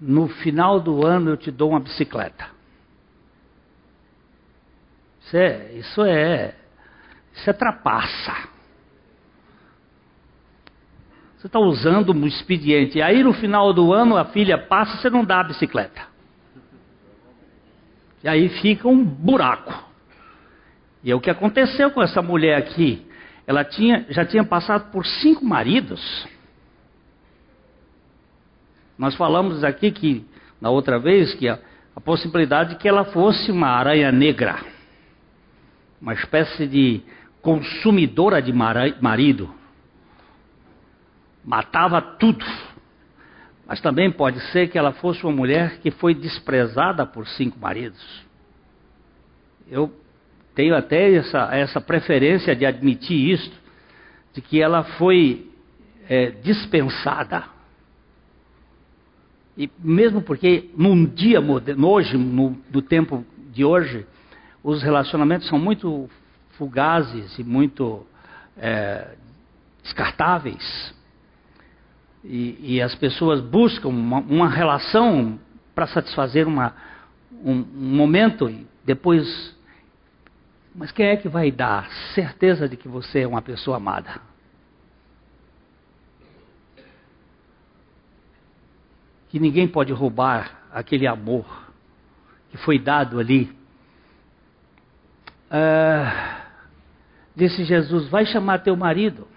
no 0.00 0.26
final 0.26 0.80
do 0.80 1.06
ano 1.06 1.32
eu 1.32 1.36
te 1.36 1.50
dou 1.50 1.68
uma 1.68 1.80
bicicleta. 1.80 2.46
Isso 5.20 5.36
é, 5.36 5.72
isso 5.74 6.02
é, 6.02 6.54
isso 7.34 7.50
é 7.50 7.52
trapaça. 7.52 8.48
Você 11.36 11.46
está 11.46 11.58
usando 11.58 12.14
um 12.14 12.26
expediente. 12.26 13.02
Aí 13.02 13.22
no 13.22 13.34
final 13.34 13.74
do 13.74 13.92
ano 13.92 14.16
a 14.16 14.24
filha 14.24 14.56
passa, 14.56 14.96
você 14.96 15.10
não 15.10 15.26
dá 15.26 15.40
a 15.40 15.44
bicicleta. 15.44 16.06
E 18.22 18.28
aí 18.30 18.48
fica 18.62 18.88
um 18.88 19.04
buraco. 19.04 19.74
E 21.02 21.10
é 21.10 21.14
o 21.14 21.20
que 21.20 21.28
aconteceu 21.28 21.90
com 21.90 22.00
essa 22.00 22.22
mulher 22.22 22.56
aqui. 22.56 23.06
Ela 23.46 23.64
tinha, 23.64 24.06
já 24.08 24.24
tinha 24.24 24.44
passado 24.44 24.90
por 24.90 25.04
cinco 25.04 25.44
maridos. 25.44 26.26
Nós 28.96 29.14
falamos 29.14 29.62
aqui 29.64 29.90
que, 29.90 30.26
na 30.60 30.70
outra 30.70 30.98
vez, 30.98 31.34
que 31.34 31.48
a, 31.48 31.58
a 31.94 32.00
possibilidade 32.00 32.70
de 32.70 32.76
que 32.76 32.88
ela 32.88 33.04
fosse 33.04 33.50
uma 33.50 33.68
aranha 33.68 34.10
negra, 34.10 34.64
uma 36.00 36.14
espécie 36.14 36.66
de 36.66 37.02
consumidora 37.42 38.40
de 38.40 38.52
marido, 38.52 39.52
matava 41.44 42.00
tudo. 42.00 42.44
Mas 43.66 43.80
também 43.80 44.10
pode 44.10 44.40
ser 44.50 44.68
que 44.68 44.78
ela 44.78 44.92
fosse 44.92 45.24
uma 45.24 45.32
mulher 45.32 45.78
que 45.80 45.90
foi 45.90 46.14
desprezada 46.14 47.04
por 47.04 47.26
cinco 47.26 47.58
maridos. 47.58 48.24
Eu 49.68 49.92
tenho 50.54 50.76
até 50.76 51.14
essa, 51.14 51.54
essa 51.54 51.80
preferência 51.80 52.54
de 52.54 52.64
admitir 52.64 53.32
isso, 53.32 53.52
de 54.32 54.40
que 54.40 54.60
ela 54.60 54.84
foi 54.84 55.50
é, 56.08 56.30
dispensada. 56.30 57.44
E 59.56 59.70
mesmo 59.78 60.22
porque 60.22 60.70
num 60.76 61.04
dia 61.04 61.40
moderno, 61.40 61.88
hoje, 61.88 62.16
no, 62.16 62.56
no 62.72 62.82
tempo 62.82 63.24
de 63.52 63.64
hoje, 63.64 64.06
os 64.62 64.82
relacionamentos 64.82 65.48
são 65.48 65.58
muito 65.58 66.08
fugazes 66.56 67.38
e 67.38 67.44
muito 67.44 68.06
é, 68.56 69.14
descartáveis. 69.82 70.94
E, 72.24 72.76
e, 72.76 72.82
as 72.82 72.94
pessoas 72.94 73.40
buscam 73.40 73.88
uma, 73.88 74.18
uma 74.20 74.48
relação 74.48 75.38
para 75.74 75.86
satisfazer 75.86 76.48
uma, 76.48 76.74
um, 77.44 77.52
um 77.52 77.96
momento 77.96 78.48
e 78.48 78.66
depois 78.84 79.54
mas 80.74 80.90
quem 80.90 81.06
é 81.06 81.16
que 81.16 81.28
vai 81.28 81.52
dar 81.52 81.88
certeza 82.14 82.68
de 82.68 82.76
que 82.76 82.88
você 82.88 83.20
é 83.20 83.26
uma 83.28 83.40
pessoa 83.40 83.76
amada? 83.76 84.20
Que 89.28 89.38
ninguém 89.38 89.68
pode 89.68 89.92
roubar 89.92 90.64
aquele 90.72 91.06
amor 91.06 91.46
que 92.50 92.56
foi 92.56 92.78
dado 92.78 93.20
ali. 93.20 93.56
Ah, 95.48 96.42
disse 97.36 97.64
Jesus: 97.64 98.08
Vai 98.08 98.26
chamar 98.26 98.58
teu 98.58 98.76
marido. 98.76 99.28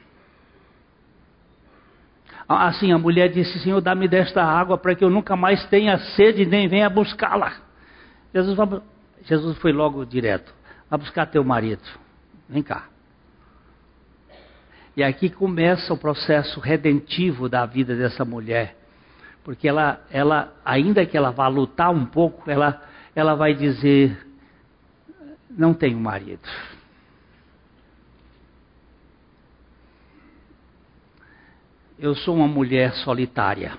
Assim 2.50 2.92
a 2.92 2.98
mulher 2.98 3.30
disse: 3.30 3.60
Senhor, 3.60 3.80
dá-me 3.82 4.08
desta 4.08 4.44
água 4.44 4.78
para 4.78 4.96
que 4.96 5.04
eu 5.04 5.10
nunca 5.10 5.36
mais 5.36 5.64
tenha 5.68 6.00
sede 6.16 6.46
nem 6.46 6.68
venha 6.68 6.90
buscá-la. 6.90 7.58
Jesus, 8.34 8.58
Jesus 9.24 9.58
foi 9.60 9.72
logo 9.72 10.04
direto. 10.04 10.58
Vai 10.90 11.00
buscar 11.00 11.26
teu 11.26 11.44
marido. 11.44 11.84
Vem 12.48 12.64
cá. 12.64 12.88
E 14.96 15.04
aqui 15.04 15.30
começa 15.30 15.94
o 15.94 15.98
processo 15.98 16.60
redentivo 16.60 17.48
da 17.48 17.66
vida 17.66 17.96
dessa 17.96 18.26
mulher. 18.26 18.76
Porque 19.44 19.68
ela, 19.68 20.04
ela 20.10 20.54
ainda 20.66 21.06
que 21.06 21.16
ela 21.16 21.32
vá 21.32 21.48
lutar 21.48 21.92
um 21.92 22.06
pouco, 22.06 22.50
ela, 22.50 22.82
ela 23.16 23.36
vai 23.36 23.54
dizer: 23.54 24.28
Não 25.50 25.74
tenho 25.74 26.00
marido. 26.00 26.48
Eu 32.00 32.16
sou 32.16 32.36
uma 32.36 32.48
mulher 32.48 32.94
solitária. 32.96 33.78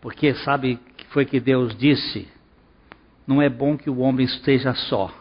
Porque 0.00 0.34
sabe 0.34 0.76
que 0.96 1.06
foi 1.08 1.24
que 1.24 1.38
Deus 1.38 1.76
disse? 1.76 2.28
Não 3.26 3.40
é 3.40 3.48
bom 3.48 3.76
que 3.76 3.88
o 3.88 3.98
homem 3.98 4.26
esteja 4.26 4.74
só. 4.74 5.12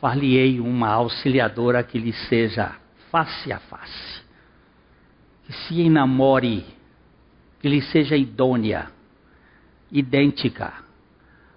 Far-lhe-ei 0.00 0.60
uma 0.60 0.88
auxiliadora 0.88 1.82
que 1.82 1.98
lhe 1.98 2.12
seja 2.12 2.74
face 3.10 3.52
a 3.52 3.58
face. 3.58 4.22
Que 5.44 5.52
se 5.52 5.80
enamore, 5.80 6.64
que 7.60 7.68
lhe 7.68 7.82
seja 7.82 8.16
idônea, 8.16 8.90
idêntica. 9.90 10.72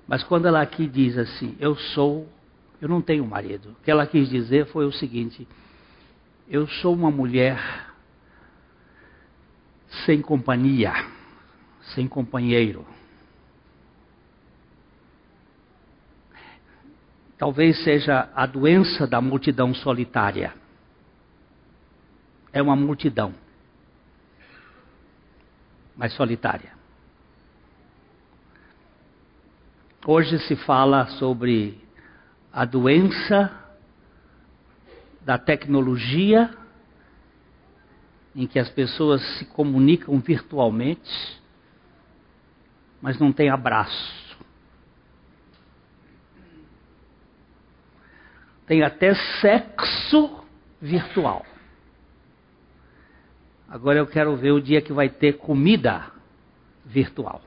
Mas 0.07 0.23
quando 0.23 0.47
ela 0.47 0.61
aqui 0.61 0.87
diz 0.87 1.17
assim, 1.17 1.55
eu 1.59 1.75
sou, 1.75 2.27
eu 2.81 2.87
não 2.87 3.01
tenho 3.01 3.25
marido. 3.25 3.69
O 3.69 3.83
que 3.83 3.89
ela 3.89 4.05
quis 4.05 4.29
dizer 4.29 4.67
foi 4.67 4.85
o 4.85 4.91
seguinte: 4.91 5.47
eu 6.47 6.67
sou 6.67 6.93
uma 6.93 7.09
mulher 7.09 7.59
sem 10.05 10.21
companhia, 10.21 10.93
sem 11.95 12.07
companheiro. 12.07 12.85
Talvez 17.38 17.83
seja 17.83 18.29
a 18.36 18.45
doença 18.45 19.05
da 19.05 19.19
multidão 19.21 19.73
solitária. 19.73 20.53
É 22.51 22.61
uma 22.61 22.75
multidão, 22.75 23.33
mas 25.95 26.13
solitária. 26.13 26.73
Hoje 30.05 30.38
se 30.39 30.55
fala 30.55 31.07
sobre 31.07 31.83
a 32.53 32.63
doença 32.63 33.51
da 35.21 35.38
tecnologia, 35.38 36.55
em 38.36 38.45
que 38.45 38.59
as 38.59 38.69
pessoas 38.69 39.21
se 39.38 39.45
comunicam 39.45 40.19
virtualmente, 40.19 41.41
mas 43.01 43.17
não 43.19 43.33
tem 43.33 43.49
abraço. 43.49 44.24
Tem 48.68 48.84
até 48.84 49.13
sexo 49.41 50.43
virtual. 50.82 51.45
Agora 53.70 53.99
eu 53.99 54.07
quero 54.07 54.36
ver 54.36 54.51
o 54.51 54.61
dia 54.61 54.82
que 54.82 54.93
vai 54.93 55.09
ter 55.09 55.34
comida 55.38 56.11
virtual. 56.86 57.41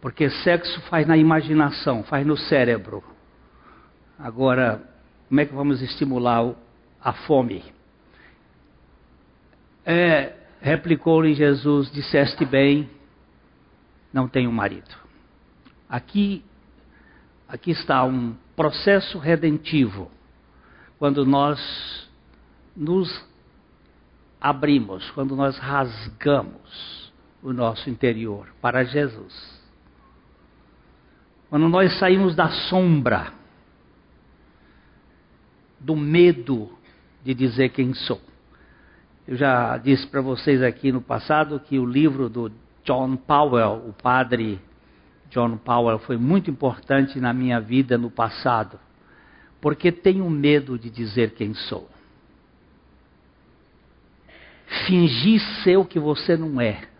Porque 0.00 0.30
sexo 0.30 0.80
faz 0.82 1.06
na 1.06 1.16
imaginação, 1.16 2.02
faz 2.04 2.26
no 2.26 2.36
cérebro. 2.36 3.04
Agora, 4.18 4.82
como 5.28 5.40
é 5.40 5.44
que 5.44 5.54
vamos 5.54 5.82
estimular 5.82 6.54
a 7.02 7.12
fome? 7.12 7.62
É, 9.84 10.34
replicou-lhe 10.60 11.34
Jesus: 11.34 11.90
Disseste 11.90 12.44
bem, 12.44 12.88
não 14.12 14.28
tenho 14.28 14.50
marido. 14.50 14.94
Aqui 15.88 16.44
Aqui 17.50 17.72
está 17.72 18.04
um 18.04 18.36
processo 18.54 19.18
redentivo. 19.18 20.08
Quando 21.00 21.26
nós 21.26 22.08
nos 22.76 23.24
abrimos, 24.40 25.10
quando 25.10 25.34
nós 25.34 25.58
rasgamos 25.58 27.12
o 27.42 27.52
nosso 27.52 27.90
interior 27.90 28.46
para 28.60 28.84
Jesus. 28.84 29.60
Quando 31.48 31.68
nós 31.68 31.98
saímos 31.98 32.36
da 32.36 32.48
sombra, 32.48 33.32
do 35.80 35.96
medo 35.96 36.70
de 37.24 37.34
dizer 37.34 37.70
quem 37.70 37.92
sou. 37.94 38.20
Eu 39.26 39.36
já 39.36 39.76
disse 39.76 40.06
para 40.06 40.20
vocês 40.20 40.62
aqui 40.62 40.92
no 40.92 41.00
passado 41.00 41.58
que 41.58 41.80
o 41.80 41.84
livro 41.84 42.28
do 42.28 42.52
John 42.84 43.16
Powell, 43.16 43.88
o 43.88 43.92
padre 43.92 44.60
John 45.30 45.56
Powell 45.56 45.98
foi 46.00 46.16
muito 46.16 46.50
importante 46.50 47.20
na 47.20 47.32
minha 47.32 47.60
vida 47.60 47.96
no 47.96 48.10
passado, 48.10 48.78
porque 49.60 49.92
tenho 49.92 50.28
medo 50.28 50.78
de 50.78 50.90
dizer 50.90 51.32
quem 51.32 51.54
sou. 51.54 51.88
Fingir 54.86 55.40
ser 55.62 55.76
o 55.76 55.84
que 55.84 55.98
você 55.98 56.36
não 56.36 56.60
é 56.60 56.90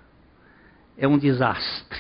é 1.01 1.09
um 1.09 1.17
desastre. 1.17 1.99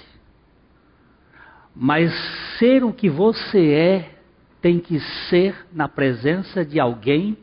Mas 1.74 2.12
ser 2.58 2.84
o 2.84 2.92
que 2.92 3.08
você 3.08 3.72
é 3.72 4.10
tem 4.60 4.78
que 4.78 5.00
ser 5.30 5.66
na 5.72 5.88
presença 5.88 6.62
de 6.62 6.78
alguém 6.78 7.36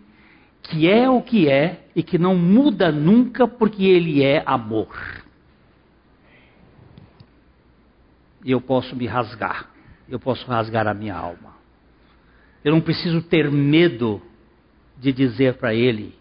que 0.61 0.87
é 0.87 1.09
o 1.09 1.21
que 1.21 1.49
é 1.49 1.87
e 1.95 2.03
que 2.03 2.19
não 2.19 2.35
muda 2.35 2.91
nunca 2.91 3.47
porque 3.47 3.83
ele 3.83 4.23
é 4.23 4.43
amor. 4.45 4.89
E 8.47 8.51
eu 8.51 8.61
posso 8.61 8.95
me 8.95 9.05
rasgar, 9.05 9.69
eu 10.07 10.17
posso 10.17 10.47
rasgar 10.47 10.87
a 10.87 10.93
minha 10.93 11.13
alma. 11.13 11.53
Eu 12.63 12.71
não 12.71 12.79
preciso 12.79 13.21
ter 13.21 13.51
medo 13.51 14.21
de 14.95 15.11
dizer 15.11 15.55
para 15.55 15.73
ele 15.73 16.17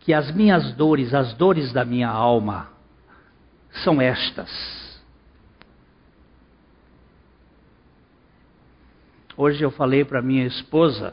que 0.00 0.14
as 0.14 0.34
minhas 0.34 0.72
dores, 0.72 1.12
as 1.12 1.34
dores 1.34 1.74
da 1.74 1.84
minha 1.84 2.08
alma, 2.08 2.70
são 3.84 4.00
estas. 4.00 4.98
Hoje 9.36 9.62
eu 9.62 9.70
falei 9.70 10.06
para 10.06 10.22
minha 10.22 10.46
esposa 10.46 11.12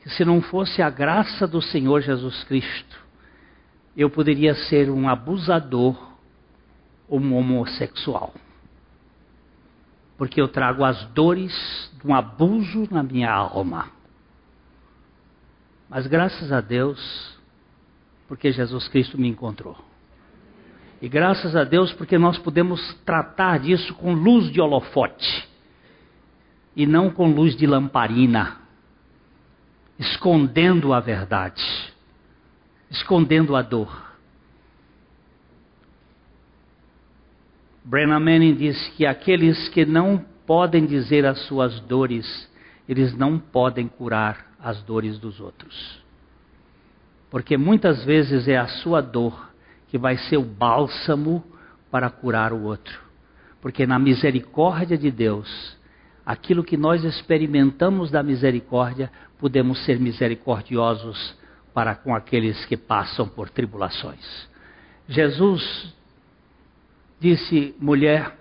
que 0.00 0.10
se 0.10 0.24
não 0.24 0.40
fosse 0.40 0.80
a 0.80 0.88
graça 0.88 1.44
do 1.44 1.60
Senhor 1.60 2.02
Jesus 2.02 2.44
Cristo, 2.44 3.04
eu 3.96 4.08
poderia 4.08 4.54
ser 4.54 4.88
um 4.88 5.08
abusador 5.08 6.11
um 7.18 7.36
homossexual. 7.36 8.32
Porque 10.16 10.40
eu 10.40 10.48
trago 10.48 10.84
as 10.84 11.04
dores 11.06 11.52
de 12.00 12.06
um 12.06 12.14
abuso 12.14 12.88
na 12.90 13.02
minha 13.02 13.30
alma. 13.30 13.90
Mas 15.88 16.06
graças 16.06 16.50
a 16.52 16.60
Deus, 16.60 17.36
porque 18.28 18.50
Jesus 18.52 18.88
Cristo 18.88 19.18
me 19.18 19.28
encontrou. 19.28 19.76
E 21.02 21.08
graças 21.08 21.56
a 21.56 21.64
Deus, 21.64 21.92
porque 21.92 22.16
nós 22.16 22.38
podemos 22.38 22.94
tratar 23.04 23.58
disso 23.58 23.92
com 23.94 24.14
luz 24.14 24.50
de 24.50 24.60
holofote 24.60 25.48
e 26.74 26.86
não 26.86 27.10
com 27.10 27.30
luz 27.32 27.56
de 27.56 27.66
lamparina, 27.66 28.58
escondendo 29.98 30.92
a 30.92 31.00
verdade, 31.00 31.62
escondendo 32.88 33.56
a 33.56 33.62
dor. 33.62 34.11
Brennan 37.84 38.20
Manning 38.20 38.54
diz 38.54 38.88
que 38.96 39.04
aqueles 39.04 39.68
que 39.68 39.84
não 39.84 40.24
podem 40.46 40.86
dizer 40.86 41.26
as 41.26 41.40
suas 41.46 41.80
dores, 41.80 42.48
eles 42.88 43.16
não 43.16 43.38
podem 43.38 43.88
curar 43.88 44.52
as 44.60 44.80
dores 44.82 45.18
dos 45.18 45.40
outros. 45.40 46.00
Porque 47.30 47.56
muitas 47.56 48.04
vezes 48.04 48.46
é 48.46 48.56
a 48.56 48.68
sua 48.68 49.00
dor 49.00 49.50
que 49.88 49.98
vai 49.98 50.16
ser 50.16 50.36
o 50.36 50.44
bálsamo 50.44 51.44
para 51.90 52.08
curar 52.08 52.52
o 52.52 52.62
outro. 52.62 53.00
Porque 53.60 53.86
na 53.86 53.98
misericórdia 53.98 54.96
de 54.96 55.10
Deus, 55.10 55.76
aquilo 56.24 56.62
que 56.62 56.76
nós 56.76 57.04
experimentamos 57.04 58.10
da 58.10 58.22
misericórdia, 58.22 59.10
podemos 59.38 59.84
ser 59.84 59.98
misericordiosos 59.98 61.36
para 61.74 61.94
com 61.94 62.14
aqueles 62.14 62.64
que 62.66 62.76
passam 62.76 63.28
por 63.28 63.48
tribulações. 63.50 64.48
Jesus 65.08 65.92
disse: 67.22 67.74
mulher, 67.78 68.36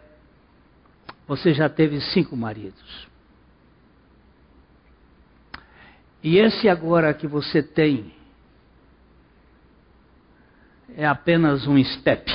você 1.28 1.54
já 1.54 1.70
teve 1.70 2.02
cinco 2.02 2.36
maridos. 2.36 3.08
E 6.24 6.38
esse 6.38 6.68
agora 6.68 7.14
que 7.14 7.28
você 7.28 7.64
tem 7.64 8.14
é 10.96 11.06
apenas 11.06 11.66
um 11.66 11.82
step 11.84 12.30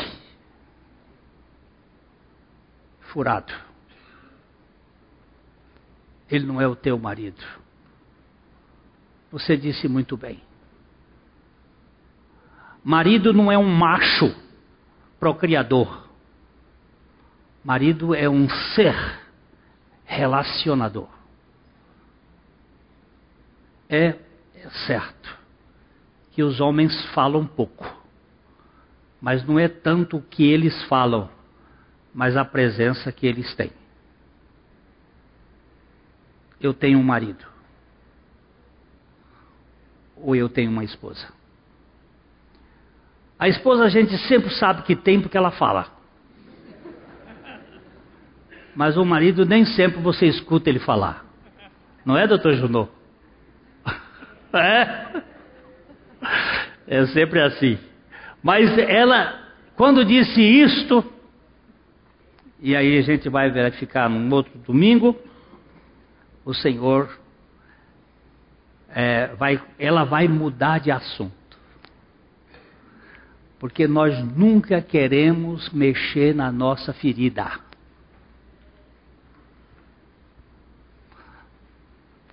furado 3.12 3.66
ele 6.30 6.44
não 6.44 6.60
é 6.60 6.66
o 6.66 6.76
teu 6.76 6.98
marido. 6.98 7.42
Você 9.30 9.56
disse 9.56 9.88
muito 9.88 10.16
bem. 10.16 10.40
Marido 12.82 13.32
não 13.32 13.50
é 13.50 13.58
um 13.58 13.68
macho 13.68 14.34
procriador. 15.18 16.05
Marido 17.66 18.14
é 18.14 18.28
um 18.28 18.48
ser 18.48 18.94
relacionador. 20.04 21.08
É, 23.88 24.14
certo 24.86 25.36
que 26.30 26.42
os 26.42 26.60
homens 26.60 27.04
falam 27.06 27.44
pouco, 27.44 27.84
mas 29.20 29.44
não 29.44 29.58
é 29.58 29.68
tanto 29.68 30.18
o 30.18 30.22
que 30.22 30.44
eles 30.44 30.84
falam, 30.84 31.28
mas 32.14 32.36
a 32.36 32.44
presença 32.44 33.10
que 33.10 33.26
eles 33.26 33.54
têm 33.54 33.72
eu 36.60 36.72
tenho 36.72 36.98
um 36.98 37.02
marido. 37.02 37.44
Ou 40.16 40.34
eu 40.34 40.48
tenho 40.48 40.70
uma 40.70 40.84
esposa. 40.84 41.28
A 43.38 43.48
esposa 43.48 43.84
a 43.84 43.88
gente 43.88 44.16
sempre 44.26 44.50
sabe 44.54 44.82
que 44.82 44.96
tem 44.96 45.20
porque 45.20 45.36
ela 45.36 45.50
fala. 45.50 45.95
Mas 48.76 48.98
o 48.98 49.04
marido 49.06 49.46
nem 49.46 49.64
sempre 49.64 50.02
você 50.02 50.26
escuta 50.26 50.68
ele 50.68 50.78
falar. 50.78 51.24
Não 52.04 52.16
é, 52.16 52.26
doutor 52.26 52.54
Junô? 52.54 52.88
É? 54.52 55.22
É 56.86 57.06
sempre 57.06 57.42
assim. 57.42 57.78
Mas 58.42 58.78
ela, 58.78 59.38
quando 59.76 60.04
disse 60.04 60.40
isto, 60.40 61.04
e 62.60 62.74
aí 62.74 62.96
a 62.96 63.02
gente 63.02 63.28
vai 63.28 63.50
verificar 63.50 64.08
num 64.08 64.32
outro 64.32 64.56
domingo, 64.60 65.18
o 66.44 66.54
Senhor 66.54 67.18
é, 68.88 69.34
vai, 69.34 69.60
ela 69.78 70.04
vai 70.04 70.28
mudar 70.28 70.78
de 70.78 70.90
assunto. 70.90 71.34
Porque 73.58 73.86
nós 73.86 74.22
nunca 74.36 74.80
queremos 74.80 75.70
mexer 75.70 76.34
na 76.34 76.50
nossa 76.52 76.94
ferida. 76.94 77.65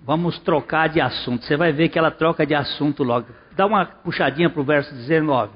Vamos 0.03 0.37
trocar 0.39 0.89
de 0.89 0.99
assunto. 0.99 1.45
Você 1.45 1.55
vai 1.55 1.71
ver 1.71 1.89
que 1.89 1.97
ela 1.97 2.11
troca 2.11 2.45
de 2.45 2.53
assunto 2.53 3.03
logo. 3.03 3.27
Dá 3.53 3.65
uma 3.65 3.85
puxadinha 3.85 4.49
para 4.49 4.61
o 4.61 4.65
verso 4.65 4.93
19. 4.93 5.51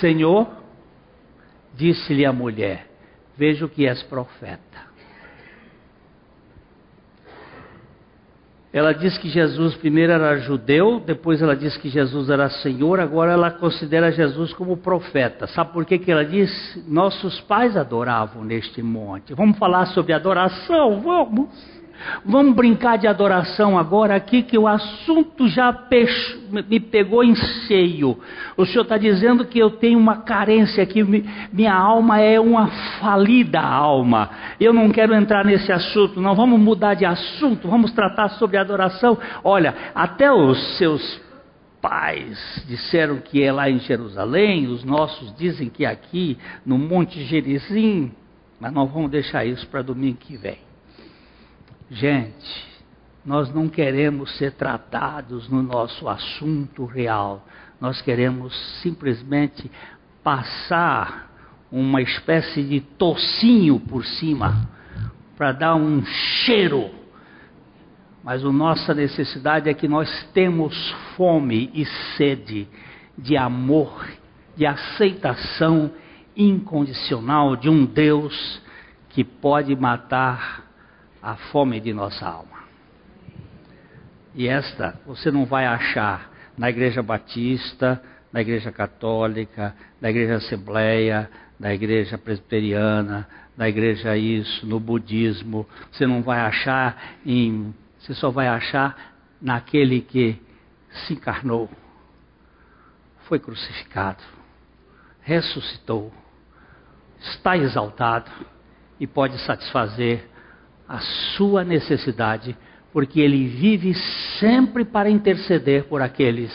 Senhor, 0.00 0.48
disse-lhe 1.74 2.24
a 2.24 2.32
mulher: 2.32 2.86
vejo 3.36 3.68
que 3.68 3.86
és 3.86 4.02
profeta. 4.04 4.89
Ela 8.72 8.92
diz 8.92 9.18
que 9.18 9.28
Jesus 9.28 9.74
primeiro 9.74 10.12
era 10.12 10.38
judeu, 10.38 11.02
depois 11.04 11.42
ela 11.42 11.56
diz 11.56 11.76
que 11.76 11.88
Jesus 11.88 12.30
era 12.30 12.48
Senhor, 12.48 13.00
agora 13.00 13.32
ela 13.32 13.50
considera 13.50 14.12
Jesus 14.12 14.52
como 14.52 14.76
profeta. 14.76 15.48
Sabe 15.48 15.72
por 15.72 15.84
que, 15.84 15.98
que 15.98 16.12
ela 16.12 16.24
diz? 16.24 16.50
Nossos 16.86 17.40
pais 17.40 17.76
adoravam 17.76 18.44
neste 18.44 18.80
monte. 18.80 19.34
Vamos 19.34 19.58
falar 19.58 19.86
sobre 19.86 20.12
adoração? 20.12 21.00
Vamos. 21.00 21.79
Vamos 22.24 22.54
brincar 22.54 22.98
de 22.98 23.06
adoração 23.06 23.78
agora 23.78 24.14
aqui, 24.14 24.42
que 24.42 24.58
o 24.58 24.66
assunto 24.66 25.48
já 25.48 25.76
me 26.68 26.80
pegou 26.80 27.22
em 27.22 27.34
cheio. 27.34 28.18
O 28.56 28.64
Senhor 28.64 28.82
está 28.82 28.96
dizendo 28.96 29.44
que 29.44 29.58
eu 29.58 29.70
tenho 29.70 29.98
uma 29.98 30.18
carência, 30.18 30.84
que 30.86 31.02
minha 31.52 31.74
alma 31.74 32.20
é 32.20 32.38
uma 32.40 32.68
falida 33.00 33.60
alma. 33.60 34.30
Eu 34.58 34.72
não 34.72 34.90
quero 34.90 35.14
entrar 35.14 35.44
nesse 35.44 35.72
assunto, 35.72 36.20
não. 36.20 36.34
Vamos 36.34 36.60
mudar 36.60 36.94
de 36.94 37.04
assunto, 37.04 37.68
vamos 37.68 37.92
tratar 37.92 38.30
sobre 38.30 38.56
adoração. 38.56 39.18
Olha, 39.44 39.74
até 39.94 40.32
os 40.32 40.78
seus 40.78 41.20
pais 41.80 42.64
disseram 42.68 43.18
que 43.18 43.42
é 43.42 43.50
lá 43.50 43.70
em 43.70 43.78
Jerusalém, 43.78 44.66
os 44.66 44.84
nossos 44.84 45.34
dizem 45.36 45.68
que 45.68 45.84
é 45.84 45.88
aqui 45.88 46.36
no 46.64 46.78
Monte 46.78 47.22
Gerizim, 47.24 48.12
mas 48.60 48.72
nós 48.72 48.90
vamos 48.90 49.10
deixar 49.10 49.44
isso 49.44 49.66
para 49.68 49.82
domingo 49.82 50.18
que 50.18 50.36
vem. 50.36 50.69
Gente, 51.90 52.70
nós 53.26 53.52
não 53.52 53.68
queremos 53.68 54.36
ser 54.38 54.52
tratados 54.52 55.48
no 55.48 55.60
nosso 55.60 56.08
assunto 56.08 56.84
real. 56.84 57.44
Nós 57.80 58.00
queremos 58.00 58.54
simplesmente 58.80 59.68
passar 60.22 61.28
uma 61.70 62.00
espécie 62.00 62.62
de 62.62 62.80
tocinho 62.80 63.80
por 63.80 64.04
cima 64.04 64.68
para 65.36 65.50
dar 65.50 65.74
um 65.74 66.04
cheiro. 66.04 66.90
Mas 68.22 68.44
a 68.44 68.52
nossa 68.52 68.94
necessidade 68.94 69.68
é 69.68 69.74
que 69.74 69.88
nós 69.88 70.28
temos 70.32 70.94
fome 71.16 71.72
e 71.74 71.84
sede 72.16 72.68
de 73.18 73.36
amor, 73.36 74.06
de 74.56 74.64
aceitação 74.64 75.90
incondicional 76.36 77.56
de 77.56 77.68
um 77.68 77.84
Deus 77.84 78.62
que 79.08 79.24
pode 79.24 79.74
matar 79.74 80.69
a 81.22 81.36
fome 81.36 81.80
de 81.80 81.92
nossa 81.92 82.26
alma. 82.26 82.60
E 84.34 84.48
esta 84.48 84.98
você 85.06 85.30
não 85.30 85.44
vai 85.44 85.66
achar 85.66 86.30
na 86.56 86.70
Igreja 86.70 87.02
Batista, 87.02 88.02
da 88.32 88.40
Igreja 88.40 88.70
Católica, 88.70 89.74
da 90.00 90.10
Igreja 90.10 90.36
Assembleia, 90.36 91.30
da 91.58 91.74
Igreja 91.74 92.16
Presbiteriana, 92.16 93.28
da 93.56 93.68
Igreja 93.68 94.16
isso, 94.16 94.66
no 94.66 94.78
budismo. 94.78 95.66
Você 95.90 96.06
não 96.06 96.22
vai 96.22 96.40
achar 96.40 97.16
em. 97.26 97.74
Você 97.98 98.14
só 98.14 98.30
vai 98.30 98.48
achar 98.48 98.96
naquele 99.40 100.00
que 100.00 100.40
se 100.90 101.14
encarnou, 101.14 101.68
foi 103.28 103.38
crucificado, 103.38 104.22
ressuscitou, 105.20 106.12
está 107.20 107.56
exaltado 107.56 108.30
e 108.98 109.06
pode 109.06 109.38
satisfazer 109.44 110.29
a 110.90 110.98
sua 111.36 111.62
necessidade, 111.62 112.56
porque 112.92 113.20
ele 113.20 113.46
vive 113.46 113.94
sempre 114.40 114.84
para 114.84 115.08
interceder 115.08 115.84
por 115.84 116.02
aqueles 116.02 116.50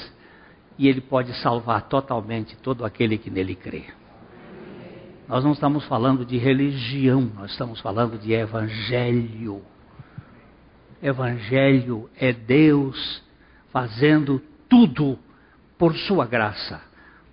e 0.77 0.89
ele 0.89 0.99
pode 0.99 1.33
salvar 1.35 1.83
totalmente 1.83 2.57
todo 2.57 2.83
aquele 2.83 3.17
que 3.17 3.29
nele 3.29 3.55
crê. 3.55 3.85
Nós 5.25 5.41
não 5.41 5.53
estamos 5.53 5.85
falando 5.85 6.25
de 6.25 6.37
religião, 6.37 7.31
nós 7.33 7.51
estamos 7.51 7.79
falando 7.79 8.19
de 8.19 8.33
evangelho. 8.33 9.61
Evangelho 11.01 12.09
é 12.17 12.33
Deus 12.33 13.23
fazendo 13.71 14.41
tudo 14.67 15.17
por 15.77 15.95
sua 15.95 16.25
graça 16.25 16.81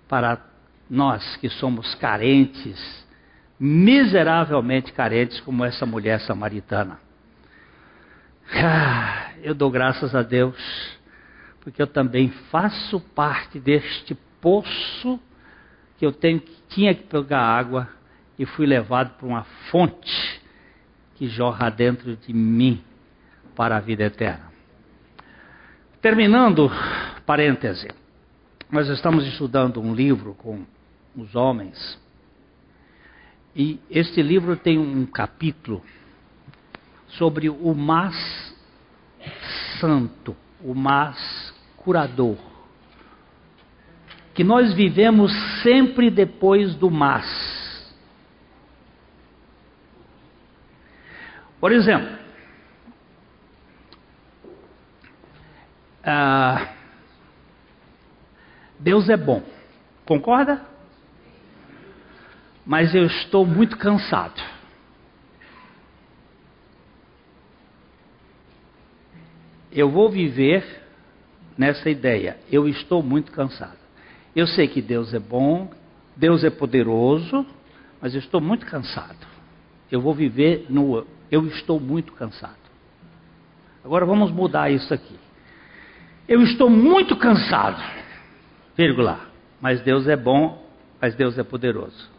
para 0.07 0.41
nós 0.89 1.35
que 1.35 1.49
somos 1.49 1.95
carentes, 1.95 3.02
miseravelmente 3.65 4.91
carentes, 4.91 5.39
como 5.39 5.63
essa 5.63 5.85
mulher 5.85 6.19
samaritana. 6.19 6.99
Ah, 8.53 9.31
eu 9.41 9.55
dou 9.55 9.71
graças 9.71 10.13
a 10.13 10.21
Deus, 10.21 10.57
porque 11.61 11.81
eu 11.81 11.87
também 11.87 12.27
faço 12.51 12.99
parte 12.99 13.61
deste 13.61 14.15
poço 14.41 15.17
que 15.97 16.05
eu 16.05 16.11
tenho, 16.11 16.43
tinha 16.67 16.93
que 16.93 17.03
pegar 17.03 17.39
água 17.39 17.87
e 18.37 18.45
fui 18.45 18.65
levado 18.65 19.11
para 19.17 19.25
uma 19.25 19.45
fonte 19.71 20.41
que 21.15 21.29
jorra 21.29 21.69
dentro 21.69 22.17
de 22.17 22.33
mim 22.33 22.83
para 23.55 23.77
a 23.77 23.79
vida 23.79 24.03
eterna. 24.03 24.51
Terminando, 26.01 26.69
parêntese, 27.25 27.87
nós 28.69 28.89
estamos 28.89 29.25
estudando 29.25 29.79
um 29.79 29.95
livro 29.95 30.33
com 30.33 30.65
os 31.15 31.33
homens, 31.33 31.97
e 33.55 33.79
este 33.89 34.21
livro 34.21 34.57
tem 34.57 34.79
um 34.79 35.05
capítulo 35.05 35.83
sobre 37.07 37.49
o 37.49 37.73
mais 37.75 38.15
santo, 39.79 40.35
o 40.61 40.73
mais 40.73 41.53
curador. 41.77 42.37
Que 44.33 44.43
nós 44.43 44.73
vivemos 44.73 45.31
sempre 45.61 46.09
depois 46.09 46.73
do 46.75 46.89
mas. 46.89 47.53
Por 51.59 51.71
exemplo, 51.71 52.17
ah, 56.03 56.73
Deus 58.79 59.07
é 59.07 59.15
bom, 59.15 59.43
concorda? 60.05 60.72
Mas 62.65 62.93
eu 62.95 63.05
estou 63.05 63.45
muito 63.45 63.77
cansado. 63.77 64.41
Eu 69.71 69.89
vou 69.89 70.09
viver 70.09 70.63
nessa 71.57 71.89
ideia. 71.89 72.37
Eu 72.51 72.67
estou 72.67 73.01
muito 73.01 73.31
cansado. 73.31 73.77
Eu 74.35 74.47
sei 74.47 74.67
que 74.67 74.81
Deus 74.81 75.13
é 75.13 75.19
bom, 75.19 75.71
Deus 76.15 76.43
é 76.43 76.49
poderoso, 76.49 77.45
mas 78.01 78.13
eu 78.13 78.19
estou 78.19 78.39
muito 78.39 78.65
cansado. 78.65 79.27
Eu 79.91 80.01
vou 80.01 80.13
viver 80.13 80.65
no 80.69 81.05
eu 81.31 81.47
estou 81.47 81.79
muito 81.79 82.13
cansado. 82.13 82.63
Agora 83.83 84.05
vamos 84.05 84.31
mudar 84.31 84.69
isso 84.69 84.93
aqui. 84.93 85.15
Eu 86.27 86.41
estou 86.43 86.69
muito 86.69 87.15
cansado, 87.17 87.83
vírgula, 88.77 89.19
mas 89.59 89.81
Deus 89.81 90.07
é 90.07 90.15
bom, 90.15 90.63
mas 91.01 91.15
Deus 91.15 91.37
é 91.37 91.43
poderoso. 91.43 92.09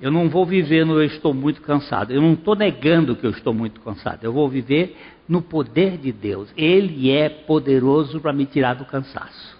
Eu 0.00 0.10
não 0.10 0.28
vou 0.28 0.44
viver 0.44 0.84
no 0.84 0.94
eu 0.94 1.04
estou 1.04 1.32
muito 1.32 1.62
cansado. 1.62 2.12
Eu 2.12 2.20
não 2.20 2.34
estou 2.34 2.54
negando 2.54 3.16
que 3.16 3.26
eu 3.26 3.30
estou 3.30 3.54
muito 3.54 3.80
cansado. 3.80 4.22
Eu 4.24 4.32
vou 4.32 4.48
viver 4.48 4.96
no 5.28 5.40
poder 5.40 5.96
de 5.96 6.12
Deus. 6.12 6.52
Ele 6.56 7.10
é 7.10 7.28
poderoso 7.28 8.20
para 8.20 8.32
me 8.32 8.44
tirar 8.46 8.74
do 8.74 8.84
cansaço. 8.84 9.56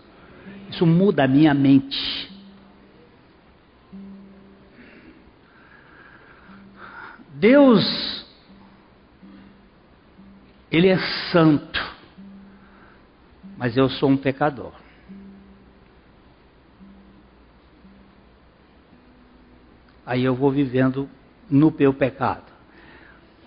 Isso 0.70 0.86
muda 0.86 1.24
a 1.24 1.28
minha 1.28 1.54
mente. 1.54 2.30
Deus, 7.34 8.26
Ele 10.70 10.88
é 10.88 10.98
santo 11.30 11.86
mas 13.56 13.76
eu 13.76 13.88
sou 13.88 14.10
um 14.10 14.16
pecador. 14.16 14.72
Aí 20.06 20.24
eu 20.24 20.36
vou 20.36 20.52
vivendo 20.52 21.10
no 21.50 21.74
meu 21.76 21.92
pecado. 21.92 22.44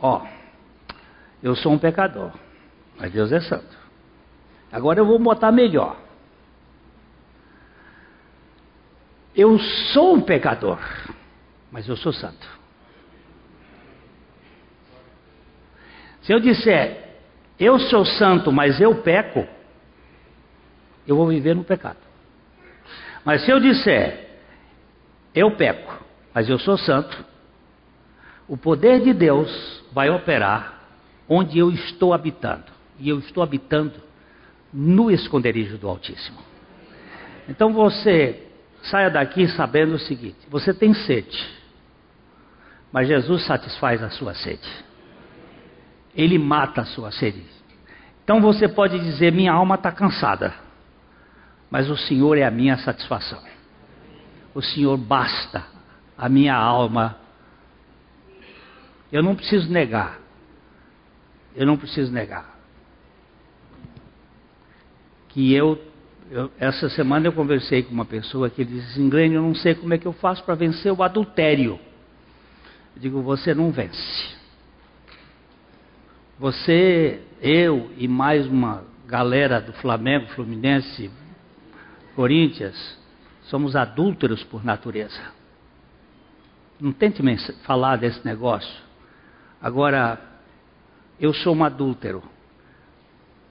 Ó, 0.02 0.26
eu 1.42 1.56
sou 1.56 1.72
um 1.72 1.80
pecador, 1.80 2.32
mas 2.98 3.12
Deus 3.14 3.32
é 3.32 3.40
santo. 3.40 3.78
Agora 4.70 5.00
eu 5.00 5.06
vou 5.06 5.18
botar 5.18 5.52
melhor. 5.54 5.98
Eu 9.34 9.58
sou 9.94 10.16
um 10.16 10.22
pecador, 10.22 10.80
mas 11.72 11.88
eu 11.88 11.96
sou 11.96 12.12
santo. 12.12 12.60
Se 16.24 16.34
eu 16.34 16.40
disser, 16.42 17.16
eu 17.58 17.80
sou 17.80 18.06
santo, 18.06 18.52
mas 18.52 18.82
eu 18.82 19.02
peco, 19.02 19.48
eu 21.08 21.16
vou 21.16 21.28
viver 21.28 21.56
no 21.56 21.64
pecado. 21.64 21.98
Mas 23.24 23.46
se 23.46 23.52
eu 23.52 23.60
disser, 23.60 24.30
eu 25.34 25.56
peco, 25.56 26.09
mas 26.34 26.50
eu 26.50 26.60
sou 26.60 26.78
santo, 26.78 27.26
o 28.48 28.58
poder 28.58 29.02
de 29.02 29.14
Deus 29.14 29.84
vai 29.92 30.10
operar 30.10 30.80
onde 31.28 31.58
eu 31.60 31.72
estou 31.72 32.14
habitando. 32.14 32.66
E 33.00 33.10
eu 33.10 33.20
estou 33.20 33.42
habitando 33.42 33.94
no 34.74 35.10
esconderijo 35.10 35.78
do 35.78 35.88
Altíssimo. 35.88 36.40
Então 37.48 37.72
você 37.74 38.48
saia 38.84 39.10
daqui 39.10 39.48
sabendo 39.48 39.94
o 39.96 40.00
seguinte: 40.00 40.38
você 40.50 40.74
tem 40.74 40.94
sede, 40.94 41.48
mas 42.92 43.08
Jesus 43.08 43.46
satisfaz 43.46 44.04
a 44.04 44.10
sua 44.10 44.34
sede. 44.34 44.70
Ele 46.16 46.38
mata 46.38 46.82
a 46.82 46.86
sua 46.86 47.12
sede. 47.12 47.44
Então 48.24 48.42
você 48.42 48.68
pode 48.68 49.00
dizer: 49.00 49.32
minha 49.32 49.54
alma 49.54 49.76
está 49.76 49.92
cansada 49.92 50.54
mas 51.70 51.90
o 51.90 51.98
Senhor 51.98 52.38
é 52.38 52.44
a 52.44 52.52
minha 52.52 52.78
satisfação. 52.78 53.42
O 54.54 54.62
Senhor 54.62 54.98
basta 54.98 55.64
a 56.20 56.28
minha 56.28 56.54
alma. 56.54 57.16
Eu 59.12 59.24
não 59.24 59.36
preciso 59.36 59.72
negar. 59.72 60.20
Eu 61.56 61.66
não 61.66 61.78
preciso 61.78 62.12
negar. 62.12 62.60
Que 65.30 65.54
eu, 65.54 65.82
eu 66.30 66.52
essa 66.60 66.90
semana 66.90 67.28
eu 67.28 67.32
conversei 67.32 67.84
com 67.84 67.94
uma 67.94 68.06
pessoa 68.06 68.50
que 68.50 68.66
disse 68.66 68.92
assim, 68.92 69.10
Glênio, 69.10 69.38
eu 69.38 69.42
não 69.42 69.56
sei 69.56 69.74
como 69.74 69.94
é 69.94 69.98
que 69.98 70.06
eu 70.06 70.14
faço 70.14 70.44
para 70.44 70.56
vencer 70.56 70.92
o 70.92 71.02
adultério. 71.02 71.80
Eu 72.96 73.02
digo, 73.02 73.22
você 73.22 73.54
não 73.54 73.72
vence. 73.72 74.38
Você, 76.38 77.22
eu 77.42 77.90
e 77.98 78.08
mais 78.08 78.46
uma 78.46 78.84
galera 79.08 79.60
do 79.60 79.74
Flamengo, 79.74 80.28
Fluminense, 80.28 81.10
Coríntias, 82.16 82.98
somos 83.44 83.76
adúlteros 83.76 84.44
por 84.44 84.64
natureza. 84.64 85.39
Não 86.80 86.94
tente 86.94 87.22
me 87.22 87.38
falar 87.64 87.98
desse 87.98 88.24
negócio. 88.26 88.82
Agora, 89.62 90.20
eu 91.20 91.34
sou 91.34 91.54
um 91.54 91.64
adúltero, 91.64 92.24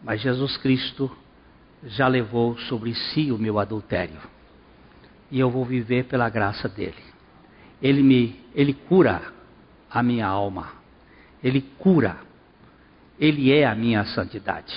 mas 0.03 0.20
Jesus 0.20 0.57
Cristo 0.57 1.14
já 1.85 2.09
levou 2.09 2.57
sobre 2.61 2.95
si 2.95 3.31
o 3.31 3.39
meu 3.39 3.59
adultério. 3.59 4.20
E 5.31 5.39
eu 5.39 5.51
vou 5.51 5.64
viver 5.64 6.05
pela 6.05 6.31
graça 6.31 6.68
dele. 6.68 7.05
Ele 7.83 8.03
me, 8.03 8.41
ele 8.55 8.72
cura 8.72 9.20
a 9.91 10.03
minha 10.03 10.26
alma. 10.26 10.72
Ele 11.45 11.61
cura. 11.79 12.16
Ele 13.20 13.53
é 13.53 13.66
a 13.66 13.74
minha 13.74 14.05
santidade. 14.07 14.74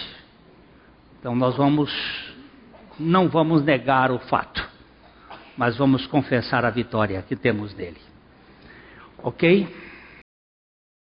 Então 1.19 1.35
nós 1.35 1.55
vamos 1.55 1.91
não 2.99 3.29
vamos 3.29 3.63
negar 3.63 4.11
o 4.11 4.19
fato, 4.19 4.67
mas 5.57 5.77
vamos 5.77 6.05
confessar 6.07 6.65
a 6.65 6.69
vitória 6.69 7.21
que 7.23 7.35
temos 7.35 7.73
dele. 7.73 8.10
Ok? 9.23 9.43